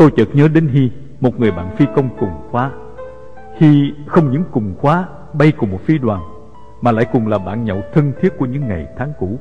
[0.00, 0.90] Tôi chợt nhớ đến Hy,
[1.20, 2.70] Một người bạn phi công cùng khóa.
[3.56, 6.22] Hy không những cùng khóa, Bay cùng một phi đoàn,
[6.80, 9.38] Mà lại cùng là bạn nhậu thân thiết của những ngày tháng cũ.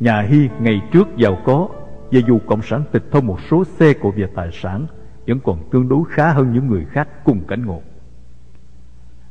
[0.00, 1.68] Nhà Hy ngày trước giàu có,
[2.12, 4.86] Và dù Cộng sản tịch thu một số xe cộ về tài sản,
[5.26, 7.82] Vẫn còn tương đối khá hơn những người khác cùng cảnh ngộ.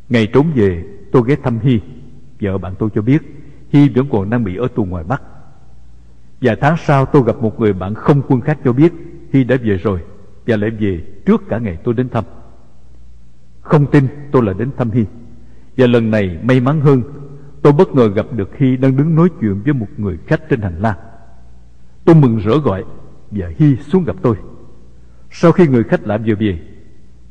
[0.10, 1.80] Ngày trốn về, tôi ghé thăm Hy.
[2.42, 3.22] Vợ bạn tôi cho biết,
[3.70, 5.22] Hy vẫn còn đang bị ở tù ngoài Bắc.
[6.42, 8.94] Vài tháng sau, tôi gặp một người bạn không quân khác cho biết,
[9.34, 10.00] Hy đã về rồi,
[10.48, 12.24] Và lại về trước cả ngày tôi đến thăm.
[13.62, 15.06] Không tin, tôi là đến thăm Hy.
[15.78, 17.02] Và lần này may mắn hơn
[17.66, 20.62] Tôi bất ngờ gặp được Hy đang đứng nói chuyện với một người khách trên
[20.62, 20.98] hành lang.
[22.06, 22.84] Tôi mừng rỡ gọi,
[23.32, 24.36] Và Hy xuống gặp tôi.
[25.32, 26.60] Sau khi người khách lạ vừa về,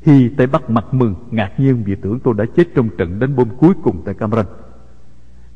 [0.02, 3.36] Hy tay bắt mặt mừng, Ngạc nhiên vì tưởng tôi đã chết trong trận đánh
[3.36, 4.46] bom cuối cùng tại Cam Ranh.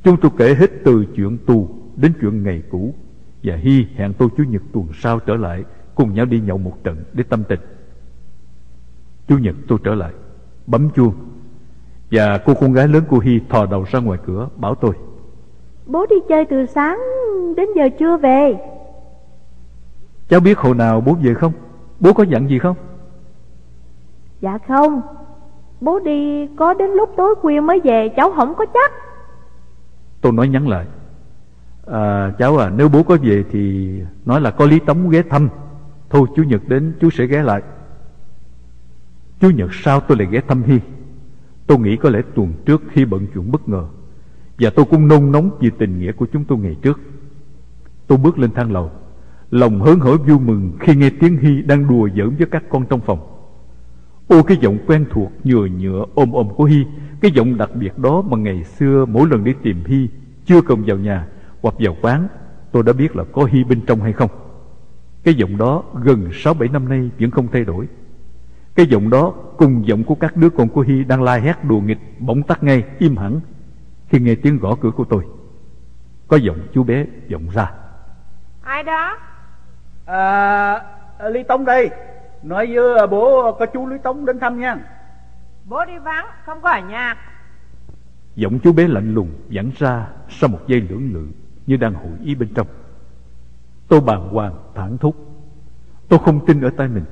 [0.05, 2.95] Chúng tôi kể hết từ chuyện tù Đến chuyện ngày cũ,
[3.43, 6.85] Và Hy hẹn tôi Chủ nhật tuần sau trở lại Cùng nhau đi nhậu một
[6.85, 7.61] trận để tâm tình.
[9.29, 10.13] Chủ nhật tôi trở lại,
[10.67, 11.15] Bấm chuông.
[12.11, 14.93] Và cô con gái lớn của Hy thò đầu ra ngoài cửa Bảo tôi.
[15.87, 16.99] Bố đi chơi từ sáng
[17.57, 18.57] đến giờ chưa về?
[20.29, 21.53] Cháu biết hồi nào bố về không?
[22.01, 22.77] Bố có dặn gì không?
[24.41, 25.01] Dạ không.
[25.81, 28.93] Bố đi có đến lúc tối khuya mới về Cháu không có chắc.
[30.21, 30.87] Tôi nói nhắn lại.
[31.87, 33.91] À, Cháu à nếu bố có về thì
[34.25, 35.49] Nói là có Lý Tống ghé thăm.
[36.11, 37.63] Thôi Chủ nhật đến chú sẽ ghé lại.
[39.41, 40.79] Chủ nhật sau tôi lại ghé thăm Hy
[41.69, 43.85] Tôi nghĩ có lẽ tuần trước khi bận chuyện bất ngờ,
[44.59, 47.01] Và tôi cũng nôn nóng vì tình nghĩa của chúng tôi ngày trước,
[48.07, 48.91] Tôi bước lên thang lầu,
[49.51, 52.87] Lòng hớn hở vui mừng khi nghe tiếng Hy đang đùa giỡn với các con
[52.91, 53.19] trong phòng.
[54.29, 56.85] Ô, cái giọng quen thuộc nhựa nhựa, ôm ôm của Hy,
[57.21, 60.09] Cái giọng đặc biệt đó mà ngày xưa mỗi lần đi tìm Hy,
[60.45, 61.27] Chưa cần vào nhà
[61.63, 62.29] hoặc vào quán,
[62.73, 64.31] Tôi đã biết là có Hy bên trong hay không.
[65.25, 67.87] Cái giọng đó gần 6-7 năm nay vẫn không thay đổi.
[68.79, 71.81] Cái giọng đó cùng giọng của các đứa con của Hy đang la hét đùa
[71.81, 73.41] nghịch Bỗng tắt ngay im hẳn.
[74.09, 75.25] Khi nghe tiếng gõ cửa của tôi
[76.29, 77.73] Có giọng chú bé vọng ra.
[78.63, 79.19] Ai đó?
[80.07, 80.83] À,
[81.31, 81.91] Lý Tống đây.
[82.43, 84.77] Nói với bố có chú Lý Tống đến thăm nha.
[85.65, 87.17] Bố đi vắng không có ở nhà.
[88.35, 91.27] Giọng chú bé lạnh lùng dẫn ra sau một giây lưỡng lự
[91.67, 92.67] Như đang hội ý bên trong.
[93.89, 95.15] Tôi bàng hoàng thẳng thốt
[96.09, 97.05] Tôi không tin ở tay mình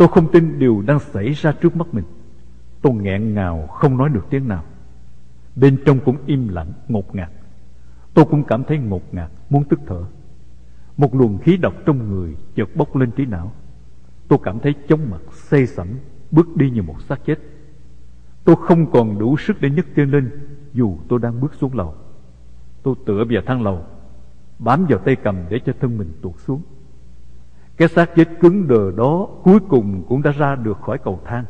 [0.00, 2.04] Tôi không tin điều đang xảy ra trước mắt mình.
[2.82, 4.64] Tôi nghẹn ngào không nói được tiếng nào.
[5.56, 7.30] Bên trong cũng im lặng, ngột ngạt.
[8.14, 10.04] Tôi cũng cảm thấy ngột ngạt, Muốn tức thở.
[10.96, 13.52] Một luồng khí độc trong người chợt bốc lên trí não.
[14.28, 15.88] Tôi cảm thấy chóng mặt, say sẩm,
[16.30, 17.38] Bước đi như một xác chết.
[18.44, 20.30] Tôi không còn đủ sức để nhấc chân lên,
[20.72, 21.94] Dù tôi đang bước xuống lầu.
[22.82, 23.84] Tôi tựa vào thang lầu,
[24.58, 26.62] Bám vào tay cầm để cho thân mình tuột xuống.
[27.80, 31.44] Cái xác chết cứng đờ đó Cuối cùng cũng đã ra được khỏi cầu thang,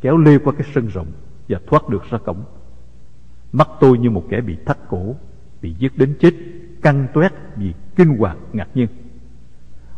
[0.00, 1.06] Kéo lê qua cái sân rộng
[1.48, 2.44] Và thoát được ra cổng.
[3.52, 5.14] Mắt tôi như một kẻ bị thắt cổ,
[5.62, 6.30] Bị giết đến chết,
[6.82, 8.88] Căng toét vì kinh hoàng ngạc nhiên.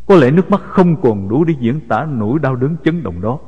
[0.06, 3.20] Có lẽ nước mắt không còn đủ để diễn tả nỗi đau đớn chấn động
[3.20, 3.38] đó.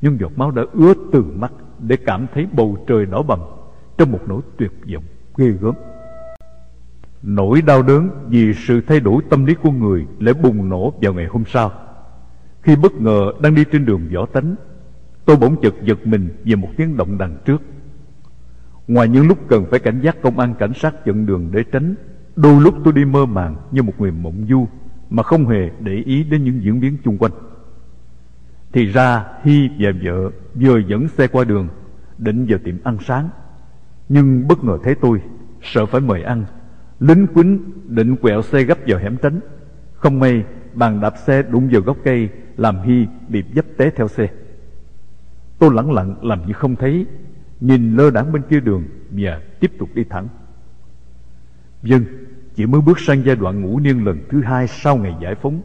[0.00, 3.40] Nhưng giọt máu đã ứa từ mắt Để cảm thấy bầu trời đỏ bầm
[3.98, 5.04] Trong một nỗi tuyệt vọng
[5.36, 5.74] ghê gớm.
[7.22, 11.14] Nỗi đau đớn vì sự thay đổi tâm lý của người lại bùng nổ vào
[11.14, 11.72] ngày hôm sau.
[12.62, 14.54] Khi bất ngờ đang đi trên đường võ tánh,
[15.24, 17.62] tôi bỗng chợt giật mình về một tiếng động đằng trước.
[18.88, 21.94] Ngoài những lúc cần phải cảnh giác công an cảnh sát chặn đường để tránh,
[22.36, 24.66] đôi lúc tôi đi mơ màng như một người mộng du
[25.10, 27.32] mà không hề để ý đến những diễn biến chung quanh.
[28.72, 31.68] Thì ra Hy và vợ vừa dẫn xe qua đường
[32.18, 33.28] định vào tiệm ăn sáng.
[34.08, 35.22] Nhưng bất ngờ thấy tôi,
[35.62, 36.44] sợ phải mời ăn
[37.00, 39.40] Lính quýnh định quẹo xe gấp vào hẻm tránh.
[39.94, 44.08] Không may, bàn đạp xe đụng vào gốc cây, Làm Hy bị dấp té theo
[44.08, 44.28] xe.
[45.58, 47.06] Tôi lặng lặng làm như không thấy,
[47.60, 50.28] Nhìn lơ đãng bên kia đường Và tiếp tục đi thẳng.
[51.82, 52.04] Dân
[52.54, 55.60] Chỉ mới bước sang giai đoạn ngũ niên lần thứ hai Sau ngày giải phóng.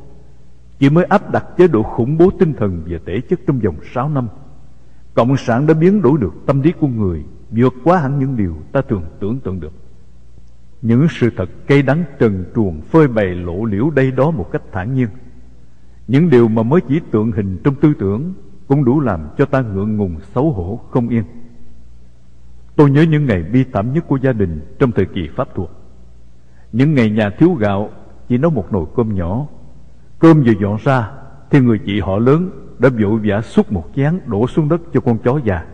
[0.79, 3.75] Chỉ mới áp đặt chế độ khủng bố tinh thần Và thể chất trong vòng
[3.93, 4.27] 6 năm.
[5.13, 8.57] Cộng sản đã biến đổi được tâm lý của người Vượt quá hẳn những điều
[8.71, 9.82] ta thường tưởng tượng được
[10.83, 14.61] những sự thật cây đắng trần truồng phơi bày lộ liễu đây đó một cách
[14.71, 15.07] thản nhiên
[16.07, 18.33] Những điều mà mới chỉ tượng hình trong tư tưởng
[18.67, 21.23] Cũng đủ làm cho ta ngượng ngùng xấu hổ không yên
[22.75, 25.71] Tôi nhớ những ngày bi thảm nhất của gia đình trong thời kỳ Pháp thuộc
[26.71, 27.89] Những ngày nhà thiếu gạo
[28.29, 29.47] chỉ nấu một nồi cơm nhỏ.
[30.19, 31.11] Cơm vừa dọn ra
[31.49, 34.99] thì người chị họ lớn đã vội vã xúc một chén đổ xuống đất cho
[34.99, 35.65] con chó già.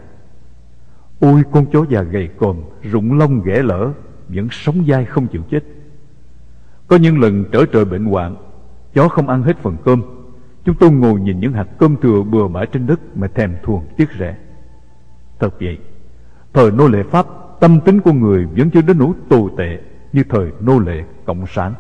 [1.20, 3.92] Ôi con chó già gầy còm, rụng lông ghẻ lỡ,
[4.30, 5.64] vẫn sống dai không chịu chết.
[6.88, 8.36] Có những lần trở trời bệnh hoạn,
[8.94, 10.02] chó không ăn hết phần cơm.
[10.66, 13.86] Chúng tôi ngồi nhìn những hạt cơm thừa bừa bãi trên đất mà thèm thuồng
[13.98, 14.38] tiếc rẻ.
[15.40, 15.78] Thật vậy,
[16.54, 17.26] thời nô lệ Pháp,
[17.60, 19.80] tâm tính của người vẫn chưa đến nỗi tồi tệ
[20.14, 21.74] như thời nô lệ Cộng sản.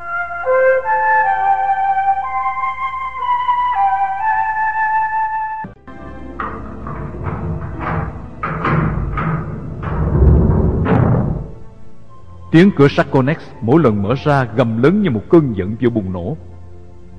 [12.51, 15.89] Tiếng cửa sắt Connex mỗi lần mở ra gầm lớn như một cơn giận vừa
[15.89, 16.37] bùng nổ.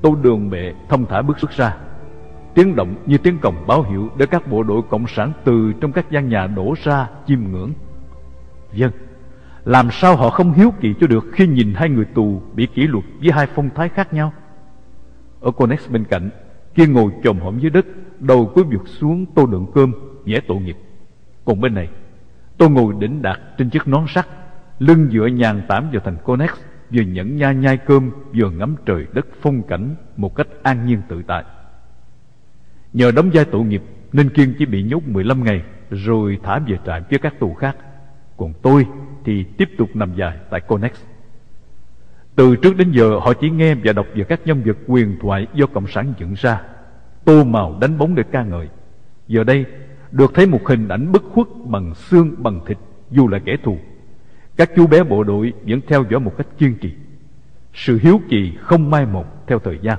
[0.02, 1.76] Tô đường bệ thông thả bước xuất ra.
[2.54, 5.92] Tiếng động như tiếng còng báo hiệu để các bộ đội cộng sản từ trong
[5.92, 7.72] các gian nhà đổ ra chiêm ngưỡng.
[8.72, 8.90] Dân,
[9.64, 12.86] làm sao họ không hiếu kỳ cho được khi nhìn hai người tù bị kỷ
[12.86, 14.32] luật với hai phong thái khác nhau?
[15.40, 16.30] Ở Connex bên cạnh,
[16.74, 17.86] kia ngồi chồm hổm dưới đất,
[18.20, 19.92] đầu cúi vụt xuống tô đựng cơm,
[20.24, 20.76] vẽ tội nghiệp.
[21.44, 21.88] Còn bên này,
[22.58, 24.26] tôi ngồi đỉnh đạt trên chiếc nón sắt
[24.80, 26.50] lưng dựa nhàn tản vào thành Conex,
[26.90, 31.02] vừa nhẫn nha nhai cơm, vừa ngắm trời đất phong cảnh một cách an nhiên
[31.08, 31.44] tự tại.
[32.92, 33.82] Nhờ đóng vai tội nghiệp
[34.12, 37.76] nên Kiên chỉ bị nhốt 15 ngày rồi thả về trại với các tù khác.
[38.36, 38.86] Còn tôi
[39.24, 40.92] thì tiếp tục nằm dài tại Conex.
[42.36, 45.46] Từ trước đến giờ họ chỉ nghe và đọc về các nhân vật quyền thoại
[45.54, 46.62] do Cộng sản dựng ra.
[47.24, 48.68] Tô màu đánh bóng để ca ngợi.
[49.28, 49.64] Giờ đây
[50.10, 52.78] được thấy một hình ảnh bất khuất bằng xương bằng thịt
[53.10, 53.78] dù là kẻ thù
[54.60, 56.92] các chú bé bộ đội vẫn theo dõi một cách kiên trì.
[57.74, 59.98] Sự hiếu kỳ không mai một theo thời gian.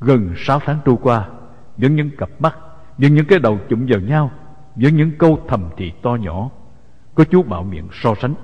[0.00, 1.28] Gần sáu tháng trôi qua
[1.76, 2.58] Vẫn những cặp mắt
[2.98, 4.30] Vẫn những cái đầu chụm vào nhau
[4.76, 6.50] Vẫn những câu thầm thì to nhỏ.
[7.14, 8.34] Có chú bạo miệng so sánh.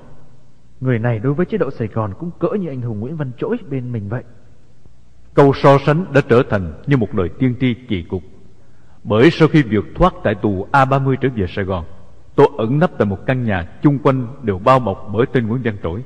[0.81, 3.31] Người này đối với chế độ Sài Gòn cũng cỡ như anh hùng Nguyễn Văn
[3.39, 4.23] Trỗi bên mình vậy.
[5.35, 8.23] Câu so sánh đã trở thành như một lời tiên tri kỳ cục.
[9.05, 11.85] Bởi sau khi vượt thoát tại tù A30 trở về Sài Gòn
[12.39, 15.63] Tôi ẩn nấp tại một căn nhà chung quanh đều bao bọc bởi tên Nguyễn
[15.65, 16.03] Văn Trỗi.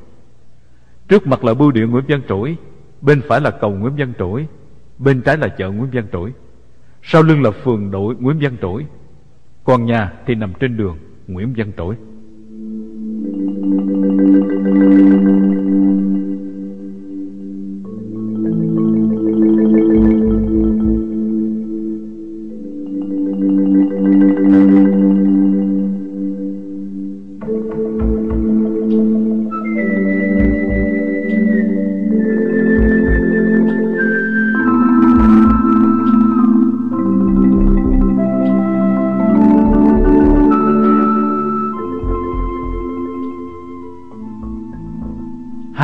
[1.08, 2.56] Trước mặt là bưu điện Nguyễn Văn Trỗi,
[3.00, 4.46] bên phải là cầu Nguyễn Văn Trỗi,
[4.98, 6.32] bên trái là chợ Nguyễn Văn Trỗi.
[7.02, 8.86] Sau lưng là phường đội Nguyễn Văn Trỗi,
[9.64, 11.96] còn nhà thì nằm trên đường Nguyễn Văn Trỗi.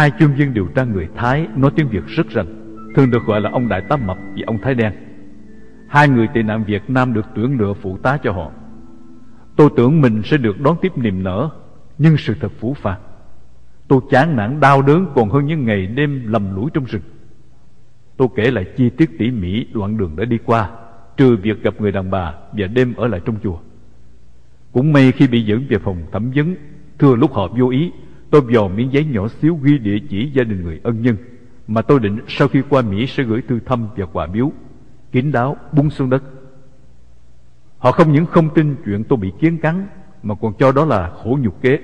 [0.09, 3.41] Hai chuyên viên điều tra người Thái nói tiếng Việt rất rành, thường được gọi
[3.41, 4.93] là ông Đại tá Mập và ông Thái Đen.
[5.89, 8.51] Hai người tị nạn Việt Nam được tuyển lựa phụ tá cho họ.
[9.57, 11.51] Tôi tưởng mình sẽ được đón tiếp niềm nở,
[11.99, 13.01] nhưng sự thật phủ phàng.
[13.89, 17.03] Tôi chán nản đau đớn còn hơn những ngày đêm lầm lũi trong rừng.
[18.17, 20.71] Tôi kể lại chi tiết tỉ mỉ đoạn đường đã đi qua,
[21.17, 23.59] trừ việc gặp người đàn bà và đêm ở lại trong chùa.
[24.73, 26.57] Cũng may khi bị dẫn về phòng thẩm vấn,
[26.99, 27.91] thưa lúc họ vô ý,
[28.31, 31.17] Tôi dò miếng giấy nhỏ xíu ghi địa chỉ gia đình người ân nhân,
[31.67, 34.53] Mà tôi định sau khi qua Mỹ sẽ gửi thư thăm và quà biếu.
[35.13, 36.23] Kín đáo bung xuống đất.
[37.79, 39.87] Họ không những không tin chuyện tôi bị kiến cắn,
[40.23, 41.79] Mà còn cho đó là khổ nhục kế.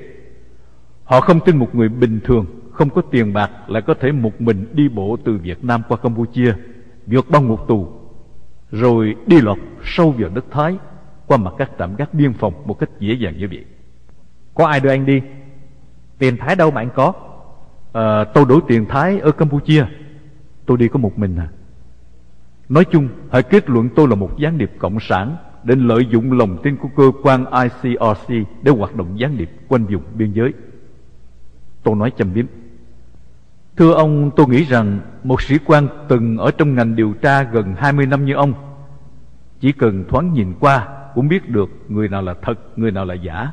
[1.05, 4.41] Họ không tin một người bình thường, Không có tiền bạc Lại có thể một
[4.41, 6.55] mình đi bộ từ Việt Nam qua Campuchia,
[7.07, 7.89] vượt bao ngục tù,
[8.71, 10.77] Rồi đi lọt sâu vào đất Thái
[11.27, 13.65] Qua mặt các trạm gác biên phòng Một cách dễ dàng như vậy.
[14.55, 15.21] Có ai đưa anh đi?
[16.25, 17.13] Tiền Thái đâu mà anh có?
[17.93, 19.85] À, Tôi đổi tiền Thái ở Campuchia.
[20.67, 21.49] Tôi đi có một mình à.
[22.69, 26.33] Nói chung hãy kết luận tôi là một gián điệp cộng sản Để lợi dụng
[26.33, 28.29] lòng tin của cơ quan ICRC
[28.63, 30.53] Để hoạt động gián điệp quanh vùng biên giới.
[31.83, 32.47] Tôi nói châm biếm.
[33.77, 37.75] Thưa ông tôi nghĩ rằng Một sĩ quan từng ở trong ngành điều tra gần
[37.79, 38.55] 20 năm như ông
[39.61, 43.15] Chỉ cần thoáng nhìn qua Cũng biết được người nào là thật Người nào là
[43.15, 43.51] giả.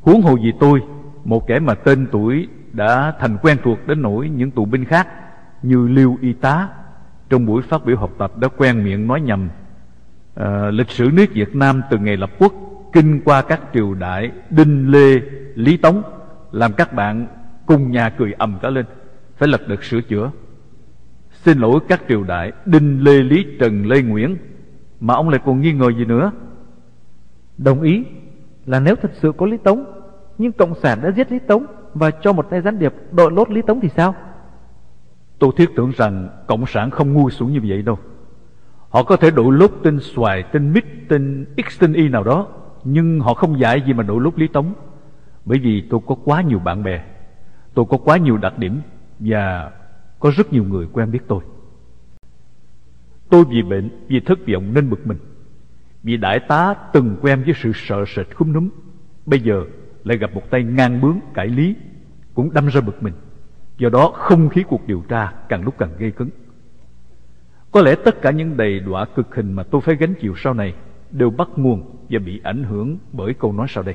[0.00, 0.82] Huống hồ gì tôi
[1.24, 5.08] một kẻ mà tên tuổi đã thành quen thuộc đến nỗi những tù binh khác
[5.62, 6.68] như Lưu Y Tá
[7.28, 9.48] trong buổi phát biểu học tập đã quen miệng nói nhầm.
[10.34, 12.52] À, lịch sử nước Việt Nam từ ngày lập quốc
[12.92, 15.20] kinh qua các triều đại Đinh Lê
[15.54, 16.02] Lý Tống
[16.52, 17.26] làm các bạn
[17.66, 18.86] cùng nhà cười ầm cả lên.
[19.36, 20.30] Phải lật đật sửa chữa.
[21.30, 24.36] Xin lỗi các triều đại Đinh Lê Lý Trần Lê Nguyễn
[25.00, 26.32] mà ông lại còn nghi ngờ gì nữa?
[27.58, 28.04] Đồng ý
[28.66, 29.84] là nếu thật sự có Lý Tống
[30.38, 33.50] nhưng Cộng sản đã giết Lý Tống Và cho một tay gián điệp đội lốt
[33.50, 34.14] Lý Tống thì sao
[35.38, 37.98] Tôi thiết tưởng rằng Cộng sản không ngu xuống như vậy đâu.
[38.88, 42.46] Họ có thể đội lốt tên xoài, tên mít, tên X, tên Y nào đó,
[42.84, 44.74] nhưng họ không dạy gì mà đội lốt Lý Tống.
[45.44, 47.04] Bởi vì tôi có quá nhiều bạn bè,
[47.74, 48.80] tôi có quá nhiều đặc điểm
[49.18, 49.70] và
[50.18, 51.40] có rất nhiều người quen biết tôi.
[53.30, 55.18] Tôi vì bệnh, vì thất vọng nên bực mình.
[56.02, 58.68] Vì đại tá từng quen với sự sợ sệt khúm núm,
[59.26, 59.64] bây giờ
[60.04, 61.76] lại gặp một tay ngang bướng cải lý,
[62.34, 63.14] cũng đâm ra bực mình.
[63.78, 66.30] Do đó không khí cuộc điều tra càng lúc càng gây cấn.
[67.70, 70.54] Có lẽ tất cả những đầy đọa cực hình mà tôi phải gánh chịu sau
[70.54, 70.74] này
[71.10, 73.94] đều bắt nguồn và bị ảnh hưởng bởi câu nói sau đây.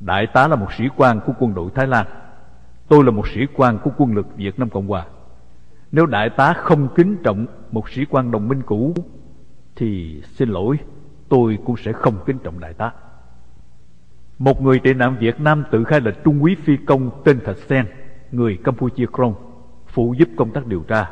[0.00, 2.06] Đại tá là một sĩ quan của quân đội Thái Lan.
[2.88, 5.06] Tôi là một sĩ quan của quân lực Việt Nam Cộng Hòa.
[5.92, 8.94] Nếu đại tá không kính trọng một sĩ quan đồng minh cũ
[9.76, 10.78] thì xin lỗi,
[11.28, 12.92] tôi cũng sẽ không kính trọng đại tá.
[14.38, 17.58] Một người tị nạn Việt Nam tự khai là trung úy phi công tên Thạch
[17.58, 17.86] Sen,
[18.32, 19.34] người Campuchia Krong,
[19.86, 21.10] phụ giúp công tác điều tra.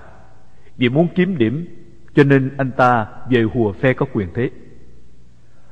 [0.77, 1.67] Vì muốn kiếm điểm,
[2.15, 4.51] cho nên anh ta về hùa phe có quyền thế.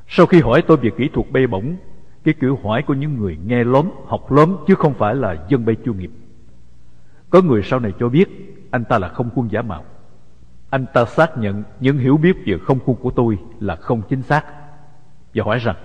[0.08, 1.76] Sau khi hỏi tôi về kỹ thuật bay bổng,
[2.24, 5.64] cái kiểu hỏi của những người nghe lóm, học lóm chứ không phải là dân
[5.64, 6.10] bay chuyên nghiệp.
[7.30, 8.28] Có người sau này cho biết
[8.70, 9.84] anh ta là không quân giả mạo.
[10.70, 14.22] Anh ta xác nhận những hiểu biết về không quân của tôi là không chính
[14.22, 14.44] xác
[15.34, 15.76] và hỏi rằng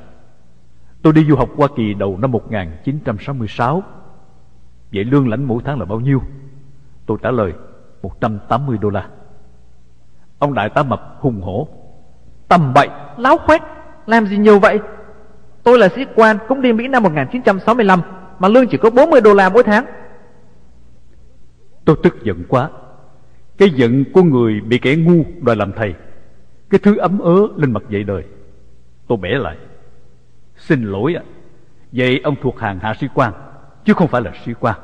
[1.02, 3.84] Tôi đi du học Hoa Kỳ đầu năm 1966
[4.94, 6.22] Vậy lương lãnh mỗi tháng là bao nhiêu?
[7.06, 7.54] Tôi trả lời
[8.02, 9.08] 180 đô la.
[10.40, 11.68] Ông đại tá mập hùng hổ
[12.48, 13.62] Tầm bậy, láo khoét
[14.06, 14.80] Làm gì nhiều vậy?
[15.64, 18.02] Tôi là sĩ quan cũng đi Mỹ năm 1965
[18.40, 19.86] Mà lương chỉ có 40 đô la mỗi tháng.
[21.86, 22.70] Tôi tức giận quá.
[23.58, 25.94] Cái giận của người bị kẻ ngu đòi làm thầy
[26.70, 28.24] Cái thứ ấm ớ lên mặt dậy đời.
[29.08, 29.56] Tôi bẻ lại
[30.70, 31.24] Xin lỗi ạ.
[31.92, 33.34] Vậy ông thuộc hàng hạ sĩ quan
[33.86, 34.76] Chứ không phải là sĩ quan.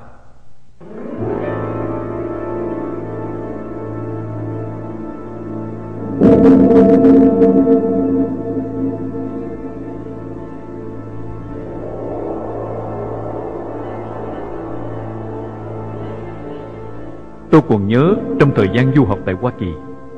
[17.51, 19.73] Tôi còn nhớ trong thời gian du học tại Hoa Kỳ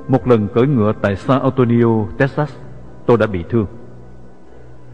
[0.07, 2.53] Một lần cưỡi ngựa tại San Antonio, Texas
[3.05, 3.65] Tôi đã bị thương.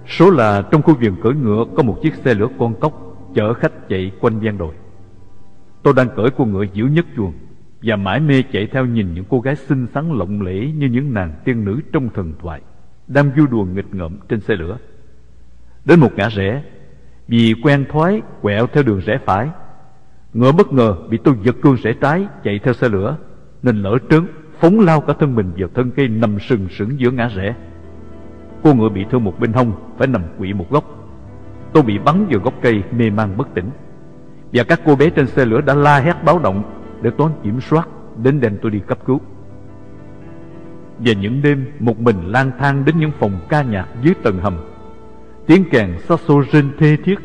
[0.08, 2.94] Số là trong khu vườn cưỡi ngựa có một chiếc xe lửa con cốc
[3.36, 4.74] chở khách chạy quanh gian đồi.
[5.84, 7.34] Tôi đang cưỡi con ngựa dữ nhất chuồng
[7.82, 11.14] và mãi mê chạy theo nhìn những cô gái xinh xắn lộng lẫy như những
[11.14, 12.62] nàng tiên nữ trong thần thoại
[13.08, 14.78] đang vui đùa nghịch ngợm trên xe lửa.
[15.86, 16.64] Đến một ngã rẽ,
[17.28, 19.50] vì quen thoái quẹo theo đường rẽ phải,
[20.34, 23.18] ngựa bất ngờ bị tôi giật cương rẽ trái chạy theo xe lửa
[23.64, 24.28] nên lỡ trớn
[24.60, 27.56] phóng lao cả thân mình vào thân cây nằm sừng sững giữa ngã rẽ.
[28.64, 30.84] Cô ngựa bị thương một bên hông, Phải nằm quỵ một góc.
[31.74, 33.70] Tôi bị bắn vào gốc cây, mê man bất tỉnh.
[34.54, 36.64] Và các cô bé trên xe lửa đã la hét báo động
[37.02, 37.88] Để toán kiểm soát,
[38.24, 39.22] Đến đem tôi đi cấp cứu.
[41.00, 44.58] Và những đêm Một mình lang thang đến những phòng ca nhạc dưới tầng hầm,
[45.46, 47.20] Tiếng kèn saxo rên thê thiết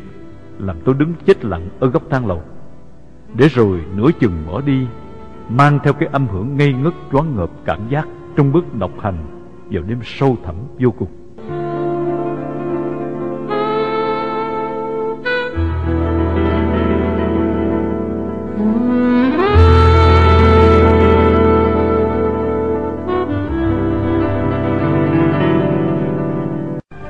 [0.59, 2.41] Làm tôi đứng chết lặng ở góc thang lầu.
[3.35, 4.87] Để rồi nửa chừng bỏ đi,
[5.49, 9.17] Mang theo cái âm hưởng ngây ngất choáng ngợp cảm giác Trong bước độc hành
[9.71, 11.18] vào đêm sâu thẳm vô cùng.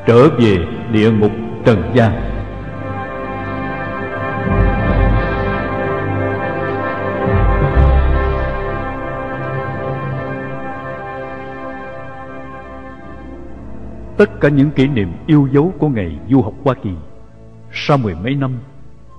[0.09, 1.31] Trở về địa ngục
[1.65, 2.11] trần gian
[14.17, 16.89] tất cả những kỷ niệm yêu dấu của ngày du học Hoa Kỳ
[17.71, 18.51] sau mười mấy năm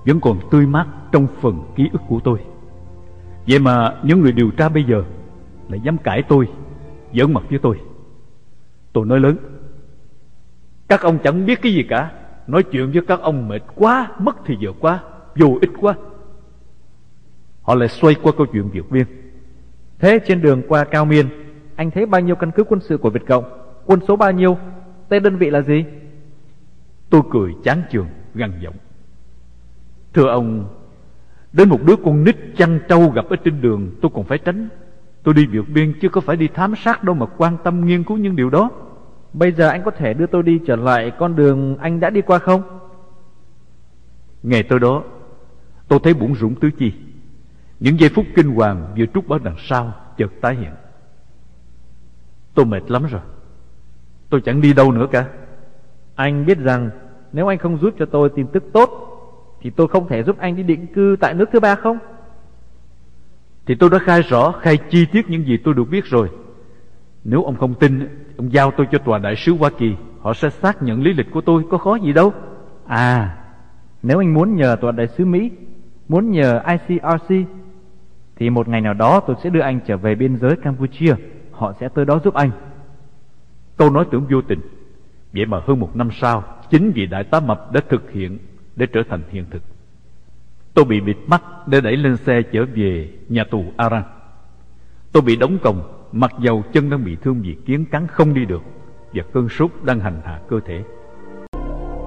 [0.05, 2.39] vẫn còn tươi mát trong phần ký ức của tôi.
[3.47, 5.03] Vậy mà những người điều tra bây giờ
[5.69, 6.47] lại dám cãi tôi,
[7.13, 7.79] giỡn mặt với tôi.
[8.93, 9.37] Tôi nói lớn,
[10.91, 12.11] các ông chẳng biết cái gì cả.
[12.47, 15.03] Nói chuyện với các ông mệt quá, Mất thì giờ quá
[15.35, 15.95] Vô ích quá.
[17.61, 19.05] Họ lại xoay qua câu chuyện Việt Viên.
[19.99, 21.25] Thế trên đường qua Cao Miên,
[21.75, 23.43] Anh thấy bao nhiêu căn cứ quân sự của Việt Cộng?
[23.85, 24.57] Quân số bao nhiêu?
[25.09, 25.85] Tên đơn vị là gì?
[27.09, 28.75] Tôi cười chán chường, gằn giọng.
[30.13, 30.65] Thưa ông,
[31.53, 34.69] Đến một đứa con nít chăn trâu gặp ở trên đường, Tôi còn phải tránh.
[35.23, 38.03] Tôi đi vượt biên chứ có phải đi thám sát đâu mà quan tâm nghiên
[38.03, 38.69] cứu những điều đó.
[39.33, 42.21] Bây giờ anh có thể đưa tôi đi trở lại con đường anh đã đi
[42.21, 42.79] qua không?
[44.43, 45.03] Ngày tới đó
[45.87, 46.93] Tôi thấy bụng rủng tứ chi
[47.79, 50.71] Những giây phút kinh hoàng vừa trút bỏ đằng sau Chợt tái hiện
[52.53, 53.21] Tôi mệt lắm rồi
[54.29, 55.29] Tôi chẳng đi đâu nữa cả
[56.15, 56.89] Anh biết rằng
[57.31, 58.89] Nếu anh không giúp cho tôi tin tức tốt
[59.61, 61.97] Thì tôi không thể giúp anh đi định cư tại nước thứ ba không?
[63.65, 66.29] Thì tôi đã khai rõ, khai chi tiết những gì tôi được biết rồi.
[67.23, 68.07] Nếu ông không tin,
[68.41, 69.95] ông giao tôi cho tòa đại sứ Hoa Kỳ.
[70.21, 72.33] Họ sẽ xác nhận lý lịch của tôi, có khó gì đâu.
[72.87, 73.37] À,
[74.03, 75.51] nếu anh muốn nhờ tòa đại sứ Mỹ,
[76.07, 77.49] muốn nhờ ICRC,
[78.35, 81.15] thì một ngày nào đó tôi sẽ đưa anh trở về biên giới Campuchia.
[81.51, 82.51] Họ sẽ tới đó giúp anh.
[83.77, 84.59] Câu nói tưởng vô tình.
[85.33, 88.37] Vậy mà hơn một năm sau, chính vị đại tá mập đã thực hiện
[88.75, 89.61] để trở thành hiện thực.
[90.73, 94.03] Tôi bị bịt mắt để đẩy lên xe trở về nhà tù Aran.
[95.11, 98.45] Tôi bị đóng còng, mặc dầu chân đang bị thương vì kiến cắn không đi
[98.45, 98.61] được
[99.13, 100.83] và cơn sốt đang hành hạ cơ thể.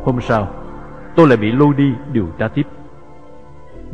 [0.04, 0.54] Hôm sau,
[1.16, 2.66] tôi lại bị lôi đi điều tra tiếp.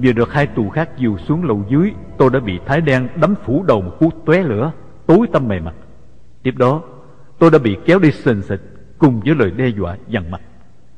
[0.02, 3.35] Vừa được hai tù khác dìu xuống lầu dưới, tôi đã bị Thái đen đấm
[3.45, 4.73] phủ đầu một cú tóe lửa,
[5.07, 5.75] tối tăm mề mặt.
[6.43, 6.83] Tiếp đó,
[7.38, 8.61] tôi đã bị kéo đi sền sệt
[8.99, 10.40] cùng với lời đe dọa dằn mặt.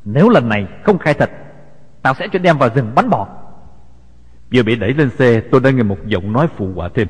[0.05, 1.31] Nếu lần này không khai thật,
[2.03, 3.29] tao sẽ cho đem vào rừng bắn bò.
[4.55, 7.09] Vừa bị đẩy lên xe, tôi đã nghe một giọng nói phụ họa thêm.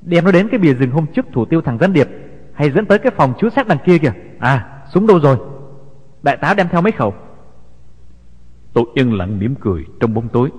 [0.00, 2.08] Đem nó đến cái bìa rừng hôm trước thủ tiêu thằng gián điệp,
[2.54, 4.12] hay dẫn tới cái phòng chứa xác đằng kia kìa.
[4.38, 5.36] À, súng đâu rồi?
[6.22, 7.14] Đại tá đem theo mấy khẩu.
[8.72, 10.50] Tôi yên lặng mỉm cười trong bóng tối.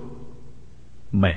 [1.11, 1.35] Mẹ,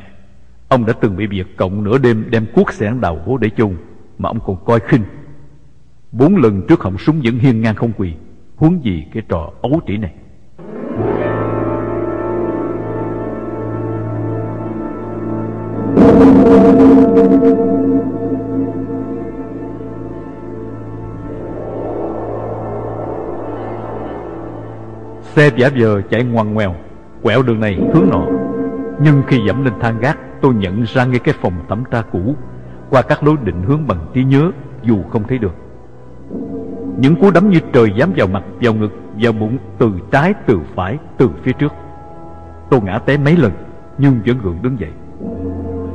[0.68, 3.76] ông đã từng bị việc Cộng nửa đêm đem cuốc xẻng đào hố để chôn
[4.18, 5.02] mà ông còn coi khinh.
[6.12, 8.14] Bốn lần trước họng súng vẫn hiên ngang không quỳ,
[8.56, 10.14] huống gì cái trò ấu trĩ này.
[25.36, 26.74] Xe giả vờ chạy ngoằn ngoèo
[27.22, 28.26] Quẹo đường này hướng nọ.
[29.00, 32.34] Nhưng khi dẫm lên thang gác Tôi nhận ra ngay cái phòng tắm tra cũ
[32.90, 34.50] Qua các lối định hướng bằng trí nhớ
[34.82, 35.54] Dù không thấy được.
[36.96, 40.60] Những cú đấm như trời dám vào mặt Vào ngực, vào bụng Từ trái, từ
[40.74, 41.72] phải, từ phía trước.
[42.70, 43.52] Tôi ngã té mấy lần
[43.98, 44.90] Nhưng vẫn gượng đứng dậy.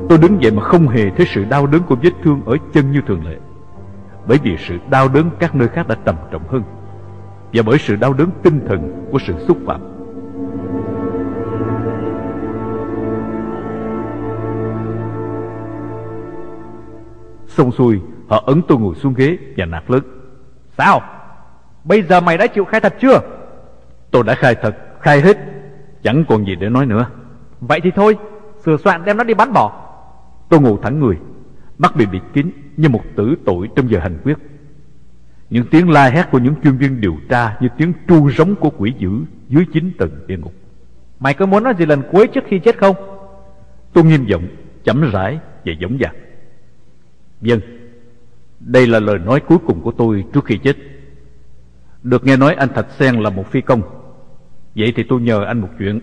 [0.09, 2.91] Tôi đứng dậy mà không hề thấy sự đau đớn của vết thương ở chân
[2.91, 3.37] như thường lệ.
[4.27, 6.63] Bởi vì sự đau đớn các nơi khác đã trầm trọng hơn.
[7.57, 9.81] Và bởi sự đau đớn tinh thần của sự xúc phạm
[17.47, 20.03] Xong xuôi Họ ấn tôi ngồi xuống ghế và nạt lớn
[20.77, 21.01] Sao?
[21.83, 23.19] Bây giờ mày đã chịu khai thật chưa?
[24.11, 25.37] Tôi đã khai thật, khai hết
[26.03, 27.05] Chẳng còn gì để nói nữa
[27.59, 28.17] Vậy thì thôi,
[28.65, 29.93] sửa soạn đem nó đi bắn bỏ.
[30.49, 31.17] Tôi ngồi thẳng người
[31.77, 34.37] Mắt bị bịt kín như một tử tội trong giờ hành quyết
[35.49, 38.69] những tiếng la hét của những chuyên viên điều tra Như tiếng tru rống của
[38.69, 39.09] quỷ dữ
[39.49, 40.53] Dưới chín tầng địa ngục.
[41.19, 42.95] Mày có muốn nói gì lần cuối trước khi chết không?
[43.93, 44.47] Tôi nghiêm giọng,
[44.83, 46.15] chậm rãi và dõng dạc.
[47.41, 47.59] Vâng
[48.59, 50.77] Đây là lời nói cuối cùng của tôi trước khi chết.
[52.03, 53.81] Được nghe nói anh Thạch Sen là một phi công.
[54.75, 55.99] Vậy thì tôi nhờ anh một chuyện.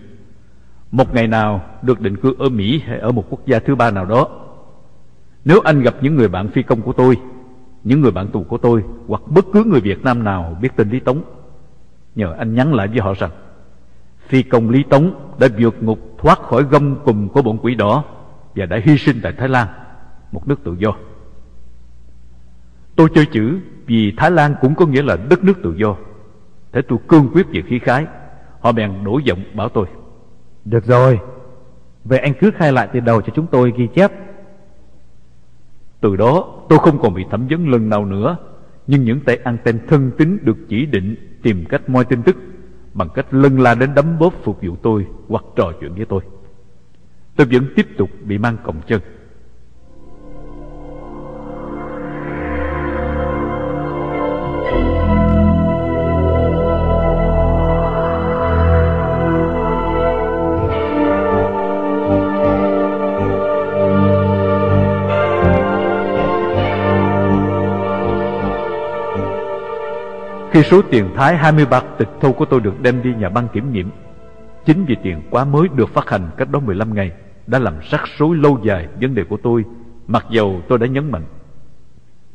[0.91, 3.91] Một ngày nào được định cư ở Mỹ hay ở một quốc gia thứ ba
[3.91, 4.27] nào đó,
[5.45, 7.17] Nếu anh gặp những người bạn phi công của tôi
[7.85, 10.89] những người bạn tù của tôi Hoặc bất cứ người Việt Nam nào biết tên
[10.89, 11.21] Lý Tống
[12.15, 13.31] Nhờ anh nhắn lại với họ rằng,
[14.27, 18.03] Phi công Lý Tống đã vượt ngục thoát khỏi gông cùng của bọn quỷ đỏ
[18.55, 19.67] Và đã hy sinh tại Thái Lan,
[20.31, 20.95] Một nước tự do
[22.95, 25.95] Tôi chơi chữ vì Thái Lan cũng có nghĩa là đất nước tự do
[26.71, 28.05] Thế tôi cương quyết về khí khái,
[28.59, 29.85] Họ bèn đổi giọng bảo tôi,
[30.65, 31.19] Được rồi.
[32.03, 34.11] Vậy anh cứ khai lại từ đầu cho chúng tôi ghi chép.
[36.05, 38.37] Từ đó, tôi không còn bị thẩm vấn lần nào nữa.
[38.87, 42.35] Nhưng những tay anten thân tín được chỉ định tìm cách moi tin tức
[42.93, 46.21] Bằng cách lân la đến đấm bóp phục vụ tôi hoặc trò chuyện với tôi.
[47.35, 49.01] Tôi vẫn tiếp tục bị mang còng chân.
[70.55, 73.47] Khi số tiền Thái 20 bạc tịch thu của tôi được đem đi nhà băng
[73.53, 73.89] kiểm nghiệm,
[74.65, 77.11] Chính vì tiền quá mới được phát hành cách đó 15 ngày,
[77.47, 79.65] Đã làm rắc rối lâu dài vấn đề của tôi,
[80.07, 81.23] Mặc dầu tôi đã nhấn mạnh.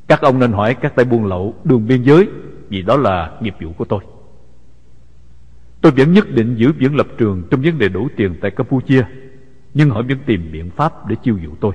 [0.09, 2.29] Các ông nên hỏi các tay buôn lậu đường biên giới,
[2.69, 4.01] Vì đó là nghiệp vụ của tôi.
[5.81, 9.03] Tôi vẫn nhất định giữ vững lập trường trong vấn đề đổ tiền tại Campuchia,
[9.75, 11.73] Nhưng họ vẫn tìm biện pháp để chiêu dụ tôi.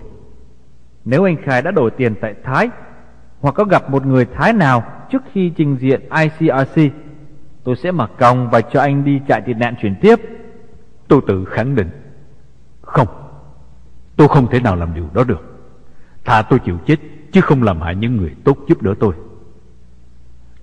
[1.05, 2.69] Nếu anh Khai đã đổi tiền tại Thái
[3.45, 6.93] hoặc có gặp một người Thái nào trước khi trình diện ICRC,
[7.63, 10.19] tôi sẽ mặc còng và cho anh đi chạy tị nạn chuyển tiếp.
[11.07, 11.89] Tôi tự khẳng định
[12.81, 13.07] Không
[14.15, 15.41] Tôi không thể nào làm điều đó được.
[16.23, 16.95] Thà tôi chịu chết
[17.31, 19.13] Chứ không làm hại những người tốt giúp đỡ tôi.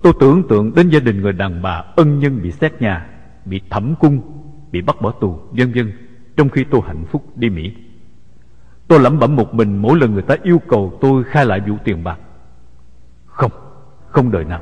[0.01, 3.07] Tôi tưởng tượng đến gia đình người đàn bà ân nhân bị xét nhà
[3.45, 4.21] Bị thẩm cung
[4.71, 5.93] Bị bắt bỏ tù vân vân
[6.37, 7.73] Trong khi tôi hạnh phúc đi Mỹ.
[8.87, 11.75] Tôi lẩm bẩm một mình mỗi lần người ta yêu cầu tôi khai lại vụ
[11.83, 12.19] tiền bạc
[13.33, 13.51] không,
[14.11, 14.61] không đời nào.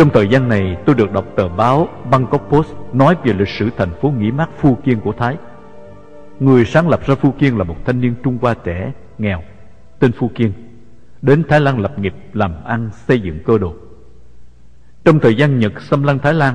[0.00, 3.70] Trong thời gian này tôi được đọc tờ báo Bangkok Post nói về lịch sử
[3.76, 5.36] thành phố nghỉ mát Phu Kiên của Thái.
[6.38, 9.42] Người sáng lập ra Phu Kiên là một thanh niên Trung Hoa trẻ, nghèo,
[9.98, 10.52] tên Phu Kiên,
[11.22, 13.74] đến Thái Lan lập nghiệp làm ăn xây dựng cơ đồ.
[15.04, 16.54] Trong thời gian Nhật xâm lăng Thái Lan,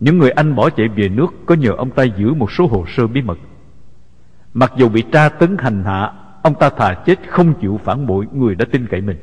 [0.00, 2.84] những người Anh bỏ chạy về nước có nhờ ông ta giữ một số hồ
[2.88, 3.38] sơ bí mật.
[4.54, 8.26] Mặc dù bị tra tấn hành hạ, ông ta thà chết không chịu phản bội
[8.32, 9.18] người đã tin cậy mình.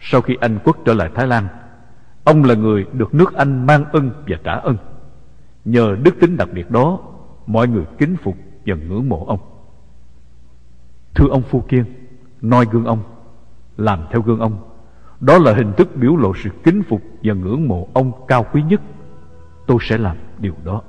[0.00, 1.48] Sau khi Anh quốc trở lại Thái Lan,
[2.24, 4.76] Ông là người được nước Anh mang ân và trả ân.
[5.64, 6.98] Nhờ đức tính đặc biệt đó,
[7.46, 9.40] Mọi người kính phục và ngưỡng mộ ông.
[11.14, 11.84] Thưa ông Phu Kiên,
[12.40, 13.02] noi gương ông,
[13.76, 14.58] Làm theo gương ông.
[15.20, 18.62] Đó là hình thức biểu lộ sự kính phục Và ngưỡng mộ ông cao quý
[18.62, 18.80] nhất.
[19.66, 20.82] Tôi sẽ làm điều đó.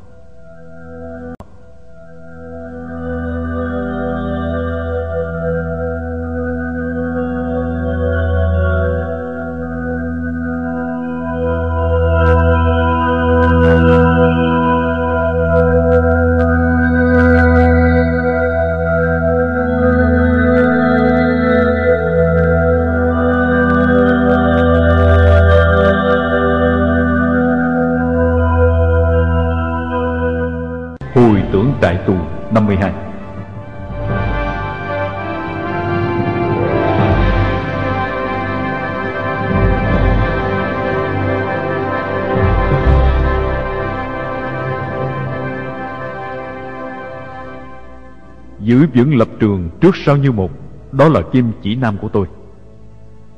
[48.94, 50.52] Vững lập trường trước sau như một,
[50.92, 52.28] Đó là kim chỉ nam của tôi.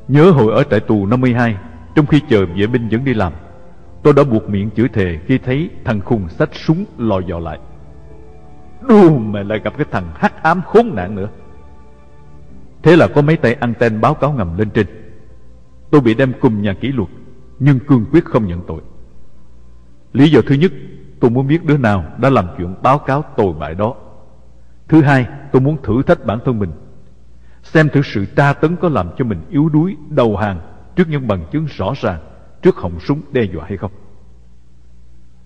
[0.08, 1.56] Nhớ hồi ở trại tù 52
[1.96, 3.34] Trong khi chờ vệ binh dẫn đi làm,
[4.04, 7.60] Tôi đã buộc miệng chửi thề khi thấy thằng khùng sách súng lò dò lại.
[8.88, 11.30] Đù mà lại gặp cái thằng hắc ám khốn nạn nữa.
[12.84, 14.88] Thế là có mấy tay anten báo cáo ngầm lên trên.
[15.91, 17.10] Tôi bị đem cùng nhà kỷ luật,
[17.60, 18.82] Nhưng cương quyết không nhận tội.
[20.13, 20.72] Lý do thứ nhất,
[21.20, 23.96] Tôi muốn biết đứa nào đã làm chuyện báo cáo tồi bại đó.
[24.88, 26.71] Thứ hai tôi muốn thử thách bản thân mình
[27.63, 30.60] Xem thử sự tra tấn có làm cho mình yếu đuối Đầu hàng
[30.95, 32.19] trước những bằng chứng rõ ràng
[32.62, 33.91] Trước họng súng đe dọa hay không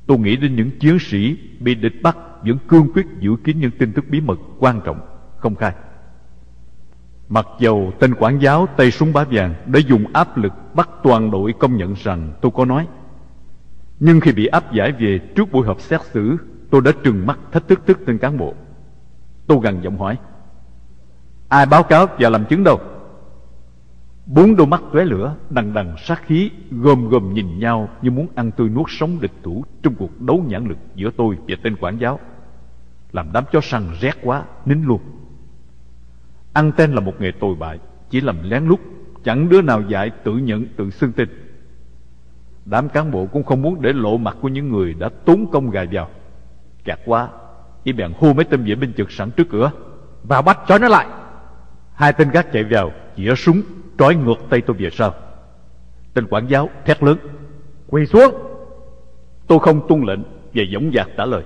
[0.10, 3.72] Tôi nghĩ đến những chiến sĩ bị địch bắt vẫn cương quyết giữ kín những
[3.72, 5.00] tin tức bí mật quan trọng,
[5.38, 5.74] không khai.
[7.30, 11.32] Mặc dầu tên quản giáo tay súng bá vàng đã dùng áp lực bắt toàn
[11.32, 12.88] đội công nhận rằng tôi có nói.
[14.00, 16.38] Nhưng khi bị áp giải về trước buổi họp xét xử,
[16.70, 18.54] tôi đã trừng mắt thách thức tức tên cán bộ.
[19.50, 20.18] Tôi gần giọng hỏi,
[21.48, 22.80] ai báo cáo và làm chứng đâu?
[24.26, 28.28] Bốn đôi mắt tóe lửa, đằng đằng sát khí, gồm gồm nhìn nhau như muốn
[28.36, 31.76] ăn tươi nuốt sống địch thủ trong cuộc đấu nhãn lực giữa tôi và tên
[31.80, 32.20] quản giáo.
[33.12, 35.02] Làm đám chó săn rét quá, nín luôn.
[36.54, 38.80] Ăn tên là một nghề tồi bại, chỉ làm lén lút,
[39.24, 41.30] chẳng đứa nào dạy tự nhận tự xưng tin.
[42.66, 45.70] Đám cán bộ cũng không muốn để lộ mặt của những người đã tốn công
[45.70, 46.10] gài vào.
[46.84, 47.30] kẹt quá,
[47.84, 49.72] Y bèn hô mấy tên vệ binh trực sẵn trước cửa.
[50.24, 51.08] Vào bắt trói nó lại.
[51.94, 53.62] Hai tên gác chạy vào, chĩa súng
[54.00, 55.14] trói ngược tay tôi về sau
[56.14, 57.18] tên quản giáo thét lớn
[57.88, 58.34] quỳ xuống
[59.48, 60.20] tôi không tuân lệnh
[60.54, 61.44] và dõng dạc trả lời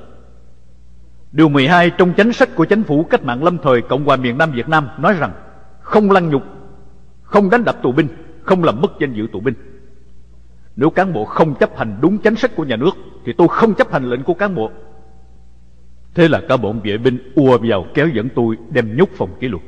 [1.31, 4.37] điều 12 trong chính sách của chính phủ cách mạng lâm thời cộng hòa miền
[4.37, 5.31] nam việt nam nói rằng
[5.81, 6.43] không lăng nhục
[7.23, 8.07] không đánh đập tù binh
[8.43, 9.55] không làm mất danh dự tù binh
[10.75, 12.91] nếu cán bộ không chấp hành đúng chính sách của nhà nước
[13.25, 14.71] thì tôi không chấp hành lệnh của cán bộ
[16.15, 19.47] thế là cả bọn vệ binh ùa vào kéo dẫn tôi đem nhốt phòng kỷ
[19.47, 19.63] luật.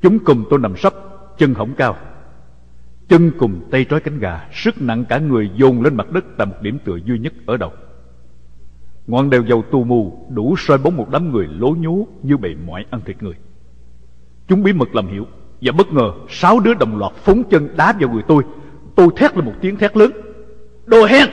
[0.00, 0.94] Chúng cùng tôi nằm sấp,
[1.38, 1.96] chân hỏng cao.
[3.08, 6.46] Chân cùng tay trói cánh gà, sức nặng cả người dồn lên mặt đất tại
[6.46, 7.72] một điểm tựa duy nhất ở đầu.
[9.06, 12.56] Ngọn đèo dầu tù mù, đủ soi bóng một đám người lố nhố như bầy
[12.66, 13.34] mọi ăn thịt người.
[14.48, 15.26] Chúng bí mật làm hiểu
[15.60, 18.42] và bất ngờ sáu đứa đồng loạt phóng chân đá vào người tôi.
[18.94, 20.10] Tôi thét lên một tiếng thét lớn.
[20.86, 21.28] Đồ hèn!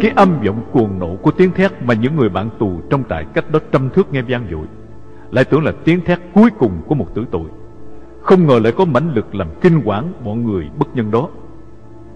[0.00, 3.24] Cái âm vọng cuồng nộ của tiếng thét mà những người bạn tù trong trại
[3.34, 4.66] cách đó trăm thước nghe vang dội,
[5.30, 7.48] Lại tưởng là tiếng thét cuối cùng của một tử tội.
[8.22, 11.28] Không ngờ lại có mãnh lực làm kinh quản bọn người bất nhân đó.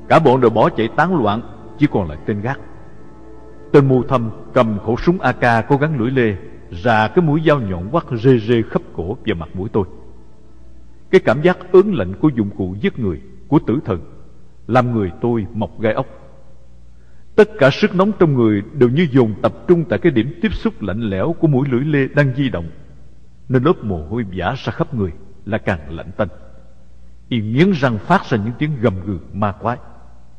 [0.08, 1.40] Cả bọn đều bỏ chạy tán loạn,
[1.78, 2.60] chỉ còn lại tên gác.
[3.72, 6.36] Tên mù thâm cầm khẩu súng AK có gắn lưỡi lê
[6.70, 9.84] Ra cái mũi dao nhọn quắt rê rê khắp cổ và mặt mũi tôi.
[11.10, 14.00] Cái cảm giác ớn lạnh của dụng cụ giết người, Của tử thần,
[14.66, 16.06] Làm người tôi mọc gai ốc.
[17.40, 20.54] Tất cả sức nóng trong người đều như dồn tập trung tại cái điểm tiếp
[20.54, 22.68] xúc lạnh lẽo của mũi lưỡi lê đang di động.
[23.48, 25.12] Nên lớp mồ hôi vã ra khắp người
[25.44, 26.28] là càng lạnh tanh.
[27.28, 29.76] Y nghiến răng phát ra những tiếng gầm gừ ma quái.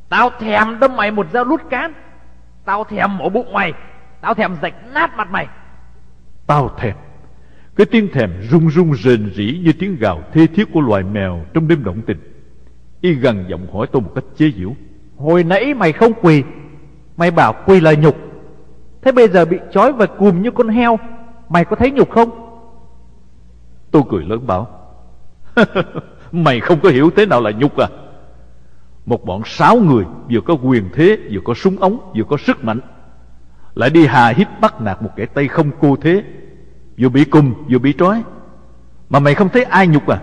[0.09, 1.93] Tao thèm đâm mày một dao lút cán.
[2.65, 3.73] Tao thèm mổ bụng mày.
[4.21, 5.47] Tao thèm rạch nát mặt mày.
[6.47, 6.95] Tao thèm.
[7.75, 11.45] Cái tiếng thèm rung rung rền rỉ như tiếng gào thê thiết của loài mèo
[11.53, 12.17] trong đêm động tình.
[13.01, 14.75] Y gần giọng hỏi tôi một cách chế giễu.
[15.17, 16.43] Hồi nãy mày không quỳ
[17.17, 18.15] Mày bảo quỳ là nhục.
[19.01, 20.99] Thế bây giờ bị trói và cùm như con heo,
[21.49, 22.29] Mày có thấy nhục không?
[23.91, 24.67] Tôi cười lớn bảo,
[26.31, 27.87] Mày không có hiểu thế nào là nhục à.
[29.05, 32.63] Một bọn sáu người Vừa có quyền thế, Vừa có súng ống, Vừa có sức
[32.63, 32.79] mạnh,
[33.75, 36.23] Lại đi hà hiếp bắt nạt một kẻ tay không cô thế,
[36.97, 38.23] Vừa bị cùm, vừa bị trói.
[39.09, 40.21] Mà mày không thấy ai nhục à.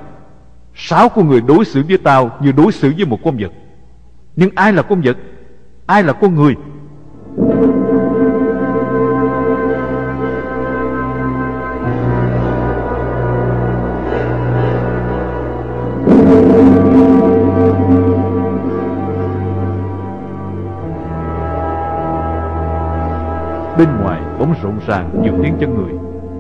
[0.74, 3.53] Sáu con người đối xử với tao Như đối xử với một con vật.
[4.37, 5.16] Nhưng ai là con vật?
[5.87, 6.57] Ai là con người?
[7.48, 7.56] Bên
[24.00, 25.92] ngoài bỗng rộn ràng nhiều tiếng chân người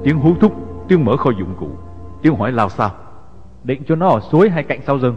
[0.04, 0.52] Tiếng hú thúc,
[0.88, 1.68] tiếng mở kho dụng cụ
[2.22, 2.90] Tiếng hỏi lao sao
[3.64, 5.16] Định cho nó ở suối hay cạnh sau rừng?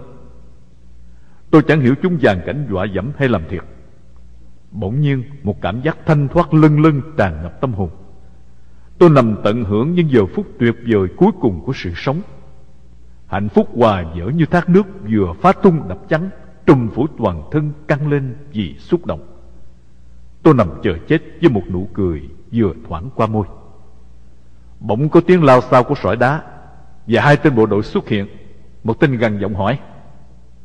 [1.52, 3.64] Tôi chẳng hiểu chúng dàn cảnh dọa dẫm hay làm thiệt.
[4.72, 7.90] Bỗng nhiên, một cảm giác thanh thoát lân lân tràn ngập tâm hồn.
[8.98, 12.22] Tôi nằm tận hưởng những giờ phút tuyệt vời cuối cùng của sự sống.
[13.28, 16.30] Hạnh phúc hòa dở như thác nước vừa phá tung đập trắng
[16.66, 19.28] Trùm phủ toàn thân căng lên vì xúc động.
[20.44, 22.22] Tôi nằm chờ chết với một nụ cười
[22.54, 23.46] vừa thoảng qua môi.
[24.80, 26.42] Bỗng có tiếng lao xao của sỏi đá
[27.08, 28.28] Và hai tên bộ đội xuất hiện.
[28.84, 29.80] Một tên gần giọng hỏi,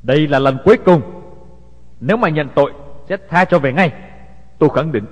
[0.02, 1.02] Đây là lần cuối cùng.
[2.00, 2.72] Nếu mà nhận tội
[3.08, 3.92] sẽ tha cho về ngay.
[4.58, 5.04] Tôi khẳng định.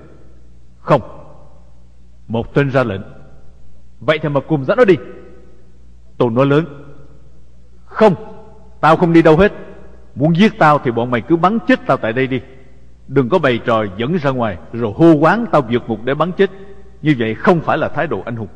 [0.78, 1.00] Không.
[2.28, 3.02] Một tên ra lệnh.
[4.00, 4.94] Vậy thì mà cùng dẫn nó đi.
[6.18, 6.64] Tôi nói lớn.
[7.84, 8.14] Không.
[8.80, 9.52] Tao không đi đâu hết.
[10.14, 12.40] Muốn giết tao thì bọn mày cứ bắn chết tao tại đây đi.
[13.08, 16.32] Đừng có bày trò dẫn ra ngoài, Rồi hô quán tao vượt ngục để bắn
[16.32, 16.50] chết.
[17.02, 18.48] Như vậy không phải là thái độ anh hùng.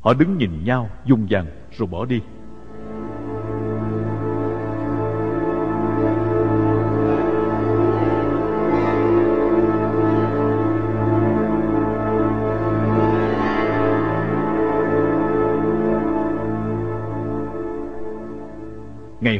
[0.00, 1.46] Họ đứng nhìn nhau, dung dằng
[1.78, 2.20] rồi bỏ đi.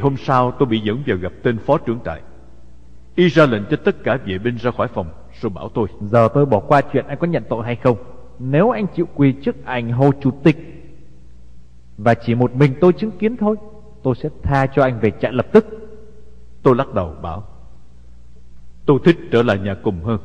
[0.01, 2.21] Hôm sau tôi bị dẫn vào gặp tên phó trưởng trại.
[3.15, 5.07] Y ra lệnh cho tất cả vệ binh ra khỏi phòng
[5.41, 5.87] Rồi bảo tôi.
[6.01, 7.97] Giờ tôi bỏ qua chuyện anh có nhận tội hay không?
[8.39, 10.57] Nếu anh chịu quỳ trước ảnh hồ chủ tịch
[11.97, 13.55] Và chỉ một mình tôi chứng kiến thôi
[14.03, 15.65] Tôi sẽ tha cho anh về trại lập tức.
[16.63, 17.43] Tôi lắc đầu bảo
[18.85, 20.19] Tôi thích trở lại nhà cùng hơn.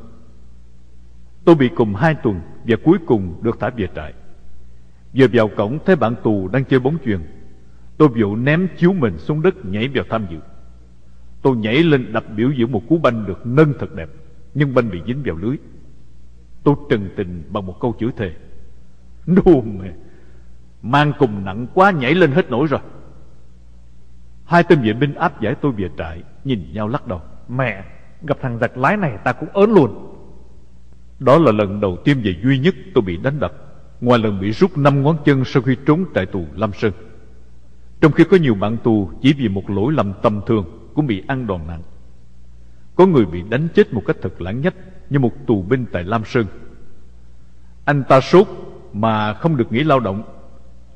[1.44, 4.12] Tôi bị cùng hai tuần Và cuối cùng được thả về trại.
[5.14, 7.20] Vừa vào cổng thấy bạn tù đang chơi bóng chuyền
[7.98, 10.38] Tôi vội ném chiếu mình xuống đất nhảy vào tham dự.
[11.42, 14.08] Tôi nhảy lên đập biểu diễn một cú banh được nâng thật đẹp
[14.54, 15.56] Nhưng banh bị dính vào lưới.
[16.64, 18.32] Tôi trần tình bằng một câu chữ thề.
[19.26, 19.92] Đù mẹ
[20.82, 22.80] Mang cùng nặng quá nhảy lên hết nổi rồi.
[24.44, 27.20] Hai tên vệ binh áp giải tôi về trại Nhìn nhau lắc đầu.
[27.48, 27.84] Mẹ
[28.22, 30.12] Gặp thằng giặc lái này ta cũng ớn luôn.
[31.18, 33.52] Đó là lần đầu tiên và duy nhất tôi bị đánh đập
[34.00, 36.92] Ngoài lần bị rút năm ngón chân sau khi trốn trại tù Lâm Sơn
[38.06, 41.22] trong khi có nhiều bạn tù chỉ vì một lỗi lầm tầm thường cũng bị
[41.26, 41.82] ăn đòn nặng
[42.94, 44.74] Có người bị đánh chết một cách thật lãng nhách,
[45.10, 46.46] Như một tù binh tại Lam Sơn.
[47.84, 48.46] Anh ta sốt
[48.92, 50.22] mà không được nghỉ lao động.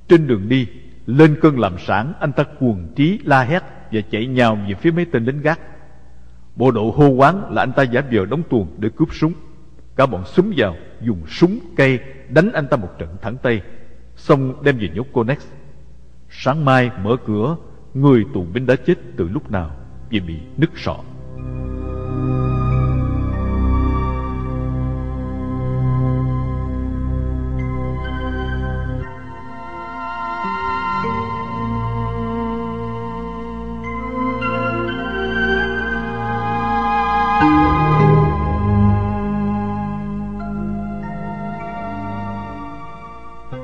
[0.09, 0.67] Trên đường đi,
[1.07, 4.91] Lên cơn làm sản Anh ta cuồng trí, la hét Và chạy nhào về phía
[4.91, 5.61] mấy tên lính gác.
[6.57, 9.33] Bộ đội hô quán là anh ta giả vờ đóng tuồng để cướp súng.
[9.97, 13.63] Cả bọn súng vào, Dùng súng, cây, đánh anh ta một trận thẳng tay,
[14.17, 15.39] Xong đem về nhốt Conex.
[16.31, 17.57] Sáng mai mở cửa,
[17.95, 19.71] Người tù binh đã chết từ lúc nào,
[20.11, 20.97] Vì bị nứt sọ.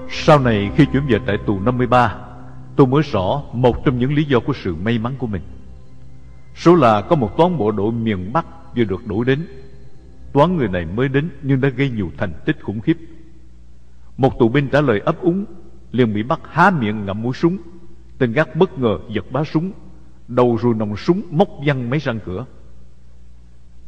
[0.09, 2.26] Sau này khi chuyển về tại tù 53
[2.77, 5.43] Tôi mới rõ một trong những lý do của sự may mắn của mình
[6.55, 9.47] Số là có một toán bộ đội miền Bắc vừa được đổi đến
[10.37, 12.97] Toán người này mới đến nhưng đã gây nhiều thành tích khủng khiếp.
[14.17, 15.45] Một tù binh trả lời ấp úng,
[15.93, 17.59] liền bị bắt há miệng ngậm mũi súng.
[18.19, 19.73] Tên gác bất ngờ giật bá súng,
[20.29, 22.47] đầu rồi nòng súng móc văng mấy răng cửa.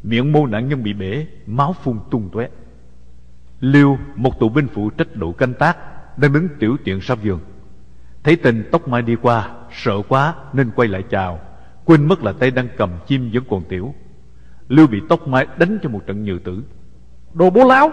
[0.02, 2.48] Miệng mô nạn nhân bị bể, máu phun tung tóe.
[3.60, 5.76] Liêu, một tù binh phụ trách đội canh tác,
[6.18, 7.40] đang đứng tiểu tiện sau giường.
[8.28, 11.40] Thấy tên tóc mai đi qua, sợ quá nên quay lại chào,
[11.84, 13.94] quên mất là tay đang cầm chim vẫn còn tiểu.
[14.68, 16.62] Lưu bị tóc mai đánh cho một trận nhừ tử.
[17.34, 17.90] Đồ bố lão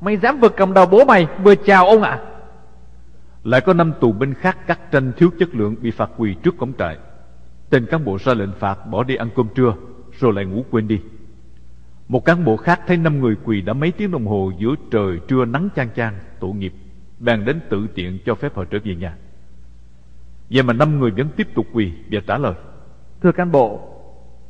[0.00, 2.18] Mày dám vừa cầm đầu bố mày vừa chào ông ạ
[3.44, 6.56] Lại có năm tù binh khác cắt tranh thiếu chất lượng bị phạt quỳ trước
[6.58, 6.98] cổng trại.
[7.70, 9.74] Tên cán bộ ra lệnh phạt bỏ đi ăn cơm trưa,
[10.20, 11.00] rồi lại ngủ quên đi.
[12.08, 15.18] Một cán bộ khác thấy năm người quỳ đã mấy tiếng đồng hồ giữa trời
[15.28, 16.72] trưa nắng chang chang, tội nghiệp,
[17.18, 19.16] bèn đến tự tiện cho phép họ trở về nhà.
[20.52, 22.54] Vậy mà năm người vẫn tiếp tục quỳ và trả lời.
[23.22, 23.80] Thưa cán bộ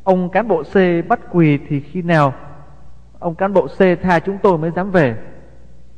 [0.04, 0.74] Ông cán bộ C
[1.08, 2.34] bắt quỳ thì khi nào
[3.18, 5.16] Ông cán bộ C tha chúng tôi mới dám về.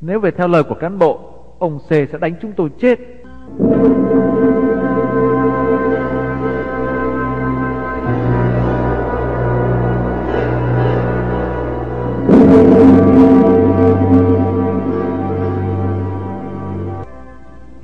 [0.00, 1.20] Nếu về theo lời của cán bộ
[1.58, 2.98] Ông C sẽ đánh chúng tôi chết.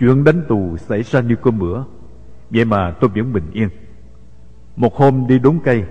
[0.00, 1.83] Chuyện đánh tù xảy ra như cơm bữa
[2.50, 3.68] Vậy mà tôi vẫn bình yên.
[4.76, 5.84] Một hôm đi đốn cây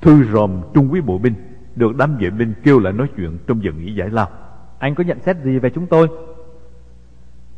[0.00, 1.34] Thư ròm trung quý bộ binh
[1.76, 4.28] Được đám vệ binh kêu lại nói chuyện Trong giờ nghỉ giải lao.
[4.78, 6.08] Anh có nhận xét gì về chúng tôi?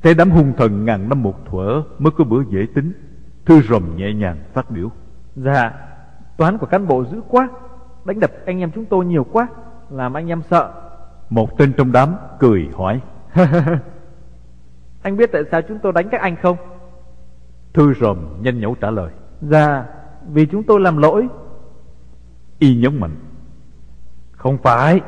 [0.02, 2.92] Thế đám hung thần ngàn năm một thuở Mới có bữa dễ tính.
[3.46, 4.90] Thư ròm nhẹ nhàng phát biểu.
[5.36, 5.72] Dạ
[6.36, 7.48] Toán của cán bộ dữ quá
[8.04, 9.48] Đánh đập anh em chúng tôi nhiều quá
[9.90, 10.72] Làm anh em sợ.
[11.30, 13.00] Một tên trong đám cười hỏi.
[15.02, 16.56] Anh biết tại sao chúng tôi đánh các anh không
[17.72, 19.12] Thư ròm nhanh nhẩu trả lời.
[19.40, 19.84] Dạ
[20.32, 21.28] Vì chúng tôi làm lỗi.
[22.58, 23.16] Y nhấn mạnh.
[24.32, 25.00] Không phải.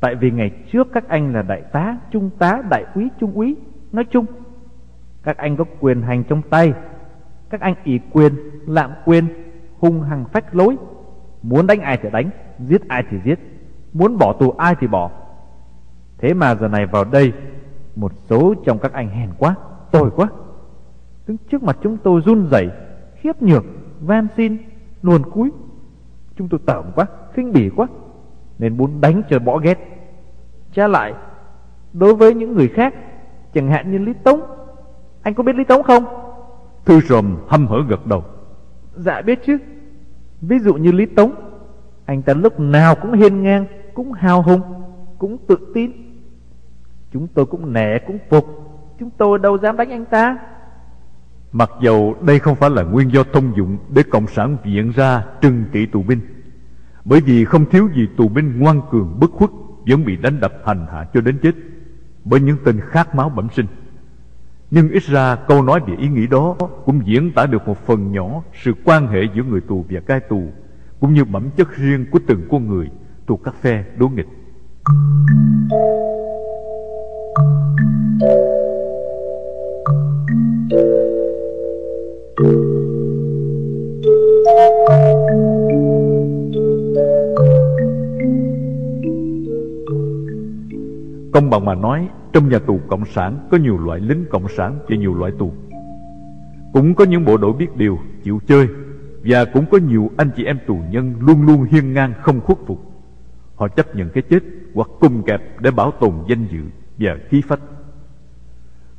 [0.00, 3.56] Tại vì ngày trước các anh là đại tá, trung tá, đại úy, trung úy.
[3.92, 4.26] Nói chung
[5.22, 6.72] Các anh có quyền hành trong tay.
[7.50, 8.32] Các anh ỷ quyền,
[8.66, 9.28] lạm quyền
[9.78, 10.76] Hung hăng phách lối.
[11.42, 13.38] Muốn đánh ai thì đánh Giết ai thì giết.
[13.92, 15.10] Muốn bỏ tù ai thì bỏ.
[16.18, 17.32] Thế mà giờ này vào đây
[17.96, 19.54] Một số trong các anh hèn quá
[19.90, 20.28] Tồi quá
[21.26, 22.70] Đứng trước mặt chúng tôi run rẩy
[23.14, 23.64] Khiếp nhược,
[24.00, 24.56] van xin,
[25.02, 25.50] luồn cúi.
[26.36, 27.86] Chúng tôi tởm quá, khinh bỉ quá
[28.58, 29.78] Nên muốn đánh cho bỏ ghét.
[30.72, 31.14] Trả lại
[31.92, 32.94] Đối với những người khác
[33.54, 34.40] Chẳng hạn như Lý Tống
[35.22, 36.04] Anh có biết Lý Tống không?
[36.84, 38.24] Thư ròm hăm hở gật đầu.
[38.94, 39.58] Dạ biết chứ.
[40.40, 41.32] Ví dụ như Lý Tống
[42.06, 44.60] Anh ta lúc nào cũng hiên ngang Cũng hào hùng
[45.18, 45.92] Cũng tự tin.
[47.12, 48.44] Chúng tôi cũng nể cũng phục.
[48.98, 50.36] Chúng tôi đâu dám đánh anh ta
[51.52, 55.24] Mặc dầu đây không phải là nguyên do thông dụng Để Cộng sản viện ra
[55.40, 56.20] trừng trị tù binh.
[57.04, 59.50] Bởi vì không thiếu gì tù binh ngoan cường bất khuất
[59.86, 61.52] Vẫn bị đánh đập hành hạ cho đến chết
[62.24, 63.66] Bởi những tên khát máu bẩm sinh.
[64.70, 68.12] Nhưng ít ra câu nói về ý nghĩ đó Cũng diễn tả được một phần
[68.12, 70.42] nhỏ Sự quan hệ giữa người tù và cai tù,
[71.00, 72.90] Cũng như bẩm chất riêng của từng con người
[73.26, 74.28] Thuộc các phe đối nghịch.
[84.42, 84.54] Công
[91.50, 94.96] bằng mà nói, Trong nhà tù Cộng sản Có nhiều loại lính Cộng sản và
[94.96, 95.52] nhiều loại tù.
[96.72, 98.68] Cũng có những bộ đội biết điều, Chịu chơi,
[99.24, 102.58] Và cũng có nhiều anh chị em tù nhân Luôn luôn hiên ngang không khuất
[102.66, 102.78] phục.
[103.54, 104.40] Họ chấp nhận cái chết
[104.74, 106.62] Hoặc cung kẹp để bảo tồn danh dự
[106.98, 107.60] Và khí phách.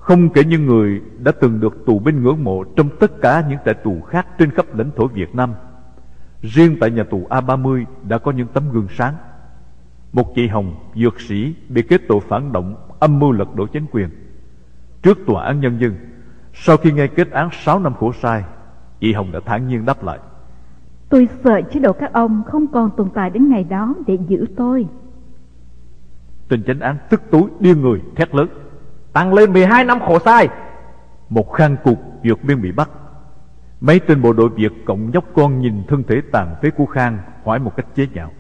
[0.04, 3.60] Không kể những người đã từng được tù binh ngưỡng mộ Trong tất cả những
[3.66, 5.54] trại tù khác Trên khắp lãnh thổ Việt Nam
[6.42, 9.14] Riêng tại nhà tù A30 Đã có những tấm gương sáng
[10.14, 13.86] một chị Hồng, dược sĩ bị kết tội phản động âm mưu lật đổ chính
[13.92, 14.10] quyền.
[15.02, 15.96] Trước tòa án nhân dân,
[16.54, 18.44] sau khi nghe kết án 6 năm khổ sai,
[19.00, 20.20] chị Hồng đã thản nhiên đáp lại.
[21.10, 24.46] Tôi sợ chế độ các ông không còn tồn tại đến ngày đó để giữ
[24.56, 24.88] tôi.
[26.50, 28.48] Tên chánh án tức tối điên người thét lớn.
[29.14, 30.48] Tăng lên 12 năm khổ sai.
[31.30, 32.90] Một khang cục vượt biên bị bắt.
[33.82, 37.20] Mấy tên bộ đội Việt cộng nhóc con nhìn thân thể tàn phế của Khang
[37.46, 38.32] hỏi một cách chế nhạo.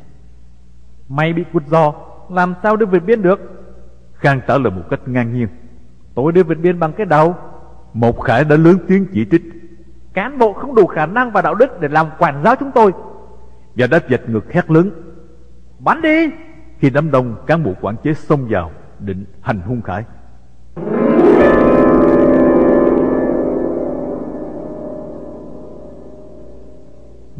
[1.09, 1.93] Mày bị cụt giò
[2.29, 3.39] Làm sao đưa vượt biên được?
[4.13, 5.47] Khang trả lời một cách ngang nhiên.
[6.15, 7.35] Tôi đưa vượt biên bằng cái đầu.
[7.93, 9.41] Một khải đã lớn tiếng chỉ trích.
[10.13, 12.91] Cán bộ không đủ khả năng và đạo đức Để làm quản giáo chúng tôi.
[13.75, 14.91] Và đã dạch ngực hét lớn.
[15.79, 16.29] Bắn đi!
[16.79, 20.03] Khi đám đông cán bộ quản chế xông vào Định hành hung khải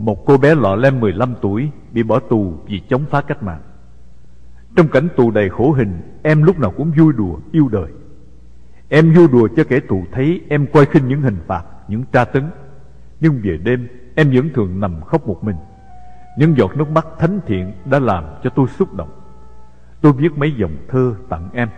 [0.04, 3.62] Một cô bé lọ lem 15 tuổi Bị bỏ tù vì chống phá cách mạng.
[4.76, 7.91] Trong cảnh tù đầy khổ hình, Em lúc nào cũng vui đùa, yêu đời.
[8.89, 12.26] Em vui đùa cho kẻ tù thấy Em coi khinh những hình phạt, Những tra
[12.26, 12.43] tấn.
[13.20, 15.56] Nhưng về đêm, em vẫn thường nằm khóc một mình.
[16.38, 19.10] Những giọt nước mắt thánh thiện Đã làm cho tôi xúc động.
[20.01, 21.70] Tôi viết mấy dòng thơ tặng em.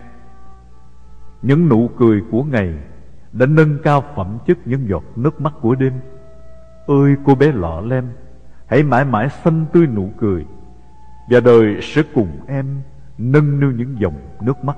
[1.41, 2.73] Những nụ cười của ngày
[3.31, 5.93] Đã nâng cao phẩm chất những giọt nước mắt của đêm.
[6.87, 8.09] Ơi, cô bé lọ lem,
[8.65, 10.45] Hãy mãi mãi xanh tươi nụ cười,
[11.29, 12.81] Và đời sẽ cùng em
[13.17, 14.77] Nâng niu những dòng nước mắt.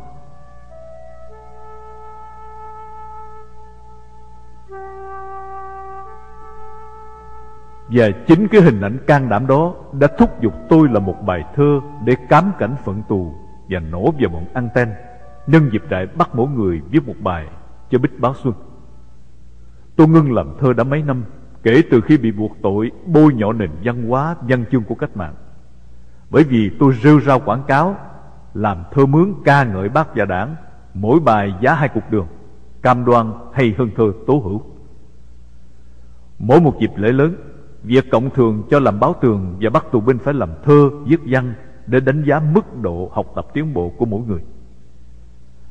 [7.89, 11.43] Và chính cái hình ảnh can đảm đó Đã thúc giục tôi là một bài
[11.55, 13.33] thơ Để cám cảnh phận tù
[13.69, 14.89] Và nổ vào bọn anten,
[15.47, 17.47] Nhân dịp đại bắt mỗi người viết một bài
[17.89, 18.53] Cho Bích Báo Xuân.
[19.95, 21.23] Tôi ngưng làm thơ đã mấy năm
[21.63, 25.17] Kể từ khi bị buộc tội Bôi nhọ nền văn hóa văn chương của cách
[25.17, 25.33] mạng
[26.29, 27.95] Bởi vì tôi rêu rao quảng cáo
[28.53, 30.55] Làm thơ mướn ca ngợi bác và đảng
[30.93, 32.27] Mỗi bài giá hai cục đường
[32.81, 34.61] Cam đoan hay hơn thơ tố hữu
[36.39, 37.35] Mỗi một dịp lễ lớn
[37.83, 41.19] Việc cộng thường cho làm báo tường và bắt tù binh phải làm thơ, viết
[41.25, 41.53] văn
[41.85, 44.41] để đánh giá mức độ học tập tiến bộ của mỗi người.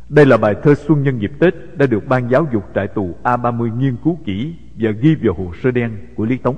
[0.09, 3.15] Đây là bài thơ Xuân nhân dịp Tết đã được ban giáo dục trại tù
[3.23, 6.57] A30 nghiên cứu kỹ và ghi vào hồ sơ đen của Lý Tống.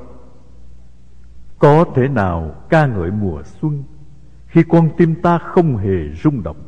[1.58, 3.84] Có thể nào ca ngợi mùa xuân
[4.46, 6.62] khi con tim ta không hề rung động?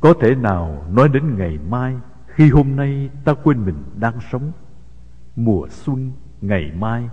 [0.00, 4.52] Có thể nào nói đến ngày mai khi hôm nay ta quên mình đang sống?
[5.36, 7.08] Mùa xuân, ngày mai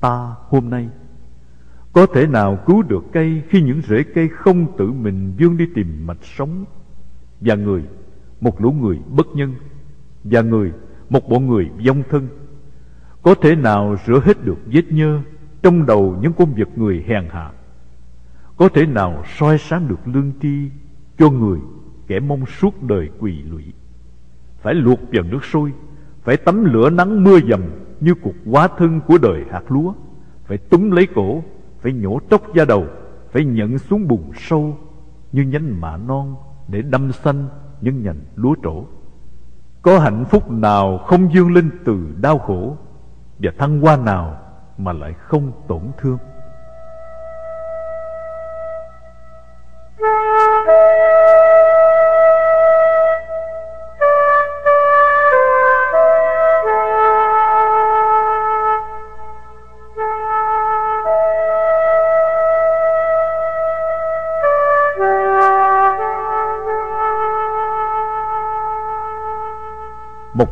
[0.00, 0.88] ta hôm nay
[1.92, 5.66] có thể nào cứu được cây khi những rễ cây không tự mình vươn đi
[5.74, 6.64] tìm mạch sống
[7.40, 7.82] và người
[8.40, 9.54] một lũ người bất nhân,
[10.24, 10.72] và người,
[11.10, 12.28] một bộ người vong thân.
[13.22, 15.20] Có thể nào rửa hết được vết nhơ
[15.62, 17.50] trong đầu những công việc người hèn hạ?
[18.56, 20.70] Có thể nào soi sáng được lương tri
[21.18, 21.58] cho người
[22.06, 23.64] kẻ mong suốt đời quỳ lụy?
[24.62, 25.72] Phải luộc vào nước sôi,
[26.22, 27.62] phải tắm lửa nắng mưa dầm
[28.00, 29.92] như cuộc quá thân của đời hạt lúa,
[30.44, 31.42] phải túm lấy cổ,
[31.80, 32.86] phải nhổ tóc da đầu,
[33.32, 34.78] phải nhận xuống bùn sâu
[35.32, 36.34] như nhánh mạ non
[36.68, 37.48] để đâm xanh
[37.80, 38.84] những nhành lúa trổ.
[39.82, 42.76] Có hạnh phúc nào không dương lên từ đau khổ
[43.38, 44.38] và thăng hoa nào
[44.78, 46.18] mà lại không tổn thương?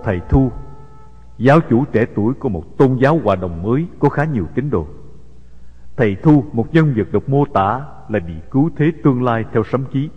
[0.09, 0.53] Thầy thu.
[1.39, 4.71] Giáo chủ trẻ tuổi của một tôn giáo hòa đồng mới Có khá nhiều tín
[4.71, 4.87] đồ.
[5.97, 9.65] Thầy Thu, một nhân vật được mô tả Là bị cứu thế tương lai theo
[9.65, 10.09] sấm chí.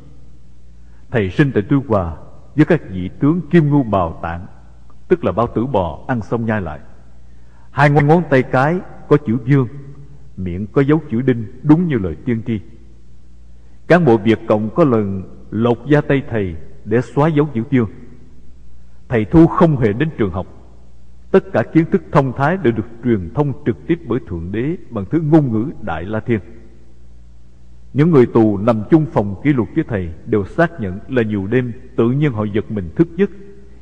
[1.12, 2.16] Thầy sinh tại Tuy Hòa
[2.56, 4.46] Với các vị tướng kim ngu bào tạng,
[5.08, 6.80] Tức là bao tử bò, ăn xong nhai lại.
[7.72, 9.68] Hai ngón ngón tay cái có chữ dương,
[10.38, 12.60] Miệng có dấu chữ đinh, Đúng như lời tiên tri.
[13.88, 17.90] Cán bộ Việt Cộng có lần lột da tay thầy Để xóa dấu chữ dương.
[19.12, 20.48] Thầy Thu không hề đến trường học
[21.32, 24.76] Tất cả kiến thức thông thái đều được truyền thông trực tiếp bởi Thượng Đế
[24.90, 26.40] bằng thứ ngôn ngữ Đại La Thiên.
[27.94, 31.48] Những người tù nằm chung phòng kỷ luật với thầy đều xác nhận là nhiều
[31.48, 33.30] đêm tự nhiên họ giật mình thức giấc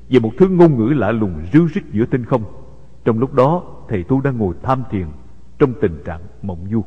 [0.10, 2.44] về một thứ ngôn ngữ lạ lùng ríu rít giữa tinh không.
[3.06, 5.06] Trong lúc đó, thầy Thu đang ngồi tham thiền
[5.60, 6.84] trong tình trạng mộng du.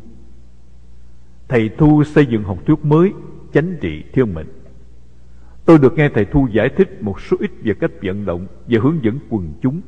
[1.48, 3.12] Thầy Thu xây dựng học thuyết mới,
[3.52, 4.46] chánh trị thiên mệnh.
[5.64, 8.80] Tôi được nghe thầy Thu giải thích một số ít về cách vận động và
[8.82, 9.80] hướng dẫn quần chúng,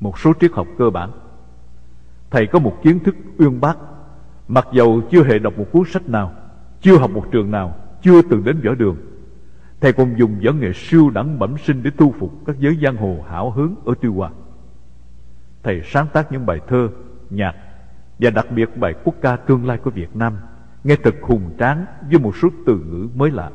[0.00, 1.10] một số triết học cơ bản.
[2.30, 3.78] Thầy có một kiến thức uyên bác,
[4.48, 6.32] mặc dầu chưa hề đọc một cuốn sách nào,
[6.80, 8.96] chưa học một trường nào, chưa từng đến võ đường.
[9.80, 12.96] Thầy còn dùng võ nghệ siêu đẳng bẩm sinh để thu phục các giới giang
[12.96, 14.30] hồ hảo hứng ở Tuy Hòa.
[15.62, 16.88] Thầy sáng tác những bài thơ,
[17.30, 17.54] nhạc
[18.18, 20.36] và đặc biệt bài quốc ca tương lai của Việt Nam,
[20.84, 23.50] nghe thật hùng tráng với một số từ ngữ mới lạ.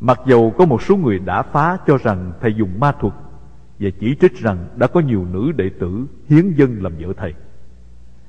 [0.00, 3.14] Mặc dầu có một số người đã phá cho rằng thầy dùng ma thuật
[3.78, 7.34] và chỉ trích rằng đã có nhiều nữ đệ tử hiến dân làm vợ thầy.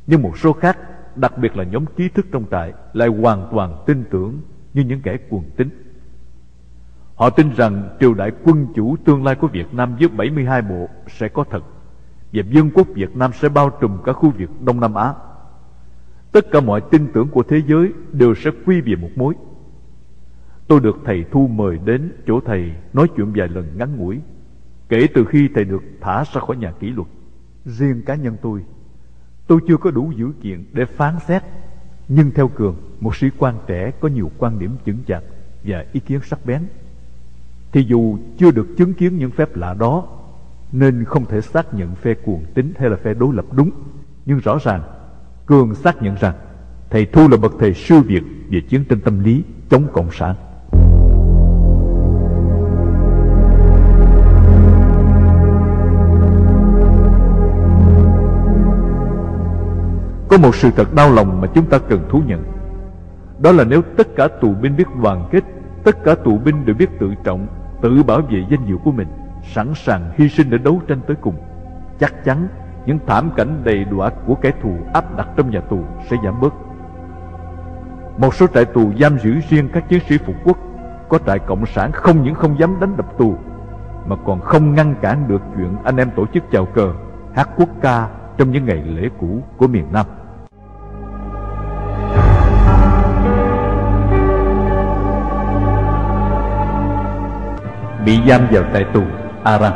[0.07, 0.77] Nhưng một số khác,
[1.15, 4.39] đặc biệt là nhóm trí thức trong trại, lại hoàn toàn tin tưởng
[4.73, 5.69] như những kẻ cuồng tín
[7.15, 10.89] Họ tin rằng triều đại quân chủ tương lai của Việt Nam với 72 bộ
[11.07, 11.63] sẽ có thật
[12.33, 15.13] và dân quốc Việt Nam sẽ bao trùm cả khu vực Đông Nam Á.
[16.31, 19.33] Tất cả mọi tin tưởng của thế giới đều sẽ quy về một mối
[20.67, 24.19] Tôi được thầy Thu mời đến chỗ thầy nói chuyện vài lần ngắn ngủi
[24.89, 27.07] Kể từ khi thầy được thả ra khỏi nhà kỷ luật
[27.65, 28.63] Riêng cá nhân tôi
[29.47, 31.43] Tôi chưa có đủ dữ kiện để phán xét
[32.07, 35.23] Nhưng theo Cường Một sĩ quan trẻ có nhiều quan điểm chững chạc
[35.67, 36.61] và ý kiến sắc bén.
[37.71, 40.07] Thì dù chưa được chứng kiến những phép lạ đó,
[40.71, 43.69] nên không thể xác nhận phe cuồng tín hay là phe đối lập đúng.
[44.25, 44.81] Nhưng rõ ràng,
[45.45, 46.35] Cường xác nhận rằng
[46.89, 50.35] thầy Thu là bậc thầy siêu việt về chiến tranh tâm lý chống Cộng sản.
[60.29, 62.43] Có một sự thật đau lòng mà chúng ta cần thú nhận
[63.39, 65.43] Đó là nếu tất cả tù binh biết đoàn kết,
[65.83, 67.47] Tất cả tù binh đều biết tự trọng,
[67.81, 69.07] Tự bảo vệ danh dự của mình,
[69.43, 71.35] Sẵn sàng hy sinh để đấu tranh tới cùng,
[71.99, 72.47] Chắc chắn
[72.85, 76.41] những thảm cảnh đầy đọa của kẻ thù áp đặt trong nhà tù sẽ giảm
[76.41, 76.53] bớt
[78.17, 80.57] Một số trại tù giam giữ riêng các chiến sĩ phục quốc,
[81.09, 83.35] Có trại cộng sản không những không dám đánh đập tù,
[84.05, 86.93] Mà còn không ngăn cản được chuyện anh em tổ chức chào cờ,
[87.35, 88.07] Hát quốc ca
[88.37, 90.05] trong những ngày lễ cũ của miền Nam.
[98.07, 99.03] Bị giam vào tại tù
[99.43, 99.73] Aram.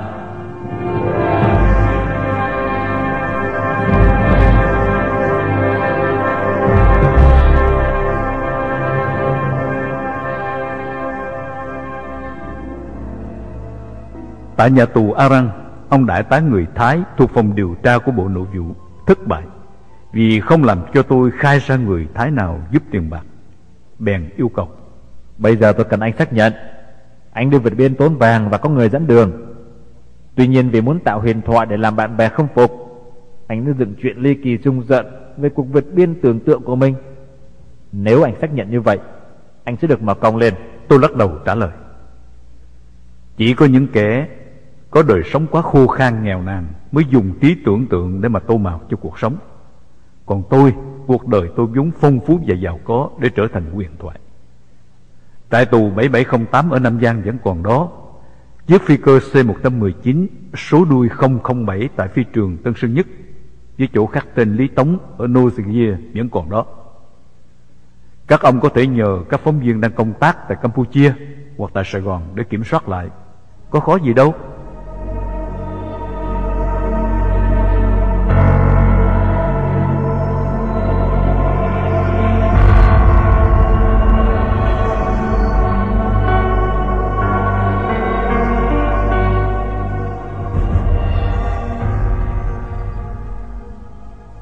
[14.55, 15.49] Tại nhà tù Aran,
[15.89, 18.75] ông đại tá người Thái thuộc phòng điều tra của Bộ Nội vụ
[19.07, 19.43] thất bại
[20.11, 23.23] vì không làm cho tôi khai ra người Thái nào giúp tiền bạc.
[23.99, 24.69] Bèn yêu cầu.
[25.37, 26.53] Bây giờ tôi cần anh xác nhận.
[27.31, 29.31] Anh đi vượt biên tốn vàng và có người dẫn đường.
[30.35, 32.71] Tuy nhiên vì muốn tạo huyền thoại để làm bạn bè không phục,
[33.47, 35.05] anh đã dựng chuyện ly kỳ rung giận
[35.37, 36.95] về cuộc vượt biên tưởng tượng của mình.
[37.91, 38.99] Nếu anh xác nhận như vậy,
[39.63, 40.53] anh sẽ được mở cong lên.
[40.87, 41.71] Tôi lắc đầu trả lời.
[43.37, 44.27] Chỉ có những kẻ
[44.91, 48.39] có đời sống quá khô khan nghèo nàn mới dùng trí tưởng tượng để mà
[48.39, 49.37] tô màu cho cuộc sống
[50.25, 50.73] còn tôi
[51.07, 54.19] cuộc đời tôi vốn phong phú và giàu có để trở thành huyền thoại
[55.51, 57.89] Tại tù 7708 ở Nam Giang vẫn còn đó
[58.67, 61.09] Chiếc phi cơ C-119 số đuôi
[61.65, 63.07] 007 tại phi trường Tân Sơn Nhất,
[63.77, 66.65] với chỗ khắc tên Lý Tống ở Nozigia vẫn còn đó.
[68.27, 71.13] Các ông có thể nhờ các phóng viên đang công tác tại Campuchia
[71.57, 73.07] hoặc tại Sài Gòn để kiểm soát lại.
[73.69, 74.33] Có khó gì đâu.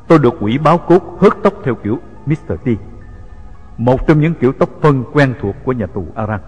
[0.10, 2.54] Tôi được quỷ báo cốt hớt tóc theo kiểu Mr.
[2.66, 2.68] T.
[3.78, 6.40] Một trong những kiểu tóc phân quen thuộc của nhà tù Aran.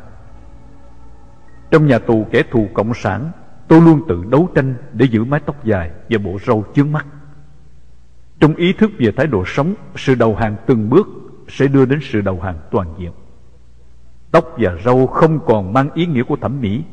[1.72, 3.32] Trong nhà tù kẻ thù Cộng sản,
[3.68, 7.06] Tôi luôn tự đấu tranh để giữ mái tóc dài và bộ râu chướng mắt.
[8.40, 11.08] Trong ý thức về thái độ sống, Sự đầu hàng từng bước
[11.48, 13.12] sẽ đưa đến sự đầu hàng toàn diện.
[14.32, 16.84] Tóc và râu không còn mang ý nghĩa của thẩm mỹ.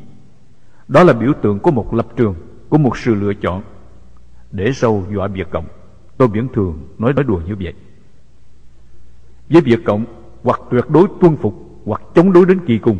[0.87, 2.35] Đó là biểu tượng của một lập trường,
[2.69, 3.63] Của một sự lựa chọn
[4.51, 5.65] Để râu dọa biệt Cộng.
[6.19, 7.73] Tôi vẫn thường nói nói đùa như vậy.
[9.49, 10.05] Với việc Cộng
[10.43, 11.53] Hoặc tuyệt đối tuân phục
[11.85, 12.99] Hoặc chống đối đến kỳ cùng,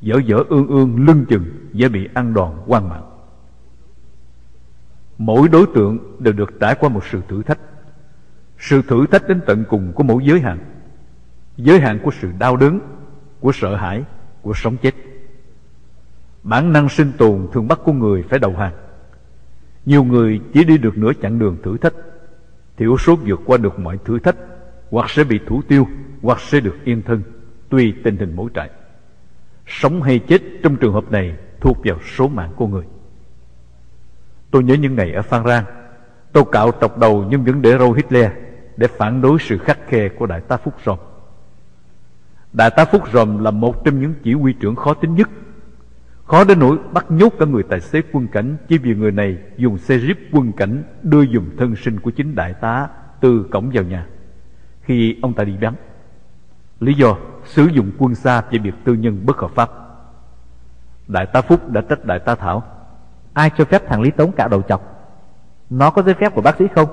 [0.00, 3.04] Dở dở ương ương lưng chừng Dễ bị ăn đòn quan mạng
[5.18, 7.58] Mỗi đối tượng đều được trải qua một sự thử thách.
[8.58, 10.58] Sự thử thách đến tận cùng của mỗi giới hạn.
[11.56, 12.80] Giới hạn của sự đau đớn,
[13.40, 14.04] Của sợ hãi,
[14.42, 14.94] Của sống chết.
[16.42, 18.74] Bản năng sinh tồn thường bắt con người phải đầu hàng.
[19.86, 21.94] Nhiều người chỉ đi được nửa chặng đường thử thách
[22.80, 24.36] thiểu số vượt qua được mọi thử thách,
[24.90, 25.88] hoặc sẽ bị thủ tiêu,
[26.22, 27.22] hoặc sẽ được yên thân,
[27.68, 28.70] tùy tình hình mỗi trại.
[29.66, 32.84] Sống hay chết trong trường hợp này thuộc vào số mạng của người.
[34.50, 35.64] Tôi nhớ những ngày ở phan rang
[36.32, 38.30] tôi cạo trọc đầu nhưng vẫn để râu hitler
[38.76, 40.98] để phản đối sự khắc khe của đại tá phúc ròm.
[42.52, 45.28] Đại tá phúc ròm là một trong những chỉ huy trưởng khó tính nhất
[46.30, 49.38] Khó đến nỗi bắt nhốt cả người tài xế quân cảnh Chỉ vì người này
[49.56, 52.88] dùng xe jeep quân cảnh Đưa dùng thân sinh của chính đại tá
[53.20, 54.06] Từ cổng vào nhà.
[54.82, 55.74] Khi ông ta đi vắng
[56.80, 59.70] Lý do sử dụng quân xa về việc tư nhân bất hợp pháp.
[61.08, 62.62] Đại tá Phúc đã trách đại tá Thảo
[63.32, 64.82] Ai cho phép thằng Lý Tống cạo đầu chọc?
[65.70, 66.88] Nó có giấy phép của bác sĩ không?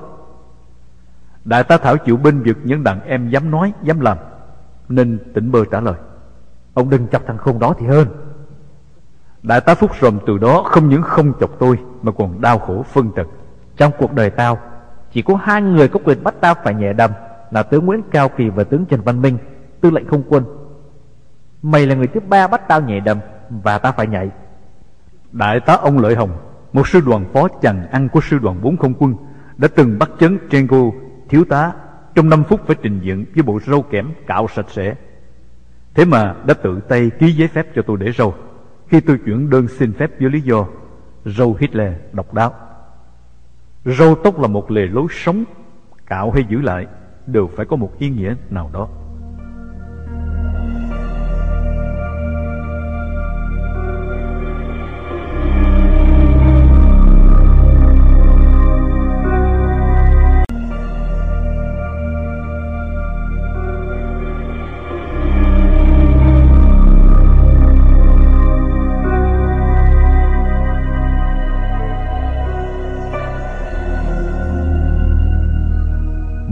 [1.45, 4.17] Đại tá Thảo chịu binh việc những đàn em dám nói, dám làm
[4.89, 5.95] Nên tỉnh bơ trả lời.
[6.73, 8.26] Ông đừng chọc thằng khôn đó thì hơn.
[9.43, 12.83] Đại tá Phúc rồng từ đó không những không chọc tôi, Mà còn đau khổ
[12.93, 13.27] phân trần
[13.77, 14.59] Trong cuộc đời tao,
[15.11, 17.11] Chỉ có hai người có quyền bắt tao phải nhẹ đầm
[17.51, 19.38] Là tướng Nguyễn Cao Kỳ và tướng Trần Văn Minh,
[19.81, 20.43] Tư lệnh không quân.
[21.61, 23.19] Mày là người thứ ba bắt tao nhẹ đầm
[23.49, 24.29] Và tao phải nhảy.
[25.31, 26.31] Đại tá ông Lợi Hồng,
[26.73, 29.15] Một sư đoàn phó chằn ăn của sư đoàn 4 không quân,
[29.57, 30.81] Đã từng bắt chấn Trengo,
[31.29, 31.71] Thiếu tá,
[32.15, 34.95] Trong 5 phút phải trình diện với bộ râu kẽm cạo sạch sẽ.
[35.95, 38.33] Thế mà đã tự tay ký giấy phép cho tôi để râu.
[38.88, 40.65] Khi tôi chuyển đơn xin phép với lý do,
[41.25, 42.53] Râu Hitler độc đáo.
[43.85, 45.43] Râu tóc là một lề lối sống,
[46.05, 46.88] Cạo hay giữ lại,
[47.25, 48.88] Đều phải có một ý nghĩa nào đó.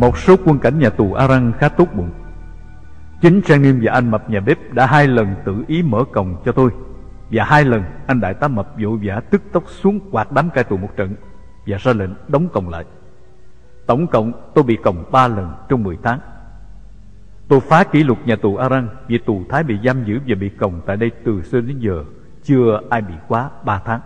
[0.05, 2.09] Một số quân cảnh nhà tù Aran khá tốt bụng.
[3.21, 6.35] Chính Trang Niêm và anh Mập nhà bếp đã hai lần tự ý mở cổng
[6.45, 6.69] cho tôi.
[7.31, 10.63] Và hai lần anh Đại tá Mập vội vã tức tốc xuống quạt đám cai
[10.63, 11.15] tù một trận
[11.67, 12.85] Và ra lệnh đóng cổng lại.
[13.85, 16.19] Tổng cộng tôi bị còng ba lần trong 10 tháng.
[17.47, 20.49] Tôi phá kỷ lục nhà tù Aran Vì tù Thái bị giam giữ và bị
[20.49, 22.03] còng tại đây từ xưa đến giờ.
[22.43, 23.99] Chưa ai bị quá ba tháng.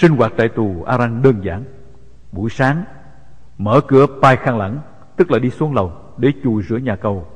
[0.00, 1.64] Sinh hoạt tại tù Aran đơn giản.
[2.32, 2.84] Buổi sáng
[3.58, 4.78] Mở cửa pai khăn lẳng
[5.16, 7.26] Tức là đi xuống lầu để chùi rửa nhà cầu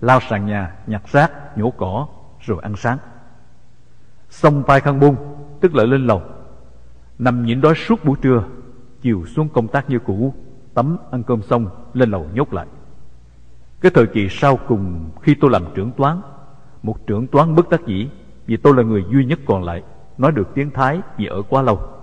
[0.00, 2.08] Lao sàn nhà, nhặt rác, nhổ cỏ
[2.40, 2.98] Rồi ăn sáng.
[4.30, 5.16] Xong pai khăn bung
[5.60, 6.22] Tức là lên lầu.
[7.18, 8.44] Nằm nhịn đói suốt buổi trưa
[9.00, 10.34] Chiều xuống công tác như cũ
[10.74, 12.66] Tắm ăn cơm xong lên lầu nhốt lại.
[13.80, 16.20] Cái thời kỳ sau cùng Khi tôi làm trưởng toán
[16.82, 18.08] Một trưởng toán bất đắc dĩ
[18.46, 19.82] Vì tôi là người duy nhất còn lại
[20.18, 21.93] Nói được tiếng Thái vì ở quá lâu.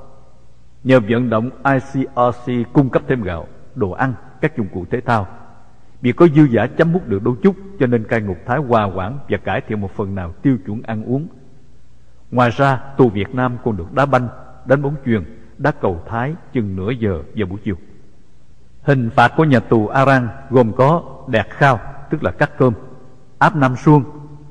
[0.84, 5.28] Nhờ vận động ICRC cung cấp thêm gạo, đồ ăn, các dụng cụ thể thao.
[6.02, 8.86] Vì có dư giả chấm mút được đôi chút Cho nên cai ngục Thái hòa
[8.96, 11.28] quản và cải thiện một phần nào tiêu chuẩn ăn uống.
[12.32, 14.28] Ngoài ra tù Việt Nam còn được đá banh,
[14.66, 15.24] đánh bóng chuyền,
[15.58, 17.76] đá cầu Thái chừng nửa giờ vào buổi chiều.
[18.82, 21.80] Hình phạt của nhà tù arang gồm có đẹp khao
[22.10, 22.74] tức là cắt cơm
[23.40, 24.04] Áp nam xuông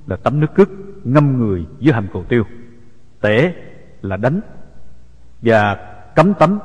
[0.06, 0.68] là tắm nước cứt,
[1.04, 2.44] ngâm người dưới hầm cầu tiêu
[3.20, 3.54] Tể
[4.02, 4.40] là đánh
[5.42, 5.89] Và
[6.20, 6.58] cấm tắm,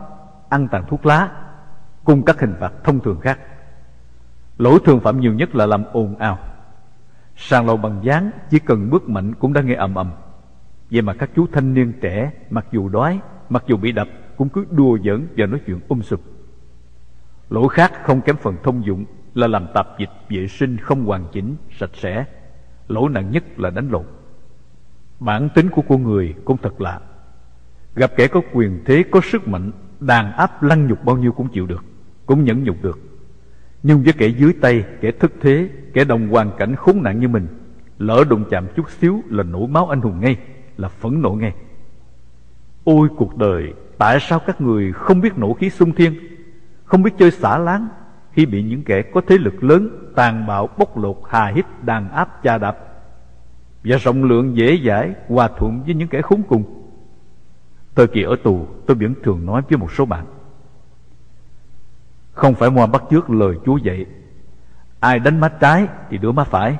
[0.49, 1.29] ăn tàn thuốc lá,
[2.03, 3.39] cùng các hình phạt thông thường khác.
[4.57, 6.39] Lỗi thường phạm nhiều nhất là làm ồn ào.
[7.35, 10.11] Sàn lầu bằng dáng chỉ cần bước mạnh cũng đã nghe ầm ầm.
[10.91, 14.49] Vậy mà các chú thanh niên trẻ mặc dù đói, mặc dù bị đập cũng
[14.49, 16.21] cứ đùa giỡn và nói chuyện um sụp.
[17.49, 21.25] Lỗi khác không kém phần thông dụng là làm tạp dịch vệ sinh không hoàn
[21.31, 22.25] chỉnh, sạch sẽ.
[22.87, 24.05] Lỗi nặng nhất là đánh lộn.
[25.19, 26.99] Bản tính của con người cũng thật lạ.
[27.95, 31.47] Gặp kẻ có quyền thế, có sức mạnh Đàn áp lăng nhục bao nhiêu cũng
[31.47, 31.85] chịu được
[32.25, 32.99] Cũng nhẫn nhục được.
[33.83, 37.27] Nhưng với kẻ dưới tay, kẻ thức thế Kẻ đồng hoàn cảnh khốn nạn như
[37.27, 37.47] mình
[37.97, 40.37] Lỡ đụng chạm chút xíu là nổi máu anh hùng ngay
[40.77, 41.53] Là phẫn nộ ngay.
[42.83, 46.13] Ôi cuộc đời Tại sao các người không biết nổ khí sung thiên
[46.83, 47.87] Không biết chơi xả láng
[48.31, 52.11] Khi bị những kẻ có thế lực lớn Tàn bạo bóc lột hà hít đàn
[52.11, 52.77] áp cha đạp?
[53.83, 56.84] Và rộng lượng dễ dãi Hòa thuận với những kẻ khốn cùng.
[57.95, 60.25] Thời kỳ ở tù tôi vẫn thường nói với một số bạn.
[62.31, 64.05] Không phải ngoan bắt trước lời Chúa dạy
[64.99, 66.77] Ai đánh má trái thì đưa má phải.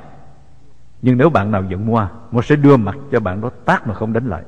[1.01, 3.93] Nhưng nếu bạn nào giận Moa Moa sẽ đưa mặt cho bạn đó tác mà
[3.93, 4.43] không đánh lại.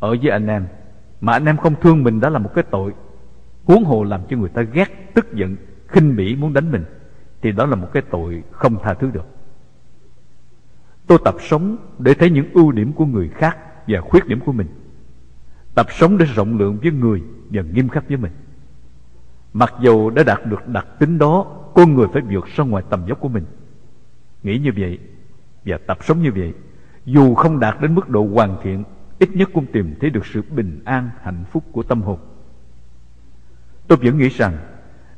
[0.00, 0.66] Ở với anh em
[1.20, 2.94] Mà anh em không thương mình đã là một cái tội.
[3.64, 6.84] Huống hồ làm cho người ta ghét Tức giận, khinh bỉ muốn đánh mình
[7.42, 9.26] Thì đó là một cái tội không tha thứ được.
[11.06, 14.52] Tôi tập sống để thấy những ưu điểm của người khác Và khuyết điểm của
[14.52, 14.66] mình.
[15.78, 18.32] Tập sống để rộng lượng với người Và nghiêm khắc với mình.
[19.52, 23.06] Mặc dù đã đạt được đặc tính đó, Con người phải vượt ra ngoài tầm
[23.08, 23.44] dốc của mình.
[24.42, 24.98] Nghĩ như vậy
[25.64, 26.54] Và tập sống như vậy,
[27.04, 28.84] Dù không đạt đến mức độ hoàn thiện,
[29.18, 32.18] Ít nhất cũng tìm thấy được sự bình an, Hạnh phúc của tâm hồn.
[33.88, 34.58] Tôi vẫn nghĩ rằng,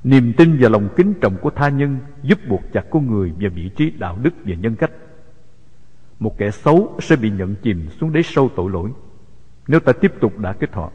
[0.05, 3.51] Niềm tin và lòng kính trọng của tha nhân Giúp buộc chặt con người vào
[3.55, 4.91] vị trí đạo đức và nhân cách.
[6.19, 8.91] Một kẻ xấu sẽ bị nhận chìm xuống đáy sâu tội lỗi
[9.71, 10.91] nếu ta tiếp tục đã kết họ.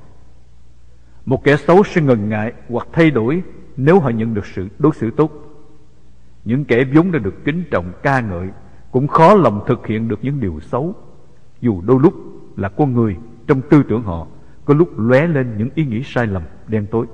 [1.26, 3.44] Một kẻ xấu sẽ ngần ngại hoặc thay đổi
[3.78, 5.32] nếu họ nhận được sự đối xử tốt.
[6.46, 8.50] Những kẻ vốn đã được kính trọng ca ngợi
[8.92, 10.96] cũng khó lòng thực hiện được những điều xấu,
[11.62, 12.14] dù đôi lúc
[12.58, 13.18] là con người
[13.48, 14.28] trong tư tưởng họ
[14.66, 17.06] có lúc lóe lên những ý nghĩ sai lầm đen tối.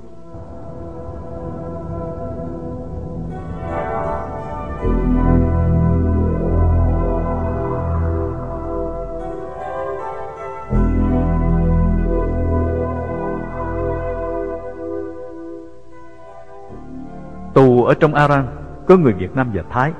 [17.84, 18.46] Ở trong Aran
[18.86, 19.92] có người Việt Nam và Thái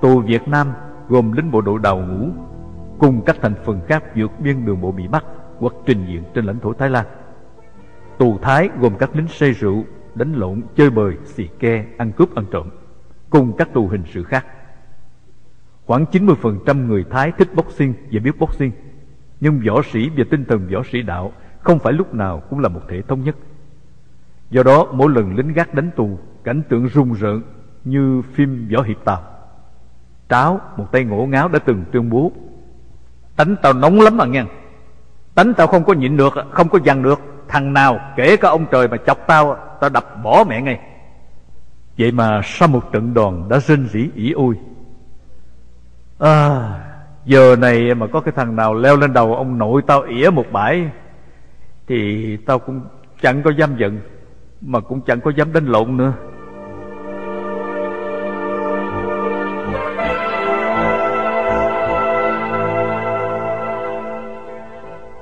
[0.00, 0.72] Tù Việt Nam
[1.08, 2.28] gồm lính bộ đội đào ngũ
[2.98, 5.24] cùng các thành phần khác vượt biên đường bộ bị bắt
[5.58, 7.06] hoặc trình diện trên lãnh thổ Thái Lan.
[8.18, 9.84] Tù Thái gồm các lính say rượu,
[10.14, 12.70] đánh lộn, chơi bời, xì ke, ăn cướp, ăn trộm,
[13.30, 14.46] cùng các tù hình sự khác.
[15.86, 18.72] Khoảng 90% người Thái thích boxing và biết boxing,
[19.40, 22.68] nhưng võ sĩ và tinh thần võ sĩ đạo không phải lúc nào cũng là
[22.68, 23.36] một thể thống nhất.
[24.50, 27.42] Do đó, mỗi lần lính gác đánh tù, cảnh tượng rùng rợn
[27.84, 29.22] như phim võ hiệp tàu.
[30.28, 32.32] Tráo, một tay ngổ ngáo đã từng tuyên bố
[33.36, 34.44] Tánh tao nóng lắm mà nghe.
[35.34, 37.20] Tánh tao không có nhịn được, không có dằn được.
[37.48, 40.80] Thằng nào kể cả ông trời mà chọc tao Tao đập bỏ mẹ ngay.
[41.98, 44.54] Vậy mà sau một trận đòn đã rên rỉ ỉ ôi.
[46.18, 46.70] À
[47.24, 50.46] Giờ này mà có cái thằng nào leo lên đầu ông nội tao ỉa một
[50.52, 50.90] bãi
[51.86, 52.80] Thì tao cũng
[53.22, 54.00] chẳng có dám giận
[54.60, 56.12] Mà cũng chẳng có dám đánh lộn nữa.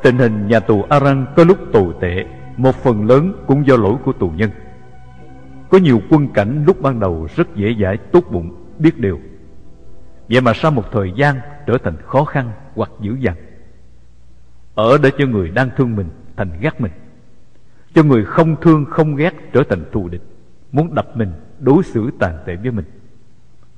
[0.04, 2.24] Tình hình nhà tù Aran có lúc tồi tệ,
[2.56, 4.50] Một phần lớn cũng do lỗi của tù nhân.
[5.68, 9.20] Có nhiều quân cảnh lúc ban đầu rất dễ dãi, tốt bụng, Biết điều.
[10.28, 11.36] Vậy mà sau một thời gian
[11.66, 13.34] trở thành khó khăn hoặc dữ dằn.
[14.74, 16.92] Ở để cho người đang thương mình thành ghét mình.
[17.94, 20.22] Cho người không thương, không ghét trở thành thù địch.
[20.72, 22.86] Muốn đập mình, đối xử tàn tệ với mình.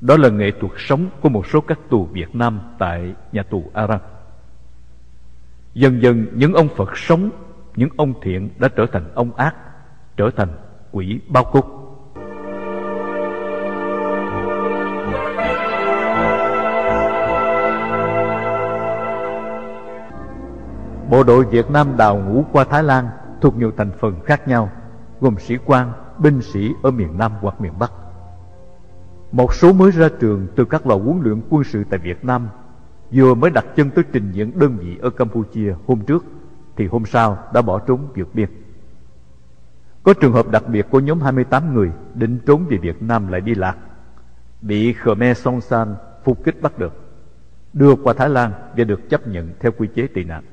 [0.00, 3.70] Đó là nghệ thuật sống của một số các tù Việt Nam tại nhà tù
[3.74, 4.00] Aran.
[5.76, 7.30] Dần dần những ông Phật sống
[7.76, 9.54] Những ông thiện đã trở thành ông ác
[10.16, 10.48] Trở thành
[10.92, 11.66] quỷ bao cúc
[21.10, 23.08] Bộ đội Việt Nam đào ngũ qua Thái Lan
[23.40, 24.70] thuộc nhiều thành phần khác nhau,
[25.20, 27.92] gồm sĩ quan, binh sĩ ở miền Nam hoặc miền Bắc.
[29.32, 32.48] Một số mới ra trường từ các lò huấn luyện quân sự tại Việt Nam
[33.10, 36.24] vừa mới đặt chân tới trình diễn đơn vị ở Campuchia hôm trước
[36.76, 38.48] thì hôm sau đã bỏ trốn vượt biên.
[40.02, 43.40] Có trường hợp đặc biệt của nhóm 28 người định trốn về Việt Nam lại
[43.40, 43.76] đi lạc,
[44.62, 45.94] bị Khmer Song San
[46.24, 46.92] phục kích bắt được,
[47.72, 50.44] đưa qua Thái Lan và được chấp nhận theo quy chế tị nạn.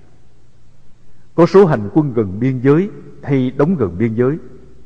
[1.35, 2.89] Có số hành quân gần biên giới
[3.23, 4.37] hay đóng gần biên giới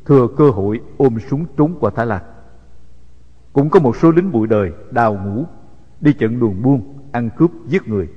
[0.06, 2.22] thừa cơ hội ôm súng trốn qua Thái Lan.
[3.54, 5.46] Cũng có một số lính bụi đời đào ngũ
[6.02, 8.10] đi trận đường buôn ăn cướp giết người,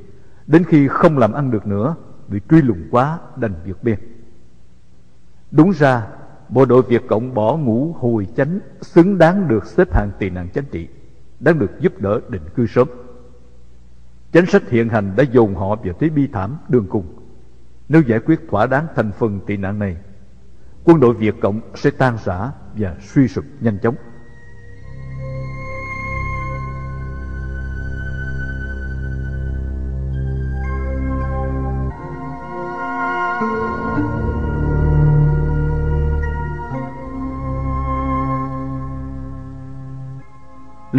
[0.46, 1.94] đến khi không làm ăn được nữa,
[2.28, 3.98] bị truy lùng quá, đành vượt biên.
[5.50, 6.06] Đúng ra,
[6.48, 10.48] bộ đội việt cộng bỏ ngũ hồi chánh, xứng đáng được xếp hạng tị nạn
[10.54, 10.88] chính trị,
[11.40, 12.88] đang được giúp đỡ định cư sớm.
[14.32, 17.06] Chính sách hiện hành đã dồn họ vào thế bi thảm, đường cùng.
[17.88, 19.96] Nếu giải quyết thỏa đáng thành phần tị nạn này,
[20.84, 23.94] quân đội việt cộng sẽ tan rã và suy sụp nhanh chóng.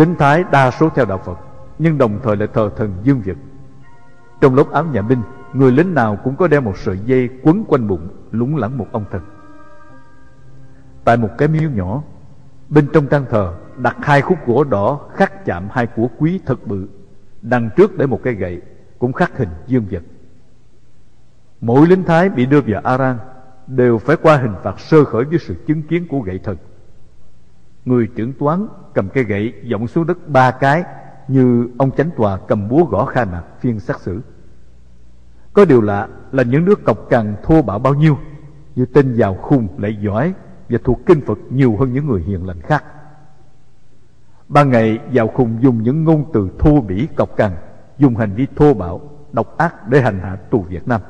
[0.02, 1.40] Lính Thái đa số theo đạo Phật,
[1.80, 3.38] Nhưng đồng thời lại thờ thần Dương Việt.
[4.42, 5.22] Trong lớp áo nhà binh,
[5.54, 8.88] Người lính nào cũng có đeo một sợi dây quấn quanh bụng, Lúng lẳng một
[8.92, 9.22] ông thần.
[11.04, 12.04] Tại một cái miếu nhỏ,
[12.70, 16.68] Bên trong trang thờ đặt hai khúc gỗ đỏ khắc chạm hai của quý thật
[16.68, 16.88] bự,
[17.42, 18.62] Đằng trước để một cái gậy,
[19.00, 20.04] Cũng khắc hình dương vật
[21.62, 23.18] Mỗi lính Thái bị đưa vào Aran
[23.68, 26.58] Đều phải qua hình phạt sơ khởi với sự chứng kiến của gậy thần.
[27.86, 30.84] Người trưởng toán cầm cây gậy Giọng xuống đất ba cái
[31.28, 34.22] Như ông chánh tòa cầm búa gõ khai mạc phiên xét xử.
[35.54, 38.18] Có điều lạ là những đứa cọc cằn thô bạo bao nhiêu
[38.76, 40.34] Như tên giàu khùng lại giỏi
[40.70, 42.84] Và thuộc kinh Phật nhiều hơn những người hiền lành khác.
[44.48, 47.52] Ban ngày giàu khùng dùng những ngôn từ thô bỉ cọc cằn
[47.98, 49.02] Dùng hành vi thô bạo,
[49.32, 51.02] độc ác để hành hạ tù Việt Nam.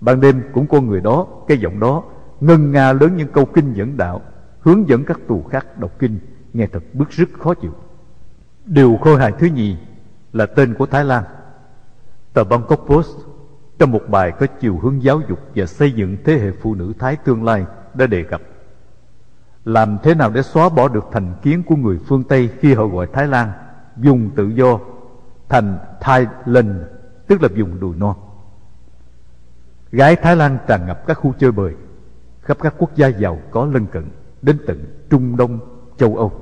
[0.00, 2.02] Ban đêm cũng có người đó, cái giọng đó
[2.40, 4.20] Ngân nga lớn những câu kinh dẫn đạo
[4.66, 6.18] hướng dẫn các tù khác đọc kinh,
[6.52, 7.72] nghe thật bức rất khó chịu.
[8.64, 9.76] Điều khôi hài thứ nhì
[10.32, 11.24] là tên của thái lan,
[12.32, 13.10] tờ bangkok post,
[13.78, 16.92] trong một bài có chiều hướng giáo dục và xây dựng thế hệ phụ nữ
[16.98, 17.64] thái tương lai
[17.94, 18.40] đã đề cập.
[19.64, 22.86] Làm thế nào để xóa bỏ được thành kiến của người phương tây khi họ
[22.86, 23.52] gọi thái lan
[23.96, 24.78] dùng tự do
[25.48, 26.76] thành thailand,
[27.26, 28.16] tức là dùng đùi non?
[29.92, 31.74] Gái thái lan tràn ngập các khu chơi bời,
[32.42, 34.04] khắp các quốc gia giàu có lân cận
[34.42, 35.58] đến tận Trung Đông,
[35.96, 36.32] châu Âu.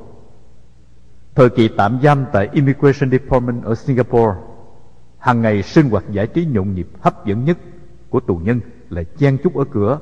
[1.35, 4.35] Thời kỳ tạm giam tại Immigration Department ở Singapore,
[5.19, 7.59] hàng ngày sinh hoạt giải trí nhộn nhịp hấp dẫn nhất
[8.11, 9.99] của tù nhân là chen chúc ở cửa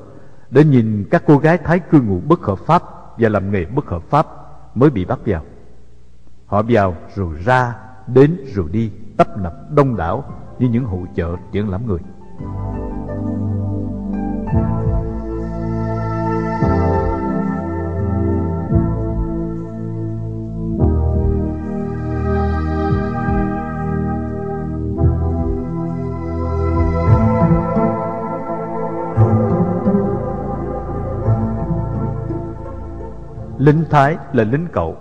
[0.51, 2.82] để nhìn các cô gái Thái cư ngụ bất hợp pháp
[3.18, 4.26] và làm nghề bất hợp pháp
[4.74, 5.45] mới bị bắt vào.
[6.47, 7.74] Họ vào rồi ra,
[8.07, 10.24] đến rồi đi, tấp nập đông đảo
[10.59, 11.99] như những hội chợ triển lãm người.
[33.62, 34.96] Lính Thái là lính cậu.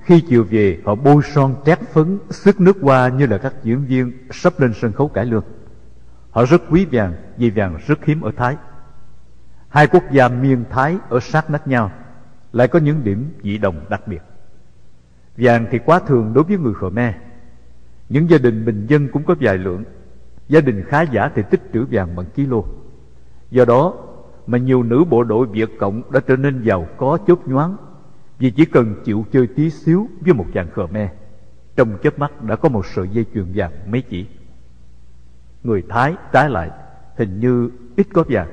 [0.00, 3.84] Khi chiều về, họ bôi son trét phấn Sức nước hoa như là các diễn
[3.84, 5.44] viên Sắp lên sân khấu cải lương.
[6.30, 8.56] Họ rất quý vàng, Vì vàng rất hiếm ở Thái.
[9.68, 11.90] Hai quốc gia miên Thái ở sát nách nhau,
[12.52, 14.22] Lại có những điểm dị đồng đặc biệt.
[15.36, 17.14] Vàng thì quá thường đối với người Khmer.
[18.08, 19.84] Những gia đình bình dân cũng có vài lượng.
[20.48, 22.62] Gia đình khá giả thì tích trữ vàng bằng kilo.
[23.50, 23.94] Do đó
[24.46, 27.76] mà nhiều nữ bộ đội Việt Cộng đã trở nên giàu có chớp nhoáng
[28.38, 31.08] vì chỉ cần chịu chơi tí xíu với một chàng Khmer
[31.76, 34.26] trong chớp mắt đã có một sợi dây chuyền vàng mấy chỉ.
[35.62, 36.70] Người Thái trái lại
[37.16, 38.48] hình như ít có vàng.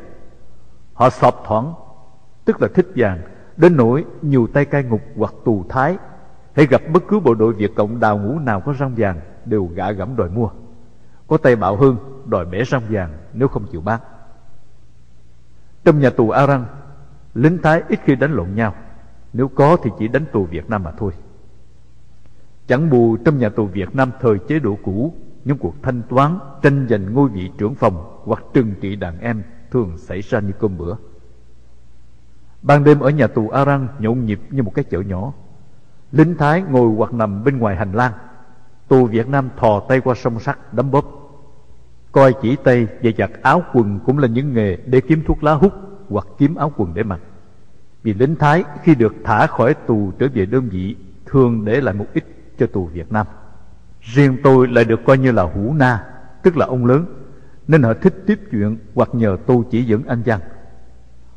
[0.93, 1.73] Họ sọp thoảng
[2.45, 3.21] tức là thích vàng,
[3.57, 5.97] đến nỗi nhiều tay cai ngục hoặc tù Thái
[6.53, 9.69] hãy gặp bất cứ bộ đội Việt Cộng đào ngũ nào có răng vàng đều
[9.75, 10.49] gã gẫm đòi mua.
[11.27, 13.99] Có tay bạo hơn đòi bẻ răng vàng nếu không chịu bán.
[15.89, 16.65] Trong nhà tù Aran,
[17.33, 18.75] lính Thái ít khi đánh lộn nhau.
[19.33, 21.11] Nếu có thì chỉ đánh tù Việt Nam mà thôi.
[22.67, 25.13] Chẳng bù trong nhà tù Việt Nam thời chế độ cũ,
[25.45, 29.43] những cuộc thanh toán, tranh giành ngôi vị trưởng phòng hoặc trừng trị đàn em
[29.71, 30.95] thường xảy ra như cơm bữa.
[32.61, 35.33] Ban đêm ở nhà tù Aran nhộn nhịp như một cái chợ nhỏ.
[36.11, 38.13] Lính Thái ngồi hoặc nằm bên ngoài hành lang.
[38.87, 41.18] Tù Việt Nam thò tay qua sông sắt đấm bóp
[42.11, 45.53] Coi chỉ tay và giặt áo quần cũng là những nghề để kiếm thuốc lá
[45.53, 45.73] hút
[46.09, 47.19] hoặc kiếm áo quần để mặc.
[48.03, 50.95] Vì lính Thái khi được thả khỏi tù trở về đơn vị
[51.25, 52.23] thường để lại một ít
[52.59, 53.25] cho tù Việt Nam.
[54.01, 56.05] Riêng tôi lại được coi như là hủ na,
[56.43, 57.05] tức là ông lớn,
[57.67, 60.39] nên họ thích tiếp chuyện hoặc nhờ tôi chỉ dẫn anh văn.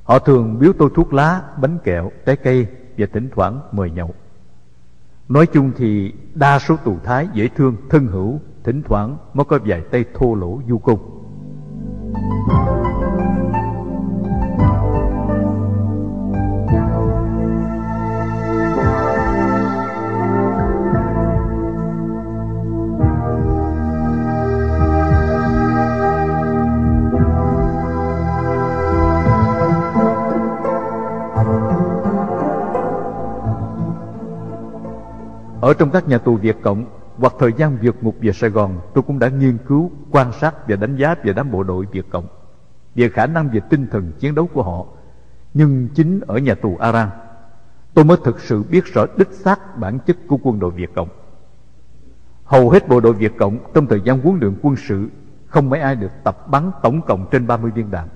[0.05, 2.67] Họ thường biếu tôi thuốc lá, bánh kẹo, trái cây
[2.99, 4.15] và thỉnh thoảng mời nhậu.
[5.29, 9.59] Nói chung thì đa số tù Thái dễ thương, thân hữu Thỉnh thoảng mới có
[9.67, 10.99] vài tay thô lỗ du cung.
[35.61, 38.79] Ở trong các nhà tù Việt Cộng hoặc thời gian vượt ngục về Sài Gòn
[38.95, 42.11] tôi cũng đã nghiên cứu, quan sát và đánh giá về đám bộ đội Việt
[42.11, 42.27] Cộng
[42.95, 44.87] về khả năng về tinh thần chiến đấu của họ.
[45.55, 47.09] Nhưng chính ở nhà tù Aran,
[47.95, 51.09] tôi mới thực sự biết rõ đích xác bản chất của quân đội Việt Cộng.
[52.45, 55.09] Hầu hết bộ đội Việt Cộng trong thời gian huấn luyện quân sự
[55.47, 58.09] không mấy ai được tập bắn tổng cộng trên 30 viên đạn.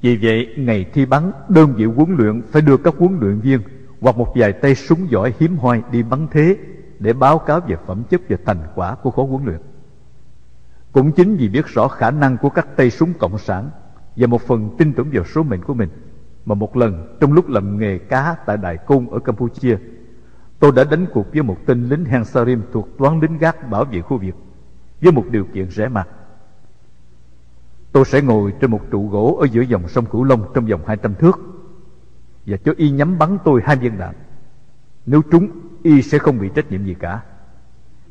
[0.00, 3.60] Vì vậy, ngày thi bắn, đơn vị huấn luyện phải đưa các huấn luyện viên
[4.00, 6.56] hoặc một vài tay súng giỏi hiếm hoi đi bắn thế
[7.00, 9.60] để báo cáo về phẩm chất và thành quả của khối huấn luyện.
[10.92, 13.70] Cũng chính vì biết rõ khả năng của các tay súng cộng sản
[14.16, 15.88] và một phần tin tưởng vào số mệnh của mình
[16.44, 19.78] mà một lần trong lúc làm nghề cá tại Đại Côn ở Campuchia,
[20.58, 23.84] tôi đã đánh cuộc với một tên lính Hang Sarim thuộc toán lính gác bảo
[23.84, 24.34] vệ khu vực
[25.02, 26.08] với một điều kiện rẻ mạt:
[27.92, 30.80] Tôi sẽ ngồi trên một trụ gỗ ở giữa dòng sông Cửu Long trong vòng
[30.86, 31.40] 200 thước
[32.46, 34.14] và cho y nhắm bắn tôi hai viên đạn.
[35.06, 35.48] Nếu trúng
[35.82, 37.20] y sẽ không bị trách nhiệm gì cả.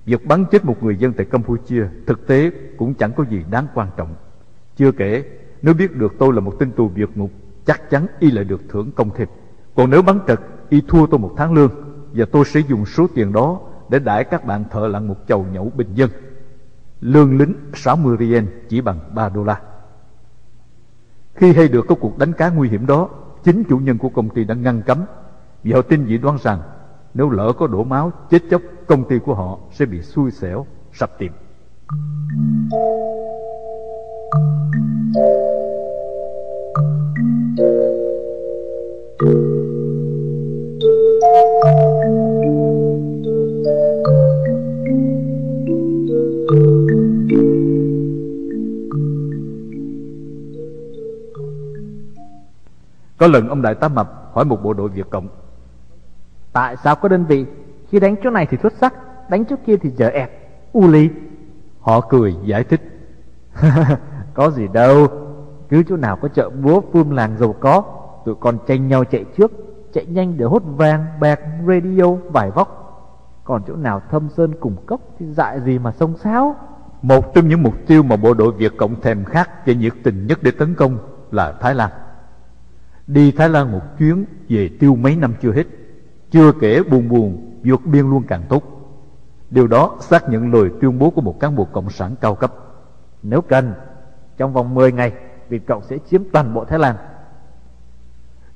[0.05, 3.67] Việc bắn chết một người dân tại Campuchia thực tế cũng chẳng có gì đáng
[3.73, 4.15] quan trọng.
[4.75, 5.23] Chưa kể,
[5.61, 7.31] nếu biết được tôi là một tên tù vượt ngục,
[7.65, 9.27] chắc chắn y lại được thưởng công thêm.
[9.75, 10.39] Còn nếu bắn trật,
[10.69, 11.71] y thua tôi một tháng lương
[12.13, 15.45] và tôi sẽ dùng số tiền đó để đãi các bạn thợ lặn một chầu
[15.53, 16.09] nhậu bình dân.
[17.01, 19.61] Lương lính 60 rien chỉ bằng 3 đô la.
[21.33, 23.09] Khi hay được có cuộc đánh cá nguy hiểm đó,
[23.43, 25.03] chính chủ nhân của công ty đã ngăn cấm
[25.63, 26.59] vì họ tin dị đoan rằng
[27.13, 30.65] nếu lỡ có đổ máu, chết chóc, Công ty của họ sẽ bị xui xẻo,
[30.93, 31.31] Sập tiệm.
[53.17, 55.38] Có lần ông Đại Tá Mập hỏi một bộ đội Việt Cộng
[56.53, 57.45] Tại sao có đơn vị?
[57.89, 58.93] Khi đánh chỗ này thì xuất sắc
[59.29, 60.29] Đánh chỗ kia thì dở ẹt
[60.71, 61.09] U lý?
[61.79, 62.81] Họ cười giải thích.
[64.33, 65.07] Có gì đâu.
[65.69, 67.83] Cứ chỗ nào có chợ búa phương làng giàu có
[68.25, 69.51] Tụi con tranh nhau chạy trước
[69.93, 72.75] Chạy nhanh để hốt vàng, bạc, radio, vải vóc.
[73.43, 76.55] Còn chỗ nào thâm sơn cùng cốc Thì dại gì mà sông sáo
[77.01, 80.27] Một trong những mục tiêu mà bộ đội Việt Cộng thèm khát và nhiệt tình
[80.27, 80.97] nhất để tấn công
[81.31, 81.89] là Thái Lan.
[83.07, 85.63] Đi Thái Lan một chuyến về tiêu mấy năm chưa hết,
[86.31, 88.63] chưa kể buồn buồn vượt biên luôn càng tốt.
[89.49, 92.53] Điều đó xác nhận lời tuyên bố của một cán bộ cộng sản cao cấp.
[93.23, 93.73] Nếu cần,
[94.37, 95.13] trong vòng 10 ngày,
[95.49, 96.95] Việt Cộng sẽ chiếm toàn bộ Thái Lan.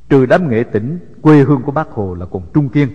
[0.10, 2.90] Trừ đám nghệ tỉnh, quê hương của bác Hồ là còn Trung Kiên,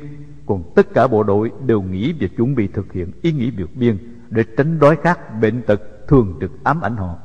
[0.47, 3.71] còn tất cả bộ đội đều nghĩ việc chuẩn bị thực hiện ý nghĩ vượt
[3.75, 3.99] biên
[4.29, 7.17] để tránh đói khát, bệnh tật thường trực ám ảnh họ,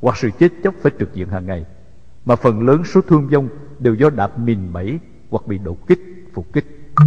[0.00, 1.66] hoặc sự chết chóc phải trực diện hàng ngày.
[2.24, 3.48] Mà phần lớn số thương vong
[3.78, 4.98] đều do đạp mìn bẫy
[5.30, 6.00] hoặc bị đột kích,
[6.34, 7.06] phục kích chuẩn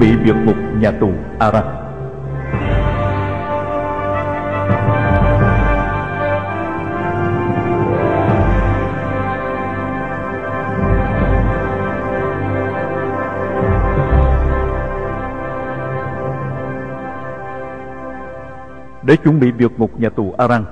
[0.00, 1.08] bị việc ngục nhà tù
[1.38, 1.81] Aran
[19.12, 20.64] Để chuẩn bị vượt ngục nhà tù Aran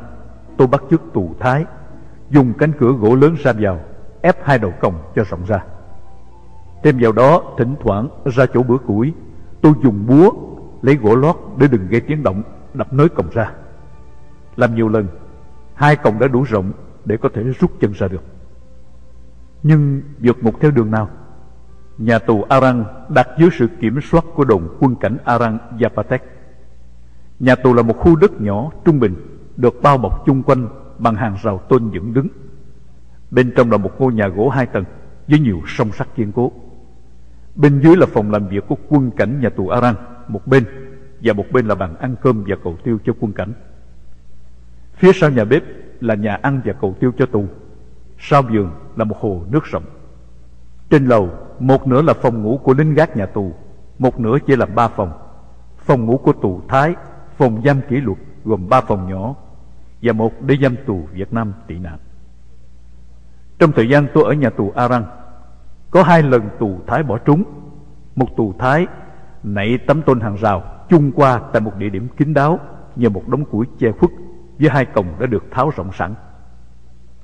[0.56, 1.64] Tôi bắt chước tù Thái,
[2.30, 3.80] Dùng cánh cửa gỗ lớn ra vào,
[4.22, 5.64] Ép hai đầu cổng cho rộng ra.
[6.82, 9.12] Thêm vào đó, thỉnh thoảng ra chỗ bữa củi,
[9.60, 10.30] Tôi dùng búa
[10.82, 12.42] lấy gỗ lót để đừng gây tiếng động,
[12.74, 13.52] Đập nới cổng ra.
[14.56, 15.06] Làm nhiều lần,
[15.74, 16.72] Hai cổng đã đủ rộng
[17.04, 18.22] để có thể rút chân ra được.
[19.62, 21.08] Nhưng vượt ngục theo đường nào,
[21.98, 26.18] Nhà tù Arang đặt dưới sự kiểm soát của đồn quân cảnh Arang Zapatek
[27.40, 29.14] Nhà tù là một khu đất nhỏ, trung bình,
[29.56, 30.68] Được bao bọc chung quanh
[30.98, 32.28] bằng hàng rào tôn dựng đứng.
[33.30, 34.84] Bên trong là một ngôi nhà gỗ hai tầng,
[35.28, 36.52] Với nhiều song sắt kiên cố.
[37.54, 39.94] Bên dưới là phòng làm việc của quân cảnh nhà tù Aran
[40.28, 40.64] Một bên,
[41.20, 43.52] Và một bên là bàn ăn cơm và cầu tiêu cho quân cảnh.
[44.94, 45.62] Phía sau nhà bếp
[46.00, 47.44] là nhà ăn và cầu tiêu cho tù.
[48.18, 49.84] Sau giường là một hồ nước rộng.
[50.90, 53.54] Trên lầu, Một nửa là phòng ngủ của lính gác nhà tù,
[53.98, 55.12] Một nửa chia làm ba phòng.
[55.76, 56.94] Phòng ngủ của tù Thái
[57.40, 59.34] Phòng giam kỷ luật gồm ba phòng nhỏ
[60.02, 61.98] Và một để giam tù Việt Nam tị nạn
[63.58, 65.04] Trong thời gian tôi ở nhà tù Aran
[65.90, 67.44] có hai lần tù Thái bỏ trúng
[68.16, 68.86] Một tù Thái
[69.42, 72.58] nảy tấm tôn hàng rào chung qua tại một địa điểm kín đáo
[72.96, 74.10] nhờ một đống củi che khuất
[74.58, 76.14] với hai cổng đã được tháo rộng sẵn.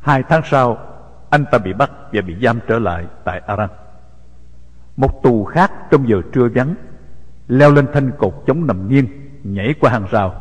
[0.01, 0.79] Hai tháng sau,
[1.31, 3.69] anh ta bị bắt và bị giam trở lại tại Aran.
[4.97, 6.75] Một tù khác trong giờ trưa vắng
[7.49, 9.07] leo lên thanh cột chống nằm nghiêng,
[9.55, 10.35] nhảy qua hàng rào,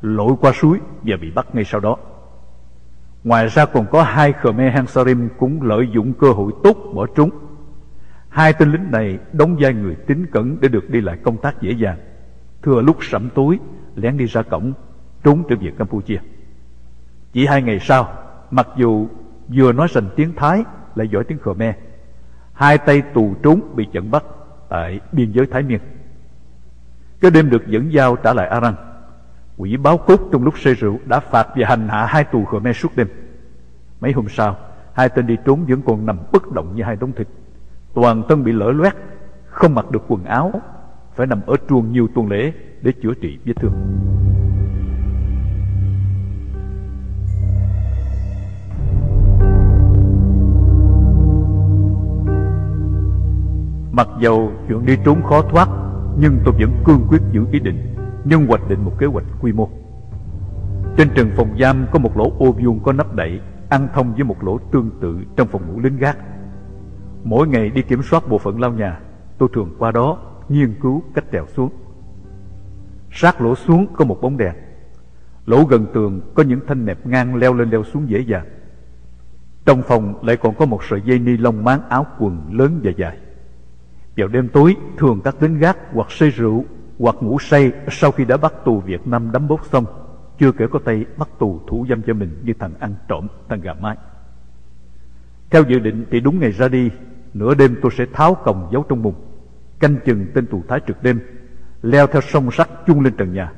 [0.00, 1.96] lội qua suối và bị bắt ngay sau đó.
[3.24, 7.30] Ngoài ra còn có hai Khmer Hansarim cũng lợi dụng cơ hội tốt bỏ trốn
[8.36, 11.62] Hai tên lính này đóng vai người tín cẩn để được đi lại công tác
[11.62, 11.98] dễ dàng.
[12.62, 13.58] Thừa lúc sẩm tối,
[13.94, 14.72] lén đi ra cổng,
[15.24, 16.18] trốn trở về Campuchia.
[17.32, 18.08] Chỉ hai ngày sau,
[18.50, 19.08] mặc dù
[19.48, 21.74] vừa nói rành tiếng Thái lại giỏi tiếng Khmer,
[22.52, 24.24] hai tay tù trốn bị chặn bắt
[24.68, 25.80] tại biên giới Thái Miên.
[27.20, 28.74] Cái đêm được dẫn giao trả lại Aran,
[29.56, 32.76] quỷ báo cốt trong lúc say rượu đã phạt và hành hạ hai tù Khmer
[32.76, 33.08] suốt đêm.
[34.00, 34.56] Mấy hôm sau,
[34.92, 37.28] hai tên đi trốn vẫn còn nằm bất động như hai đống thịt.
[37.94, 38.94] Toàn thân bị lở loét
[39.46, 40.52] không mặc được quần áo
[41.14, 42.52] phải nằm ở chuồng nhiều tuần lễ
[42.82, 43.72] để chữa trị vết thương.
[53.92, 55.68] Mặc dầu chuyện đi trốn khó thoát
[56.20, 57.94] nhưng tôi vẫn cương quyết giữ ý định
[58.24, 59.68] nhưng hoạch định một kế hoạch quy mô.
[60.96, 64.24] Trên trần phòng giam có một lỗ ô vuông có nắp đậy, ăn thông với
[64.24, 66.18] một lỗ tương tự trong phòng ngủ lính gác.
[67.24, 69.00] Mỗi ngày đi kiểm soát bộ phận lao nhà,
[69.38, 71.70] Tôi thường qua đó nghiên cứu cách trèo xuống.
[73.10, 74.54] Sát lỗ xuống có một bóng đèn.
[75.46, 78.46] Lỗ gần tường có những thanh nẹp ngang leo lên leo xuống dễ dàng.
[79.64, 82.90] Trong phòng lại còn có một sợi dây ni lông máng áo quần lớn và
[82.96, 83.18] dài.
[84.16, 86.64] Vào đêm tối thường các lính gác hoặc say rượu
[86.98, 89.84] Hoặc ngủ say sau khi đã bắt tù Việt Nam đấm bốt xong
[90.38, 93.60] Chưa kể có tay bắt tù thủ dâm cho mình như thằng ăn trộm, thằng
[93.60, 93.96] gà mái.
[95.50, 96.90] Theo dự định thì đúng ngày ra đi
[97.34, 99.14] Nửa đêm tôi sẽ tháo còng giấu trong mùng
[99.80, 101.20] Canh chừng tên tù thái trực đêm
[101.82, 103.52] Leo theo sông sắt chung lên trần nhà.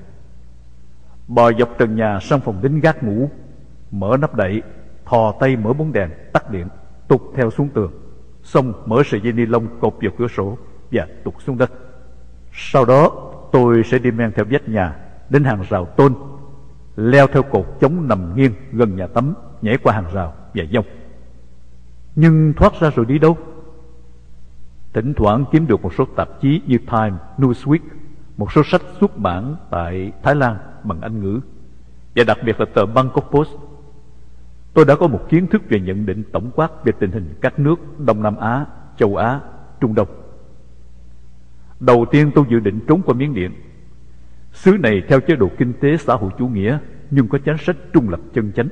[1.29, 3.31] Bò dọc trần nhà sang phòng lính gác ngủ
[3.91, 4.63] Mở nắp đậy
[5.05, 6.69] Thò tay mở bóng đèn tắt điện
[7.09, 8.08] Tục theo xuống tường.
[8.49, 10.59] Xong mở sợi dây ni lông cột vào cửa sổ
[10.93, 11.73] Và tụt xuống đất.
[12.53, 13.11] Sau đó
[13.53, 14.97] tôi sẽ đi men theo vách nhà
[15.31, 16.15] Đến hàng rào tôn
[16.97, 20.85] Leo theo cột chống nằm nghiêng gần nhà tắm Nhảy qua hàng rào và dông.
[22.15, 23.37] Nhưng thoát ra rồi đi đâu?
[24.93, 27.79] Thỉnh thoảng kiếm được một số tạp chí như Time, Newsweek
[28.37, 31.41] một số sách xuất bản tại Thái Lan bằng Anh ngữ.
[32.17, 33.51] Và đặc biệt là tờ Bangkok Post.
[34.75, 37.59] Tôi đã có một kiến thức về nhận định tổng quát về tình hình các
[37.59, 38.67] nước Đông Nam Á,
[38.97, 39.41] Châu Á,
[39.81, 40.09] Trung Đông.
[41.81, 43.53] Đầu tiên tôi dự định trốn qua Miến Điện.
[44.53, 46.79] Xứ này theo chế độ kinh tế xã hội chủ nghĩa
[47.11, 48.69] nhưng có chính sách trung lập chân chánh.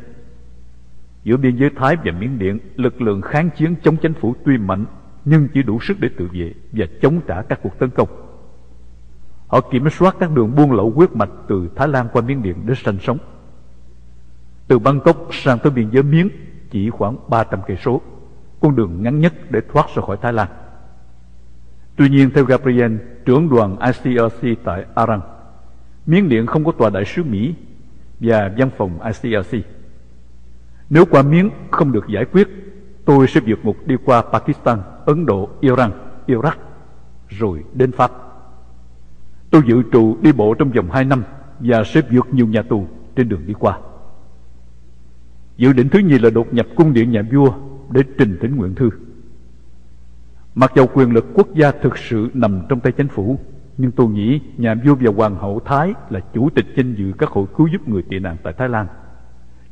[1.24, 4.58] Giữa biên giới Thái và Miến Điện, lực lượng kháng chiến chống chính phủ tuy
[4.58, 4.84] mạnh
[5.24, 8.08] nhưng chỉ đủ sức để tự vệ và chống trả các cuộc tấn công.
[9.46, 12.56] Họ kiểm soát các đường buôn lậu huyết mạch từ Thái Lan qua Miến Điện
[12.66, 13.18] để sinh sống.
[14.68, 16.28] Từ Bangkok sang tới biên giới Miến
[16.70, 18.00] chỉ khoảng 300 cây số,
[18.60, 20.48] con đường ngắn nhất để thoát ra khỏi Thái Lan.
[21.96, 25.20] Tuy nhiên theo Gabriel, trưởng đoàn ICRC tại Arang,
[26.06, 27.54] Miến Điện không có tòa đại sứ Mỹ
[28.20, 29.66] và văn phòng ICRC.
[30.90, 32.48] Nếu qua Miến không được giải quyết,
[33.04, 35.90] tôi sẽ vượt ngục đi qua Pakistan, Ấn Độ, Iran,
[36.26, 36.56] Iraq,
[37.28, 38.12] rồi đến Pháp.
[39.50, 41.22] Tôi dự trù đi bộ trong vòng 2 năm
[41.60, 42.86] và sẽ vượt nhiều nhà tù
[43.16, 43.78] trên đường đi qua.
[45.56, 47.52] Dự định thứ nhì là đột nhập cung điện nhà vua
[47.90, 48.90] để trình thỉnh nguyện thư.
[50.54, 53.38] Mặc dầu quyền lực quốc gia thực sự nằm trong tay chính phủ,
[53.78, 57.28] nhưng tôi nghĩ nhà vua và hoàng hậu Thái là chủ tịch danh dự các
[57.28, 58.86] hội cứu giúp người tị nạn tại Thái Lan.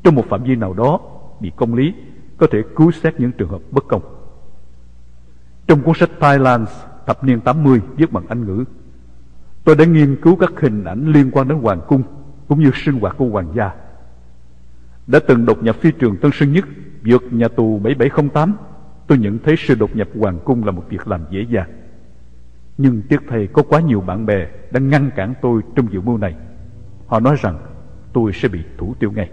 [0.02, 1.00] Trong một phạm vi nào đó,
[1.40, 1.94] bị công lý
[2.36, 4.02] có thể cứu xét những trường hợp bất công.
[5.66, 6.68] Trong cuốn sách Thailand
[7.06, 8.64] thập niên 80 viết bằng Anh ngữ,
[9.64, 12.02] tôi đã nghiên cứu các hình ảnh liên quan đến hoàng cung
[12.48, 13.70] cũng như sinh hoạt của hoàng gia.
[15.06, 16.64] Đã từng đột nhập phi trường Tân Sơn Nhất,
[17.04, 18.56] vượt nhà tù 7708,
[19.06, 21.70] tôi nhận thấy sự đột nhập hoàng cung là một việc làm dễ dàng.
[22.78, 26.18] Nhưng tiếc thầy có quá nhiều bạn bè đã ngăn cản tôi trong dự mưu
[26.18, 26.34] này.
[27.06, 27.58] Họ nói rằng
[28.12, 29.30] tôi sẽ bị thủ tiêu ngay.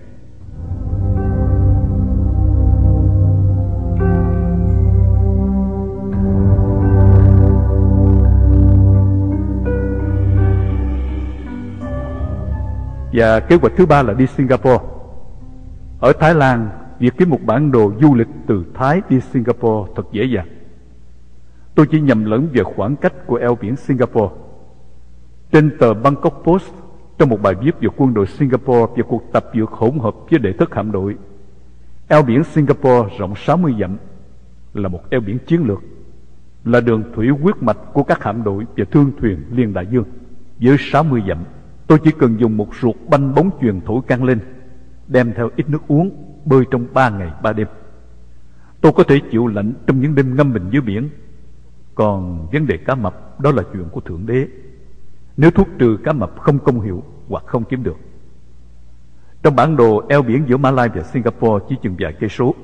[13.13, 15.00] Và kế hoạch thứ ba là đi Singapore.
[16.01, 20.03] Ở Thái Lan, việc kiếm một bản đồ du lịch từ Thái đi Singapore thật
[20.11, 20.47] dễ dàng.
[21.75, 24.35] Tôi chỉ nhầm lẫn về khoảng cách của eo biển Singapore.
[25.51, 26.73] Trên tờ Bangkok Post,
[27.17, 30.39] trong một bài viết về quân đội Singapore về cuộc tập dược hỗn hợp với
[30.39, 31.15] đệ thất hạm đội,
[32.07, 33.97] eo biển Singapore rộng 60 dặm
[34.73, 35.81] là một eo biển chiến lược,
[36.65, 40.05] là đường thủy huyết mạch của các hạm đội và thương thuyền liên đại dương.
[40.59, 41.37] Với 60 dặm,
[41.87, 44.39] tôi chỉ cần dùng một ruột banh bóng chuyền thổi căng lên,
[45.11, 46.11] đem theo ít nước uống,
[46.45, 47.67] bơi trong ba ngày ba đêm.
[48.81, 51.09] Tôi có thể chịu lạnh trong những đêm ngâm mình dưới biển.
[51.95, 54.47] Còn vấn đề cá mập đó là chuyện của Thượng Đế.
[55.37, 57.97] Nếu thuốc trừ cá mập không công hiệu hoặc không kiếm được.
[59.43, 62.55] Trong bản đồ eo biển giữa Malai và Singapore chỉ chừng vài cây số.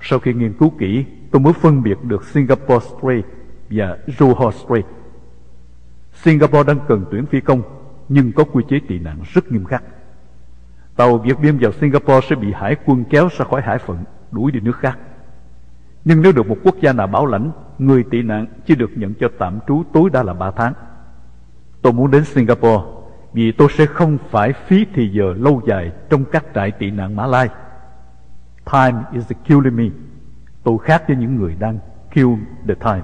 [0.00, 3.24] Sau khi nghiên cứu kỹ tôi mới phân biệt được Singapore Strait
[3.70, 4.84] và Johor Strait.
[6.12, 7.62] Singapore đang cần tuyển phi công
[8.08, 9.82] nhưng có quy chế tị nạn rất nghiêm khắc.
[10.96, 14.52] Tàu Việt biên vào Singapore sẽ bị hải quân kéo ra khỏi hải phận đuổi
[14.52, 14.98] đi nước khác
[16.04, 19.14] nhưng nếu được một quốc gia nào bảo lãnh, người tị nạn chỉ được nhận
[19.14, 20.72] cho tạm trú tối đa là 3 tháng.
[21.82, 22.84] Tôi muốn đến Singapore
[23.32, 27.16] vì tôi sẽ không phải phí thì giờ lâu dài trong các trại tị nạn
[27.16, 27.48] Mã Lai.
[28.72, 29.84] Time is killing me.
[30.64, 31.78] Tôi khác với những người đang
[32.14, 32.34] kill
[32.68, 33.02] the time.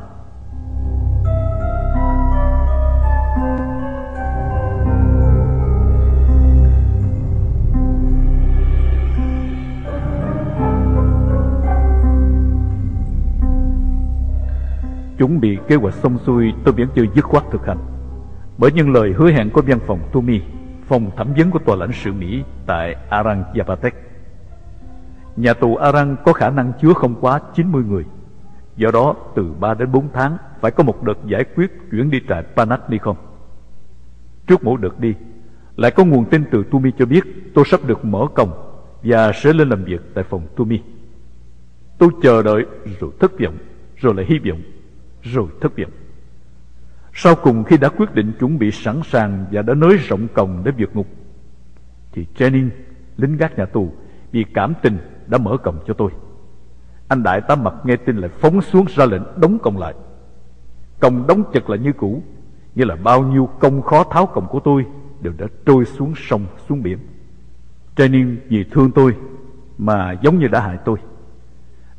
[15.21, 17.79] Chuẩn bị kế hoạch xong xuôi, tôi vẫn chưa dứt khoát thực hành.
[18.59, 20.41] Bởi những lời hứa hẹn của văn phòng Tumi,
[20.89, 23.95] Phòng thẩm vấn của tòa lãnh sự Mỹ tại Arang Yapatek
[25.37, 28.05] Nhà tù Arang có khả năng chứa không quá 90 người.
[28.77, 32.21] Do đó, từ 3 đến 4 tháng, Phải có một đợt giải quyết chuyển đi
[32.29, 32.45] trại
[33.01, 33.17] không
[34.47, 35.15] Trước mỗi đợt đi,
[35.77, 37.25] Lại có nguồn tin từ Tumi cho biết
[37.55, 38.53] Tôi sắp được mở cổng
[39.03, 40.81] Và sẽ lên làm việc tại phòng Tumi.
[41.99, 42.65] Tôi chờ đợi
[43.01, 43.59] rồi thất vọng,
[43.97, 44.61] Rồi lại hy vọng
[45.23, 45.91] rồi thất vọng.
[47.15, 50.63] Sau cùng khi đã quyết định chuẩn bị sẵn sàng và đã nới rộng còng
[50.65, 51.07] để vượt ngục,
[52.13, 52.71] thì Jennings,
[53.17, 53.93] lính gác nhà tù,
[54.33, 56.11] vì cảm tình đã mở còng cho tôi.
[57.09, 59.95] Anh đại tá mập nghe tin lại phóng xuống ra lệnh đóng còng lại.
[61.01, 62.23] Còng đóng chật lại như cũ,
[62.75, 64.87] như là bao nhiêu công khó tháo còng của tôi
[65.21, 66.99] đều đã trôi xuống sông, xuống biển.
[67.97, 69.17] Jennings vì thương tôi
[69.79, 70.99] mà giống như đã hại tôi.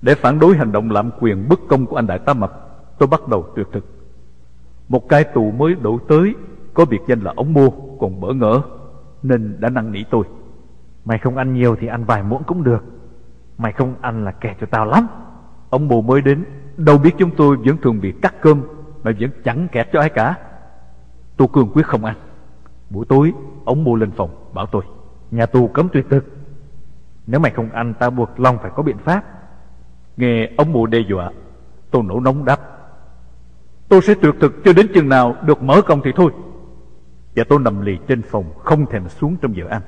[0.02, 2.71] Để phản đối hành động lạm quyền bất công của anh đại tá mập
[3.02, 3.86] tôi bắt đầu tuyệt thực.
[4.90, 6.36] Một cai tù mới đổ tới,
[6.74, 7.70] có biệt danh là ống mua
[8.00, 8.62] còn bỡ ngỡ,
[9.24, 10.24] nên đã năn nỉ tôi.
[11.06, 12.84] Mày không ăn nhiều thì ăn vài muỗng cũng được.
[13.58, 15.08] Mày không ăn là kẻ cho tao lắm.
[15.70, 16.46] Ông mù mới đến,
[16.78, 18.62] đâu biết chúng tôi vẫn thường bị cắt cơm,
[19.04, 20.36] mà vẫn chẳng kẹt cho ai cả.
[21.38, 22.16] Tôi cương quyết không ăn
[22.90, 23.34] Buổi tối
[23.66, 24.84] ông mua lên phòng bảo tôi
[25.32, 26.26] Nhà tù cấm tuyệt thực
[27.28, 29.24] Nếu mày không ăn tao buộc lòng phải có biện pháp
[30.18, 31.32] Nghe ông mù đe dọa
[31.92, 32.81] Tôi nổ nóng đáp
[33.92, 36.32] Tôi sẽ tuyệt thực cho đến chừng nào được mở công thì thôi.
[37.36, 39.82] Và tôi nằm lì trên phòng, Không thèm xuống trong giờ ăn.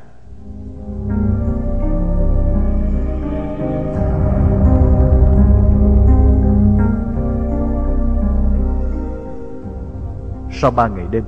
[10.51, 11.23] Sau ba ngày đêm,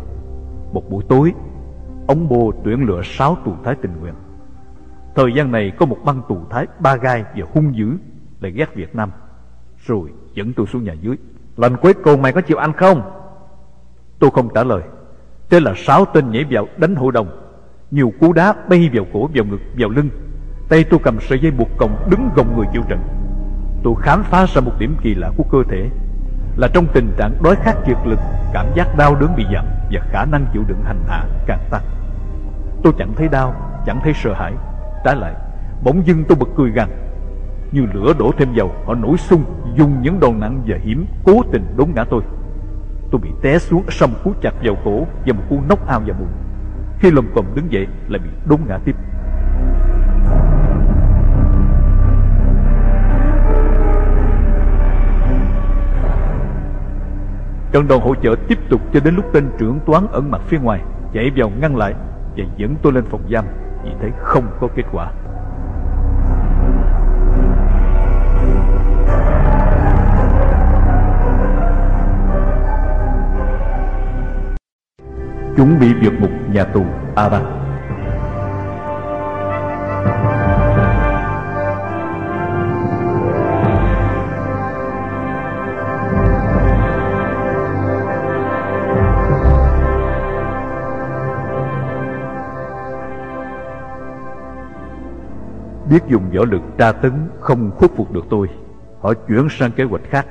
[0.74, 1.34] Một buổi tối,
[2.08, 4.14] Ông bồ tuyển lựa sáu tù thái tình nguyện.
[5.16, 7.98] Thời gian này có một băng tù thái ba gai và hung dữ
[8.40, 9.12] Lại ghét Việt Nam,
[9.86, 11.18] Rồi dẫn tôi xuống nhà dưới.
[11.58, 13.02] Lần cuối cùng mày có chịu ăn không?
[14.20, 14.82] Tôi không trả lời.
[15.50, 17.28] Thế là sáu tên nhảy vào đánh hội đồng.
[17.92, 20.10] Nhiều cú đá bay vào cổ, vào ngực, vào lưng.
[20.70, 23.00] Tay tôi cầm sợi dây buộc còng đứng gồng người chịu trận.
[23.84, 25.90] Tôi khám phá ra một điểm kỳ lạ của cơ thể
[26.58, 28.20] Là trong tình trạng đói khát kiệt lực
[28.54, 31.84] Cảm giác đau đớn bị giảm Và khả năng chịu đựng hành hạ càng tăng.
[32.84, 33.56] Tôi chẳng thấy đau,
[33.86, 34.54] chẳng thấy sợ hãi.
[35.06, 35.34] Trái lại,
[35.84, 36.90] bỗng dưng tôi bật cười gằn.
[37.76, 39.44] Như lửa đổ thêm dầu, Họ nổi sung,
[39.76, 42.22] dùng những đòn nặng và hiểm, Cố tình đốn ngã tôi.
[43.12, 46.00] Tôi bị té xuống sau một cú chặt vào cổ Và một cú nóc ao
[46.00, 46.28] vào bụng.
[47.00, 48.96] Khi lầm cồm đứng dậy, lại bị đốn ngã tiếp.
[57.72, 60.60] Trận đòn hỗ trợ tiếp tục cho đến lúc tên trưởng toán ẩn mặt phía
[60.60, 60.82] ngoài,
[61.14, 61.94] Chạy vào ngăn lại
[62.38, 63.46] Và dẫn tôi lên phòng giam,
[63.84, 65.12] Vì thế không có kết quả.
[75.56, 77.42] Chuẩn bị vượt ngục nhà tù Ara
[95.90, 98.48] Biết dùng võ lực tra tấn không khuất phục được tôi,
[99.02, 100.26] Họ chuyển sang kế hoạch khác,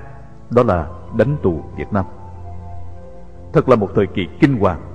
[0.51, 0.87] Đó là
[1.17, 2.05] đánh tù Việt Nam.
[3.53, 4.94] Thật là một thời kỳ kinh hoàng.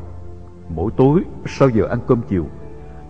[0.69, 2.45] Mỗi tối, sau giờ ăn cơm chiều,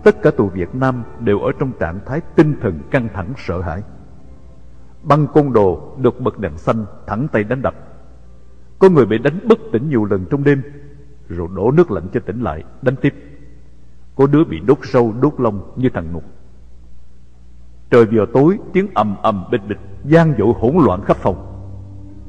[0.03, 3.61] Tất cả tù Việt Nam đều ở trong trạng thái tinh thần căng thẳng sợ
[3.61, 3.81] hãi.
[5.03, 7.73] Băng côn đồ được bật đèn xanh thẳng tay đánh đập.
[8.80, 10.61] Có người bị đánh bất tỉnh nhiều lần trong đêm,
[11.27, 13.14] Rồi đổ nước lạnh cho tỉnh lại, đánh tiếp.
[14.15, 16.23] Có đứa bị đốt sâu đốt lông như thằng Nục.
[17.90, 21.45] Trời vừa tối, tiếng ầm ầm bịch bịch, gian dội hỗn loạn khắp phòng.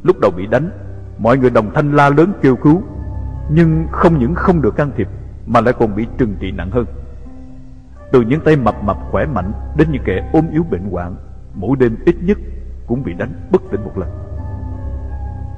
[0.03, 0.71] Lúc đầu bị đánh,
[1.19, 2.83] Mọi người đồng thanh la lớn kêu cứu,
[3.51, 5.09] Nhưng không những không được can thiệp
[5.53, 6.87] mà lại còn bị trừng trị nặng hơn.
[8.13, 11.17] Từ những tay mập mập khỏe mạnh Đến những kẻ ốm yếu bệnh hoạn,
[11.55, 12.39] Mỗi đêm ít nhất
[12.87, 14.09] cũng bị đánh bất tỉnh một lần.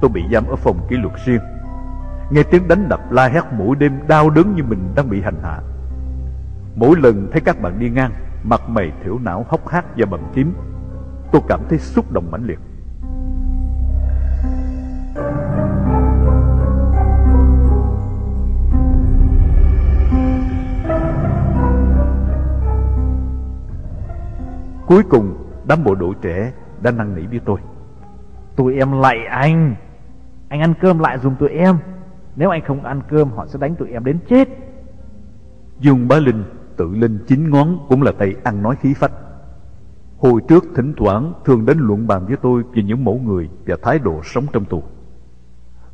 [0.01, 1.41] Tôi bị giam ở phòng kỷ luật riêng.
[2.31, 5.39] Nghe tiếng đánh đập la hét mỗi đêm đau đớn như mình đang bị hành
[5.43, 5.61] hạ.
[6.75, 8.11] Mỗi lần thấy các bạn đi ngang,
[8.43, 10.53] Mặt mày thiểu não hốc hác và bầm tím,
[11.31, 12.59] Tôi cảm thấy xúc động mãnh liệt.
[24.87, 25.35] Cuối cùng,
[25.67, 27.59] đám bộ đội trẻ đã năn nỉ với tôi
[28.55, 29.75] Tụi em lại anh
[30.49, 31.77] Anh ăn cơm lại dùng tụi em
[32.35, 34.49] Nếu anh không ăn cơm, họ sẽ đánh tụi em đến chết
[35.79, 36.43] Dương Bá Linh
[36.77, 39.11] tự lên chín ngón cũng là tay ăn nói khí phách
[40.23, 43.75] Hồi trước thỉnh thoảng thường đến luận bàn với tôi về những mẫu người và
[43.81, 44.83] thái độ sống trong tù.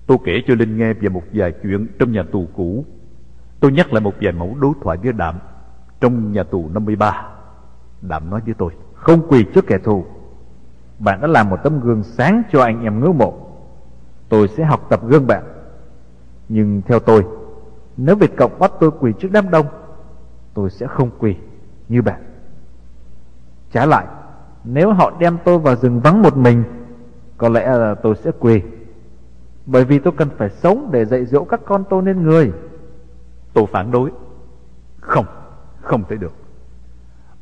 [0.08, 2.86] Tôi kể cho Linh nghe về một vài chuyện trong nhà tù cũ.
[3.60, 5.36] Tôi nhắc lại một vài mẫu đối thoại với Đạm
[6.02, 7.39] trong nhà tù 53
[8.02, 8.72] đảm nói với tôi.
[8.94, 10.06] Không quỳ trước kẻ thù.
[11.00, 13.34] Bạn đã làm một tấm gương sáng cho anh em ngưỡng mộ.
[14.30, 15.44] Tôi sẽ học tập gương bạn.
[16.50, 17.26] Nhưng theo tôi
[17.98, 19.66] Nếu Việt Cộng bắt tôi quỳ trước đám đông
[20.54, 21.36] Tôi sẽ không quỳ
[21.90, 22.24] như bạn.
[23.72, 24.06] Trái lại
[24.64, 26.64] Nếu họ đem tôi vào rừng vắng một mình
[27.38, 28.62] Có lẽ là tôi sẽ quỳ.
[29.66, 32.52] Bởi vì tôi cần phải sống Để dạy dỗ các con tôi nên người.
[33.54, 34.12] Tôi phản đối.
[35.00, 35.26] Không,
[35.82, 36.39] không thể được.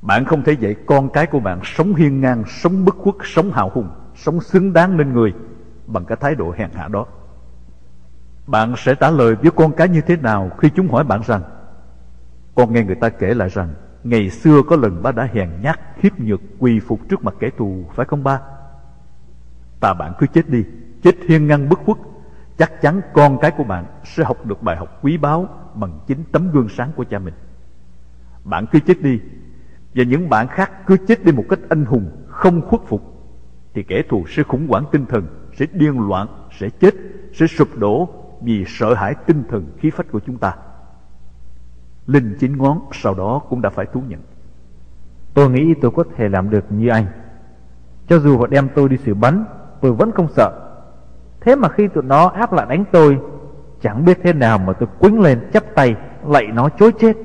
[0.02, 3.52] Bạn không thể dạy con cái của bạn Sống hiên ngang, sống bất khuất, sống
[3.52, 5.34] hào hùng Sống xứng đáng nên người
[5.88, 7.06] Bằng cái thái độ hèn hạ đó.
[8.48, 11.42] Bạn sẽ trả lời với con cái như thế nào Khi chúng hỏi bạn rằng
[12.56, 15.80] Con nghe người ta kể lại rằng Ngày xưa có lần ba đã hèn nhát
[15.98, 18.40] Hiếp nhược quỳ phục trước mặt kẻ thù Phải không ba?
[19.80, 20.66] Ta bạn cứ chết đi
[21.04, 21.98] Chết hiên ngang bất khuất.
[22.58, 26.24] Chắc chắn con cái của bạn sẽ học được bài học quý báu Bằng chính
[26.32, 27.34] tấm gương sáng của cha mình.
[28.44, 29.20] Bạn cứ chết đi
[29.98, 33.02] và những bạn khác cứ chết đi một cách anh hùng Không khuất phục
[33.74, 36.28] Thì kẻ thù sẽ khủng hoảng tinh thần Sẽ điên loạn,
[36.60, 36.94] sẽ chết
[37.34, 38.10] Sẽ sụp đổ
[38.42, 40.56] vì sợ hãi tinh thần khí phách của chúng ta.
[42.06, 44.20] Linh chín ngón sau đó cũng đã phải thú nhận.
[45.34, 47.06] Tôi nghĩ tôi có thể làm được như anh.
[48.08, 49.46] Cho dù họ đem tôi đi xử bắn,
[49.82, 50.52] tôi vẫn không sợ.
[51.42, 53.20] Thế mà khi tụi nó áp lại đánh tôi,
[53.82, 55.96] chẳng biết thế nào mà tôi quýnh lên chắp tay
[56.28, 57.18] lạy nó chối chết.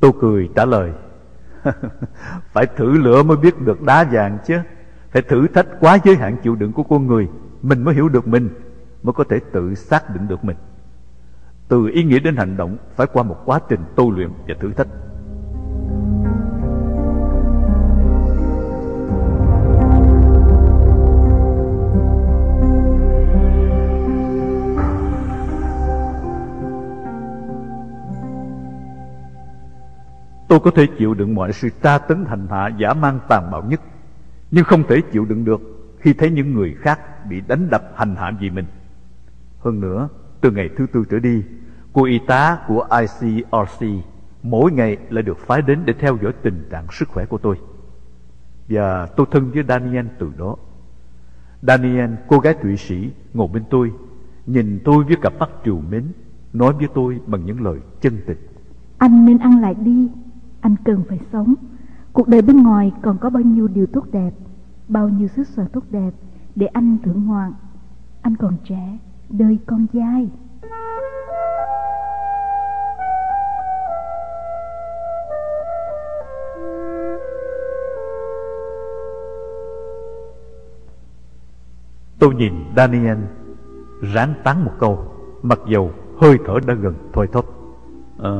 [0.00, 0.92] Tôi cười trả lời
[2.52, 4.58] Phải thử lửa mới biết được đá vàng chứ.
[5.10, 7.28] Phải thử thách quá giới hạn chịu đựng của con người.
[7.62, 8.48] Mình mới hiểu được mình,
[9.02, 10.56] Mới có thể tự xác định được mình.
[11.68, 14.72] Từ ý nghĩa đến hành động Phải qua một quá trình tu luyện và thử
[14.72, 14.88] thách.
[30.52, 33.62] Tôi có thể chịu đựng mọi sự tra tấn hành hạ giả mang tàn bạo
[33.68, 33.80] nhất.
[34.50, 35.60] Nhưng không thể chịu đựng được
[35.98, 38.64] khi thấy những người khác bị đánh đập hành hạ vì mình.
[39.58, 40.08] Hơn nữa,
[40.40, 41.42] từ ngày thứ tư trở đi
[41.92, 43.86] Cô y tá của ICRC
[44.42, 47.56] mỗi ngày lại được phái đến để theo dõi tình trạng sức khỏe của tôi.
[48.68, 50.56] Và tôi thân với Daniel từ đó.
[51.62, 53.92] Daniel, cô gái Thụy Sĩ, ngồi bên tôi
[54.46, 56.04] Nhìn tôi với cặp mắt trìu mến
[56.52, 58.38] Nói với tôi bằng những lời chân tình.
[58.98, 60.08] Anh nên ăn lại đi
[60.62, 61.54] anh cần phải sống.
[62.12, 64.30] Cuộc đời bên ngoài còn có bao nhiêu điều tốt đẹp
[64.88, 66.10] Bao nhiêu sức sở tốt đẹp
[66.54, 67.52] Để anh thưởng ngoạn.
[68.22, 68.98] Anh còn trẻ
[69.28, 70.28] Đời con dai
[82.18, 83.18] Tôi nhìn Daniel
[84.14, 84.98] Ráng tán một câu
[85.42, 85.90] Mặc dầu
[86.20, 87.44] hơi thở đã gần thôi thóp
[88.18, 88.30] à,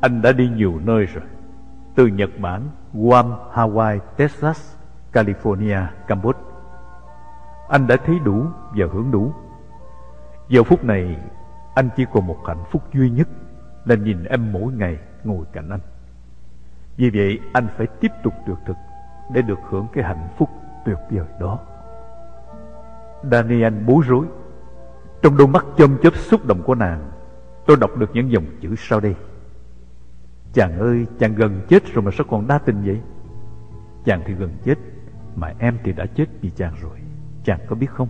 [0.00, 1.24] anh đã đi nhiều nơi rồi.
[1.94, 2.62] Từ Nhật Bản,
[2.92, 4.76] Guam, Hawaii, Texas,
[5.12, 6.38] California, Campuchia.
[7.68, 8.44] Anh đã thấy đủ
[8.76, 9.32] và hưởng đủ.
[10.48, 11.16] Giờ phút này
[11.74, 13.28] Anh chỉ còn một hạnh phúc duy nhất
[13.84, 15.80] Là nhìn em mỗi ngày ngồi cạnh anh.
[16.96, 18.76] Vì vậy anh phải tiếp tục tuyệt thực
[19.32, 20.48] Để được hưởng cái hạnh phúc
[20.84, 21.58] tuyệt vời đó.
[23.30, 24.26] Daniel bối rối.
[25.22, 27.10] Trong đôi mắt châm chớp xúc động của nàng
[27.66, 29.14] Tôi đọc được những dòng chữ sau đây.
[30.52, 33.00] Chàng ơi, chàng gần chết rồi mà sao còn đa tình vậy?
[34.04, 34.74] Chàng thì gần chết,
[35.36, 36.98] Mà em thì đã chết vì chàng rồi.
[37.44, 38.08] Chàng có biết không?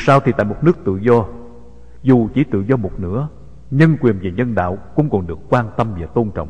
[0.00, 1.26] Sao thì tại một nước tự do.
[2.02, 3.28] Dù chỉ tự do một nửa
[3.70, 6.48] Nhân quyền và nhân đạo cũng còn được quan tâm và tôn trọng.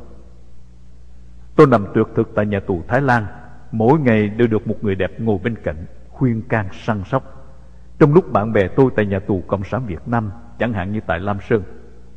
[1.56, 3.26] Tôi nằm tuyệt thực tại nhà tù Thái Lan
[3.72, 7.52] Mỗi ngày đều được một người đẹp ngồi bên cạnh Khuyên can săn sóc.
[7.98, 11.00] Trong lúc bạn bè tôi tại nhà tù Cộng sản Việt Nam Chẳng hạn như
[11.06, 11.62] tại Lam Sơn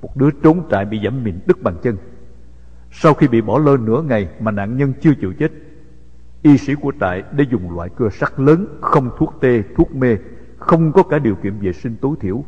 [0.01, 1.97] Một đứa trốn trại bị giẫm mìn đứt bàn chân.
[2.91, 5.51] Sau khi bị bỏ lơ nửa ngày Mà nạn nhân chưa chịu chết
[6.41, 10.17] Y sĩ của trại đã dùng loại cưa sắt lớn Không thuốc tê, thuốc mê
[10.63, 12.43] không có cả điều kiện vệ sinh tối thiểu.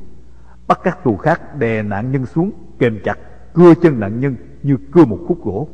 [0.68, 3.20] Bắt các tù khác đè nạn nhân xuống, kềm chặt,
[3.54, 5.70] cưa chân nạn nhân như cưa một khúc gỗ.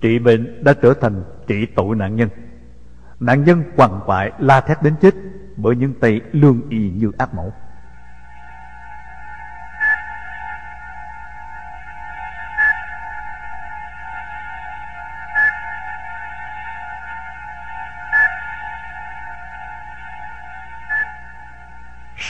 [0.00, 2.28] Trị bệnh đã trở thành trị tội nạn nhân.
[3.20, 5.14] Nạn nhân quằn quại, la thét đến chết
[5.56, 7.52] bởi những tay lương y như ác mẫu.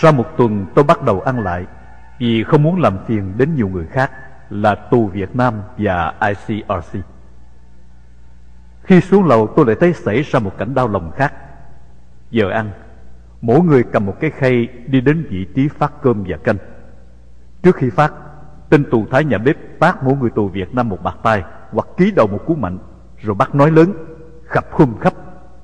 [0.03, 1.67] Sau một tuần tôi bắt đầu ăn lại,
[2.19, 4.11] Vì không muốn làm phiền đến nhiều người khác
[4.51, 6.99] Là tù Việt Nam và ICRC
[8.83, 11.35] Khi xuống lầu tôi lại thấy xảy ra một cảnh đau lòng khác.
[12.31, 12.71] Giờ ăn,
[13.41, 16.57] Mỗi người cầm một cái khay đi đến vị trí phát cơm và canh.
[17.63, 18.13] Trước khi phát,
[18.69, 21.87] Tên tù thái nhà bếp phát mỗi người tù Việt Nam một bạc tay Hoặc
[21.97, 22.79] ký đầu một cú mạnh,
[23.19, 23.93] Rồi bắt nói lớn,
[24.47, 25.13] Khập khum khắp,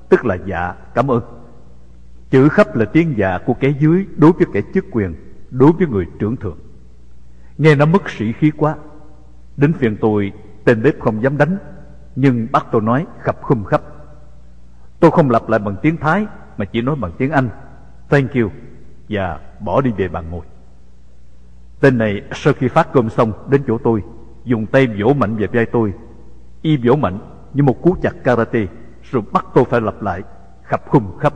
[0.09, 1.36] Tức là dạ cảm ơn.
[2.29, 5.15] Chữ khắp là tiếng dạ của kẻ dưới đối với kẻ chức quyền,
[5.49, 6.57] đối với người trưởng thượng.
[7.57, 8.75] Nghe nó mất sĩ khí quá.
[9.57, 10.31] Đến phiền tôi,
[10.63, 11.57] tên bếp không dám đánh,
[12.15, 13.81] nhưng bắt tôi nói khập khum khắp.
[14.99, 16.25] Tôi không lặp lại bằng tiếng Thái,
[16.57, 17.49] mà chỉ nói bằng tiếng Anh.
[18.09, 18.49] Thank you,
[19.09, 20.45] và bỏ đi về bàn ngồi.
[21.79, 24.03] Tên này sau khi phát cơm xong đến chỗ tôi,
[24.43, 25.93] dùng tay vỗ mạnh về vai tôi.
[26.61, 27.19] Y vỗ mạnh
[27.53, 28.65] như một cú chặt karate,
[29.11, 30.23] rồi bắt tôi phải lặp lại
[30.63, 31.33] khập khum khắp.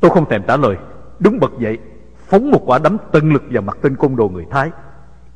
[0.00, 0.76] Tôi không thèm trả lời.
[1.18, 1.78] Đứng bật dậy,
[2.30, 4.70] Phóng một quả đấm tân lực vào mặt tên côn đồ người Thái.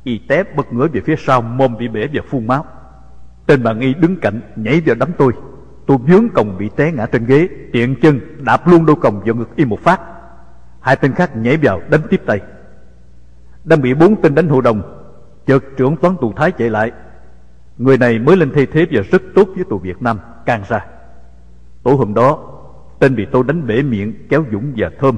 [0.03, 2.65] Y té bật ngửa về phía sau, Mồm bị bể và phun máu.
[3.45, 5.33] Tên bà nghi đứng cạnh, nhảy vào đấm tôi.
[5.87, 9.35] Tôi vướng còng bị té ngã trên ghế, Tiện chân đạp luôn đôi còng vào
[9.35, 10.01] ngực y một phát.
[10.79, 12.41] Hai tên khác nhảy vào, đánh tiếp tay.
[13.63, 14.81] Đang bị bốn tên đánh hộ đồng.
[15.45, 16.91] Chợt trưởng toán tù thái chạy lại.
[17.77, 20.85] Người này mới lên thay thế và rất tốt với tù Việt Nam, Can ra
[21.83, 22.54] Tối hôm đó
[22.99, 25.15] Tên bị tôi đánh bể miệng, kéo Dũng và Thơm.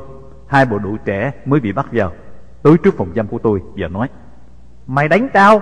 [0.47, 2.11] Hai bộ đội trẻ mới bị bắt vào,
[2.63, 4.09] Tới trước phòng giam của tôi và nói,
[4.87, 5.61] Mày đánh tao,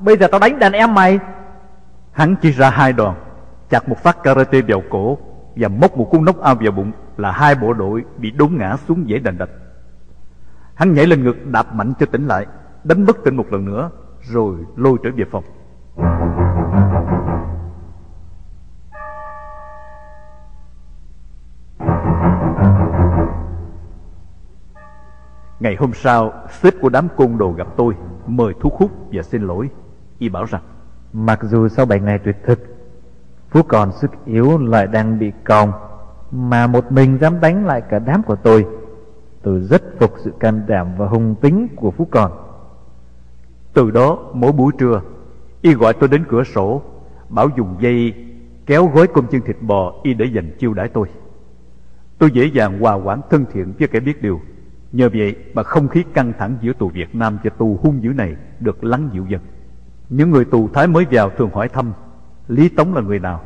[0.00, 1.18] Bây giờ tao đánh đàn em mày.
[2.12, 3.16] Hắn chia ra hai đoàn
[3.70, 5.18] Chặt một phát karate vào cổ
[5.56, 8.76] Và móc một cú nóc ao vào bụng Là hai bộ đội bị đốn ngã
[8.88, 9.50] xuống dễ đành đạch.
[10.74, 12.46] Hắn nhảy lên ngực đạp mạnh cho tỉnh lại,
[12.84, 13.90] Đánh bất tỉnh một lần nữa,
[14.20, 15.44] Rồi lôi trở về phòng.
[25.60, 27.94] Ngày hôm sau, sếp của đám côn đồ gặp tôi,
[28.26, 29.70] mời thuốc hút và xin lỗi.
[30.18, 30.62] Y bảo rằng,
[31.12, 32.58] Mặc dù sau 7 ngày tuyệt thực
[33.50, 35.72] Phú còn sức yếu lại đang bị còng
[36.30, 38.66] Mà một mình dám đánh lại cả đám của tôi
[39.42, 42.46] Tôi rất phục sự can đảm và hung tính của Phú còn
[43.76, 45.00] từ đó mỗi buổi trưa,
[45.62, 46.82] Y gọi tôi đến cửa sổ,
[47.28, 48.14] bảo dùng dây
[48.66, 51.08] kéo gói cơm chân thịt bò Y để dành chiêu đãi tôi.
[52.18, 54.40] Tôi dễ dàng hòa quản thân thiện với kẻ biết điều.
[54.92, 58.12] Nhờ vậy mà không khí căng thẳng giữa tù Việt Nam và tù hung dữ
[58.12, 59.40] này được lắng dịu dần.
[60.08, 61.92] Những người tù Thái mới vào thường hỏi thăm,
[62.48, 63.42] Lý Tống là người nào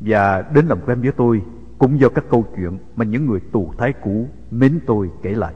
[0.00, 1.42] Và đến làm quen với tôi
[1.78, 5.54] Cũng do các câu chuyện mà những người tù Thái cũ mến tôi kể lại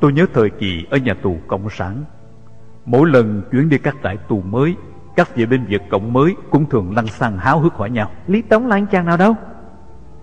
[0.00, 2.04] Tôi nhớ thời kỳ ở nhà tù Cộng sản.
[2.84, 4.76] Mỗi lần chuyển đi các trại tù mới
[5.16, 8.10] Các vệ binh Việt Cộng mới cũng thường lăn xăng háo hức hỏi nhau.
[8.26, 9.34] Lý Tống là anh chàng nào đâu?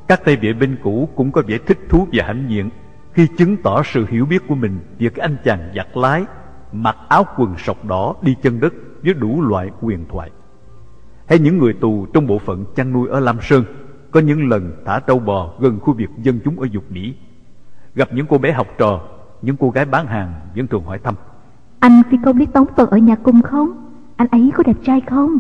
[0.08, 2.70] Các tay vệ binh cũ cũng có vẻ thích thú và hãnh diện
[3.14, 6.26] Khi chứng tỏ sự hiểu biết của mình Về cái anh chàng giặt lái
[6.72, 8.74] Mặc áo quần sọc đỏ đi chân đất
[9.04, 10.32] Với đủ loại quyền thoại.
[11.28, 13.64] Hay những người tù trong bộ phận chăn nuôi ở Lam Sơn
[14.12, 17.16] Có những lần thả trâu bò gần khu vực dân chúng ở dục Mỹ
[17.96, 19.02] Gặp những cô bé học trò
[19.42, 21.16] những cô gái bán hàng vẫn thường hỏi thăm.
[21.80, 23.92] Anh phi công lý tống còn ở nhà cùng không?
[24.16, 25.38] Anh ấy có đẹp trai không?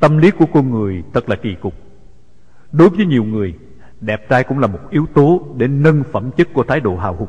[0.00, 1.74] Tâm lý của con người thật là kỳ cục.
[2.72, 3.54] Đối với nhiều người
[4.00, 7.16] Đẹp trai cũng là một yếu tố Để nâng phẩm chất của thái độ hào
[7.16, 7.28] hùng.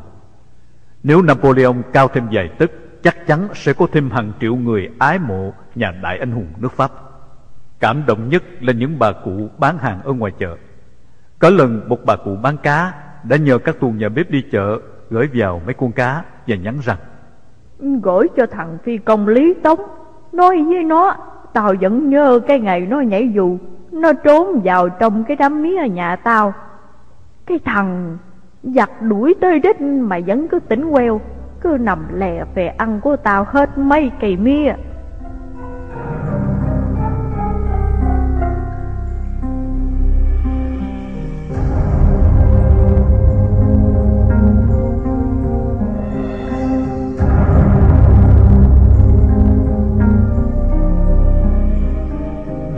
[1.02, 2.70] Nếu Napoleon cao thêm vài tấc
[3.02, 6.72] Chắc chắn sẽ có thêm hàng triệu người ái mộ Nhà đại anh hùng nước
[6.72, 6.90] Pháp.
[7.80, 10.56] Cảm động nhất là những bà cụ bán hàng ở ngoài chợ.
[11.38, 12.92] Có lần một bà cụ bán cá
[13.24, 14.80] Đã nhờ các tù nhà bếp đi chợ
[15.10, 16.96] gửi vào mấy con cá và nhắn rằng
[18.02, 19.80] Gửi cho thằng phi công Lý Tống.
[20.32, 21.16] Nói với nó,
[21.52, 23.58] Tao vẫn nhớ cái ngày nó nhảy dù,
[23.92, 26.54] Nó trốn vào trong cái đám mía nhà tao.
[27.46, 28.18] Cái thằng
[28.62, 31.20] giặt đuổi tới đích mà vẫn cứ tỉnh queo,
[31.60, 34.72] Cứ nằm lè về ăn của tao hết mấy cây mía.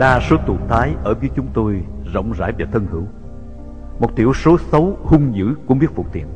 [0.03, 3.07] Đa số tù Thái ở với chúng tôi rộng rãi và thân hữu.
[3.99, 6.27] Một thiểu số xấu hung dữ cũng biết phục tiện.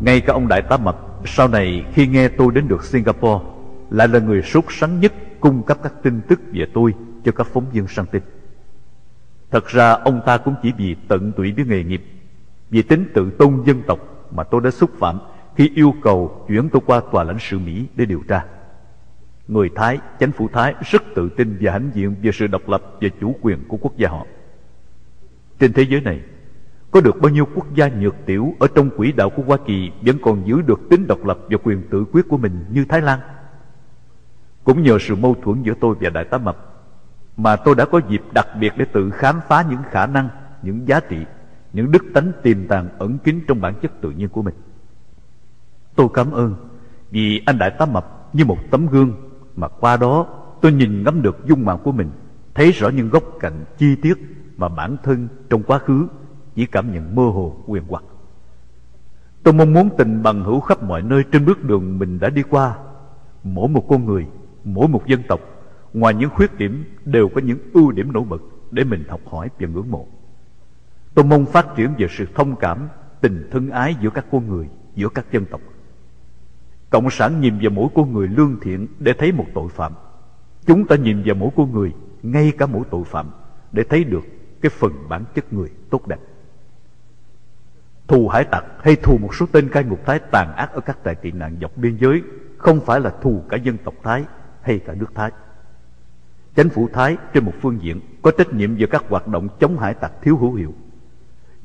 [0.00, 3.44] Ngay cả ông Đại tá Mập, sau này khi nghe tôi đến được Singapore,
[3.90, 6.94] Lại là người sốt sắng nhất cung cấp các tin tức về tôi
[7.24, 8.22] cho các phóng viên săn tin.
[9.50, 12.04] Thật ra ông ta cũng chỉ vì tận tụy với nghề nghiệp,
[12.70, 13.98] Vì tính tự tôn dân tộc
[14.30, 15.18] mà tôi đã xúc phạm
[15.56, 18.44] Khi yêu cầu chuyển tôi qua tòa lãnh sự Mỹ để điều tra.
[19.48, 22.82] Người Thái, chánh phủ Thái rất tự tin và hãnh diện về sự độc lập
[23.00, 24.26] và chủ quyền của quốc gia họ.
[25.58, 26.20] Trên thế giới này,
[26.90, 29.90] có được bao nhiêu quốc gia nhược tiểu ở trong quỹ đạo của Hoa Kỳ
[30.02, 33.00] vẫn còn giữ được tính độc lập và quyền tự quyết của mình như Thái
[33.00, 33.20] Lan?
[34.64, 36.72] Cũng nhờ sự mâu thuẫn giữa tôi và Đại tá Mập
[37.36, 40.28] mà tôi đã có dịp đặc biệt để tự khám phá những khả năng,
[40.62, 41.16] những giá trị,
[41.72, 44.54] những đức tánh tiềm tàng ẩn kín trong bản chất tự nhiên của mình.
[45.94, 46.54] Tôi cảm ơn
[47.10, 50.26] vì anh Đại tá Mập như một tấm gương mà qua đó,
[50.60, 52.10] tôi nhìn ngắm được dung mạo của mình,
[52.54, 54.14] thấy rõ những góc cạnh chi tiết
[54.56, 56.06] mà bản thân trong quá khứ
[56.54, 58.04] chỉ cảm nhận mơ hồ, quyền hoặc.
[59.42, 62.42] Tôi mong muốn tình bằng hữu khắp mọi nơi trên bước đường mình đã đi
[62.42, 62.76] qua.
[63.42, 64.26] Mỗi một con người,
[64.64, 65.40] mỗi một dân tộc,
[65.92, 69.48] ngoài những khuyết điểm đều có những ưu điểm nổi bật để mình học hỏi
[69.60, 70.06] và ngưỡng mộ.
[71.14, 72.88] Tôi mong phát triển về sự thông cảm,
[73.20, 75.60] tình thân ái giữa các con người, giữa các dân tộc.
[76.92, 79.92] Cộng sản nhìn vào mỗi con người lương thiện để thấy một tội phạm.
[80.66, 81.92] Chúng ta nhìn vào mỗi con người,
[82.22, 83.30] ngay cả mỗi tội phạm,
[83.72, 84.22] để thấy được
[84.60, 86.18] cái phần bản chất người tốt đẹp.
[88.08, 90.98] Thù hải tặc hay thù một số tên cai ngục Thái tàn ác ở các
[91.04, 92.22] trại tị nạn dọc biên giới
[92.58, 94.24] không phải là thù cả dân tộc Thái
[94.62, 95.30] hay cả nước Thái.
[96.54, 99.78] Chính phủ Thái trên một phương diện có trách nhiệm về các hoạt động chống
[99.78, 100.74] hải tặc thiếu hữu hiệu.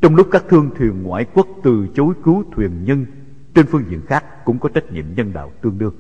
[0.02, 3.06] Trong lúc các thương thuyền ngoại quốc từ chối cứu thuyền nhân,
[3.58, 5.94] trên phương diện khác cũng có trách nhiệm nhân đạo tương đương.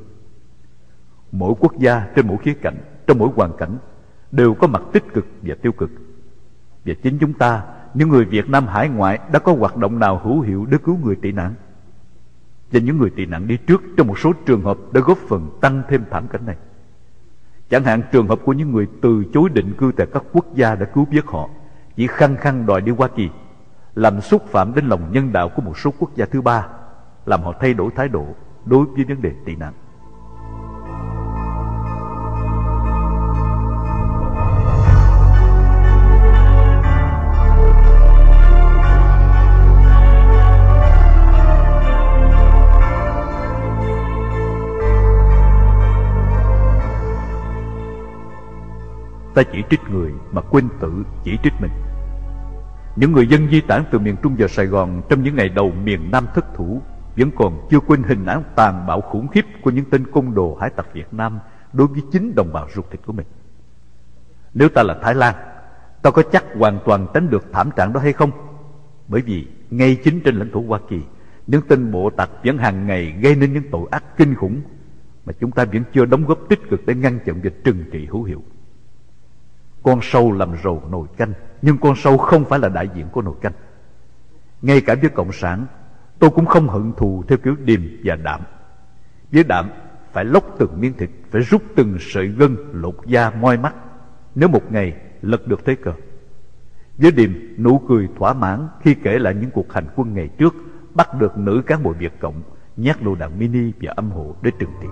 [1.31, 2.77] Mỗi quốc gia trên mỗi khía cạnh,
[3.07, 3.77] trong mỗi hoàn cảnh
[4.31, 5.89] đều có mặt tích cực và tiêu cực.
[6.85, 7.63] Và chính chúng ta,
[7.93, 10.97] những người Việt Nam hải ngoại đã có hoạt động nào hữu hiệu để cứu
[11.03, 11.53] người tị nạn?
[12.71, 15.57] Và những người tị nạn đi trước trong một số trường hợp đã góp phần
[15.61, 16.55] tăng thêm thảm cảnh này.
[17.69, 20.75] Chẳng hạn trường hợp của những người từ chối định cư tại các quốc gia
[20.75, 21.49] đã cứu vớt họ,
[21.95, 23.29] chỉ khăng khăng đòi đi Hoa Kỳ,
[23.95, 26.67] làm xúc phạm đến lòng nhân đạo của một số quốc gia thứ ba,
[27.27, 28.25] làm họ thay đổi thái độ
[28.65, 29.73] đối với vấn đề tị nạn.
[49.35, 51.71] ta chỉ trích người mà quên tự chỉ trích mình.
[52.95, 55.71] Những người dân di tản từ miền Trung vào Sài Gòn trong những ngày đầu
[55.83, 56.81] miền Nam thất thủ
[57.17, 60.57] vẫn còn chưa quên hình ảnh tàn bạo khủng khiếp của những tên côn đồ
[60.61, 61.39] hải tặc Việt Nam
[61.73, 63.27] đối với chính đồng bào ruột thịt của mình.
[64.53, 65.35] Nếu ta là Thái Lan,
[66.01, 68.31] ta có chắc hoàn toàn tránh được thảm trạng đó hay không?
[69.07, 71.01] Bởi vì ngay chính trên lãnh thổ Hoa Kỳ,
[71.47, 74.61] những tên bộ tặc vẫn hàng ngày gây nên những tội ác kinh khủng
[75.25, 78.05] mà chúng ta vẫn chưa đóng góp tích cực để ngăn chặn và trừng trị
[78.05, 78.43] hữu hiệu.
[79.83, 83.21] Con sâu làm rầu nồi canh Nhưng con sâu không phải là đại diện của
[83.21, 83.53] nồi canh
[84.61, 85.65] Ngay cả với Cộng sản
[86.19, 88.41] Tôi cũng không hận thù theo kiểu điềm và đạm.
[89.31, 89.69] Với đạm,
[90.13, 93.75] phải lóc từng miếng thịt, Phải rút từng sợi gân lột da moi mắt,
[94.35, 95.93] Nếu một ngày lật được thế cờ.
[96.97, 100.55] Với điềm, nụ cười thỏa mãn Khi kể lại những cuộc hành quân ngày trước,
[100.93, 102.41] Bắt được nữ cán bộ Việt Cộng
[102.77, 104.91] Nhát lựu đạn mini và âm hộ để trừng tiền.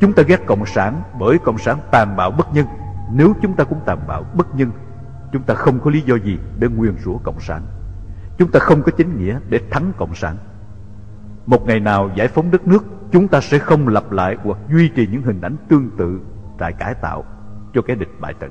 [0.00, 2.66] Chúng ta ghét Cộng sản bởi Cộng sản tàn bạo bất nhân.
[3.12, 4.70] Nếu chúng ta cũng tàn bạo bất nhân,
[5.32, 7.62] Chúng ta không có lý do gì để nguyền rủa Cộng sản.
[8.38, 10.36] Chúng ta không có chính nghĩa để thắng Cộng sản.
[11.46, 14.88] Một ngày nào giải phóng đất nước, Chúng ta sẽ không lặp lại hoặc duy
[14.88, 16.20] trì những hình ảnh tương tự
[16.58, 17.24] Tại cải tạo
[17.74, 18.50] cho cái địch bại trận.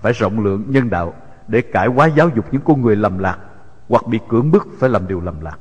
[0.00, 1.14] Phải rộng lượng nhân đạo
[1.48, 3.38] để cải hóa giáo dục những con người lầm lạc
[3.88, 5.58] Hoặc bị cưỡng bức phải làm điều lầm lạc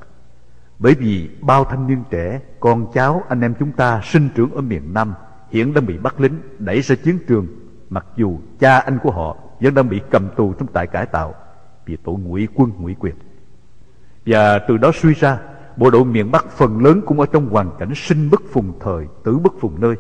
[0.80, 4.61] bởi vì bao thanh niên trẻ, con cháu, anh em chúng ta sinh trưởng ở
[4.61, 5.14] miền Nam
[5.52, 7.47] hiện đang bị bắt lính đẩy ra chiến trường,
[7.89, 11.34] mặc dù cha anh của họ vẫn đang bị cầm tù trong trại cải tạo
[11.85, 13.15] vì tội ngụy quân ngụy quyền.
[14.26, 15.39] Và từ đó suy ra,
[15.77, 19.07] bộ đội miền Bắc phần lớn cũng ở trong hoàn cảnh sinh bất phùng thời,
[19.23, 19.95] tử bất phùng nơi.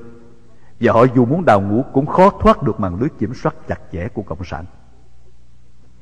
[0.79, 3.79] Và họ dù muốn đào ngũ cũng khó thoát được màn lưới kiểm soát chặt
[3.91, 4.65] chẽ của Cộng sản.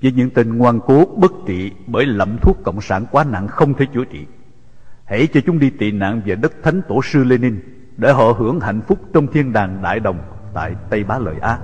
[0.01, 3.73] Với những tên ngoan cố bất trị bởi lậm thuốc Cộng sản quá nặng không
[3.73, 4.25] thể chữa trị
[5.13, 7.59] Hãy cho chúng đi tị nạn về đất thánh tổ sư Lenin
[7.97, 10.19] để họ hưởng hạnh phúc trong thiên đàng đại đồng
[10.53, 11.57] tại Tây Bá Lợi Á.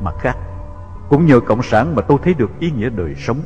[0.00, 0.36] Mặt khác,
[1.08, 3.38] cũng nhờ Cộng sản mà tôi thấy được ý nghĩa đời sống.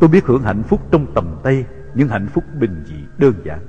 [0.00, 1.64] Tôi biết hưởng hạnh phúc trong tầm tay
[1.94, 3.60] những hạnh phúc bình dị đơn giản.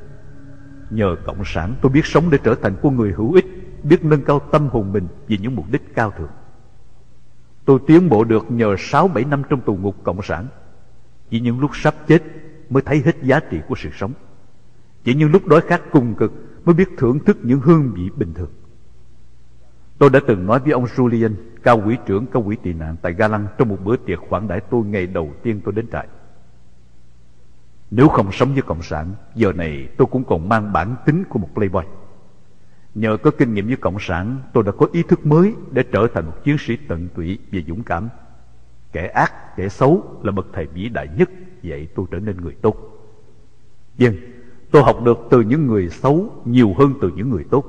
[0.89, 3.45] Nhờ Cộng sản tôi biết sống để trở thành con người hữu ích,
[3.83, 6.31] biết nâng cao tâm hồn mình vì những mục đích cao thượng.
[7.65, 10.47] Tôi tiến bộ được nhờ 6-7 năm trong tù ngục Cộng sản.
[11.29, 12.23] Chỉ những lúc sắp chết
[12.69, 14.13] mới thấy hết giá trị của sự sống.
[15.03, 16.31] Chỉ những lúc đói khát cùng cực
[16.65, 18.51] mới biết thưởng thức những hương vị bình thường.
[19.97, 21.33] Tôi đã từng nói với ông Julian,
[21.63, 24.47] cao quỹ trưởng cao quỹ tị nạn tại Ga Lăng trong một bữa tiệc khoản
[24.47, 26.07] đãi tôi ngày đầu tiên tôi đến trại.
[27.91, 31.39] Nếu không sống với Cộng sản Giờ này tôi cũng còn mang bản tính của
[31.39, 31.81] một playboy.
[32.95, 36.07] Nhờ có kinh nghiệm với Cộng sản Tôi đã có ý thức mới Để trở
[36.13, 38.09] thành một chiến sĩ tận tụy và dũng cảm.
[38.91, 41.29] Kẻ ác, kẻ xấu Là bậc thầy vĩ đại nhất
[41.63, 42.75] Vậy tôi trở nên người tốt.
[43.97, 44.15] Nhưng
[44.71, 47.65] tôi học được từ những người xấu Nhiều hơn từ những người tốt.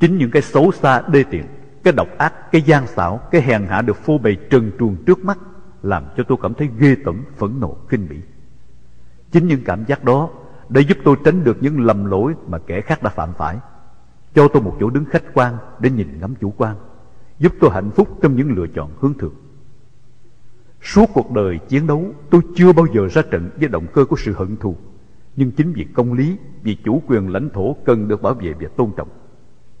[0.00, 1.44] Chính những cái xấu xa đê tiện
[1.82, 5.24] Cái độc ác, cái gian xảo Cái hèn hạ được phô bày trần truồng trước
[5.24, 5.38] mắt
[5.82, 8.16] Làm cho tôi cảm thấy ghê tởm, phẫn nộ, kinh bỉ.
[9.32, 10.30] Chính những cảm giác đó
[10.68, 13.58] để giúp tôi tránh được những lầm lỗi mà kẻ khác đã phạm phải.
[14.34, 16.76] Cho tôi một chỗ đứng khách quan để nhìn ngắm chủ quan.
[17.38, 19.34] Giúp tôi hạnh phúc trong những lựa chọn hướng thượng.
[20.82, 24.16] Suốt cuộc đời chiến đấu tôi chưa bao giờ ra trận với động cơ của
[24.16, 24.76] sự hận thù
[25.36, 28.68] Nhưng chính vì công lý, vì chủ quyền lãnh thổ cần được bảo vệ và
[28.76, 29.08] tôn trọng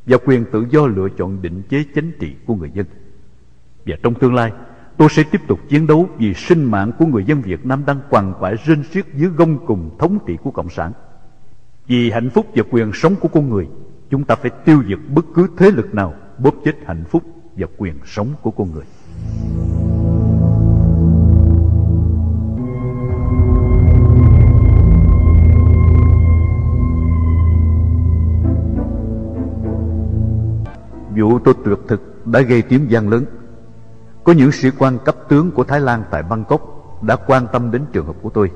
[0.06, 2.86] Và quyền tự do lựa chọn định chế chính trị của người dân
[3.86, 4.52] Và trong tương lai
[5.02, 8.00] tôi sẽ tiếp tục chiến đấu vì sinh mạng của người dân Việt Nam đang
[8.10, 10.92] quằn quại rên xiết dưới gông cùng thống trị của Cộng sản.
[11.86, 13.68] Vì hạnh phúc và quyền sống của con người,
[14.10, 17.22] Chúng ta phải tiêu diệt bất cứ thế lực nào bóp chết hạnh phúc
[17.56, 18.84] và quyền sống của con người.
[31.16, 33.24] Vụ tôi tuyệt thực đã gây tiếng vang lớn.
[34.24, 36.62] Có những sĩ quan cấp tướng của Thái Lan tại Bangkok
[37.02, 38.50] Đã quan tâm đến trường hợp của tôi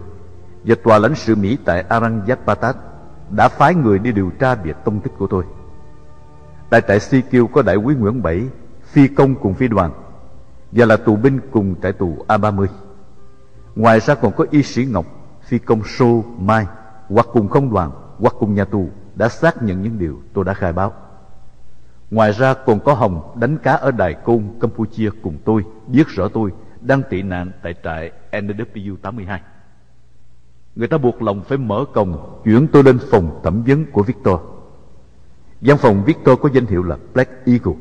[0.64, 2.76] Và tòa lãnh sự Mỹ tại Aranyappatat
[3.30, 5.44] Đã phái người đi điều tra về tung tích của tôi.
[6.70, 7.22] Tại trại Si
[7.52, 8.48] có đại quý Nguyễn Bảy,
[8.82, 9.92] Phi công cùng phi đoàn,
[10.72, 12.66] Và là tù binh cùng trại tù A30
[13.74, 15.06] Ngoài ra còn có y sĩ Ngọc,
[15.42, 16.66] Phi công Sô Mai,
[17.08, 20.54] Hoặc cùng không đoàn, Hoặc cùng nhà tù Đã xác nhận những điều tôi đã
[20.54, 20.92] khai báo.
[22.10, 26.28] Ngoài ra còn có Hồng đánh cá ở Đài Côn, Campuchia cùng tôi, biết rõ
[26.28, 29.40] tôi đang tị nạn tại trại NW 82.
[30.76, 34.40] Người ta buộc lòng phải mở cổng chuyển tôi lên phòng thẩm vấn của Victor.
[35.60, 37.74] Văn phòng Victor có danh hiệu là Black Eagle.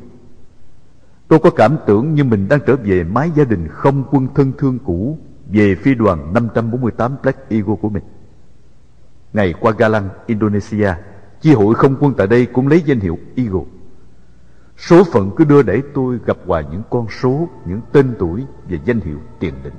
[1.28, 4.52] Tôi có cảm tưởng như mình đang trở về mái gia đình không quân thân
[4.58, 8.02] thương cũ về phi đoàn 548 Black Eagle của mình.
[9.32, 10.94] Ngày qua Galang, Indonesia,
[11.40, 13.64] chi hội không quân tại đây cũng lấy danh hiệu Eagle.
[14.76, 18.76] Số phận cứ đưa đẩy tôi gặp hoài những con số, những tên tuổi và
[18.84, 19.74] danh hiệu tiền định.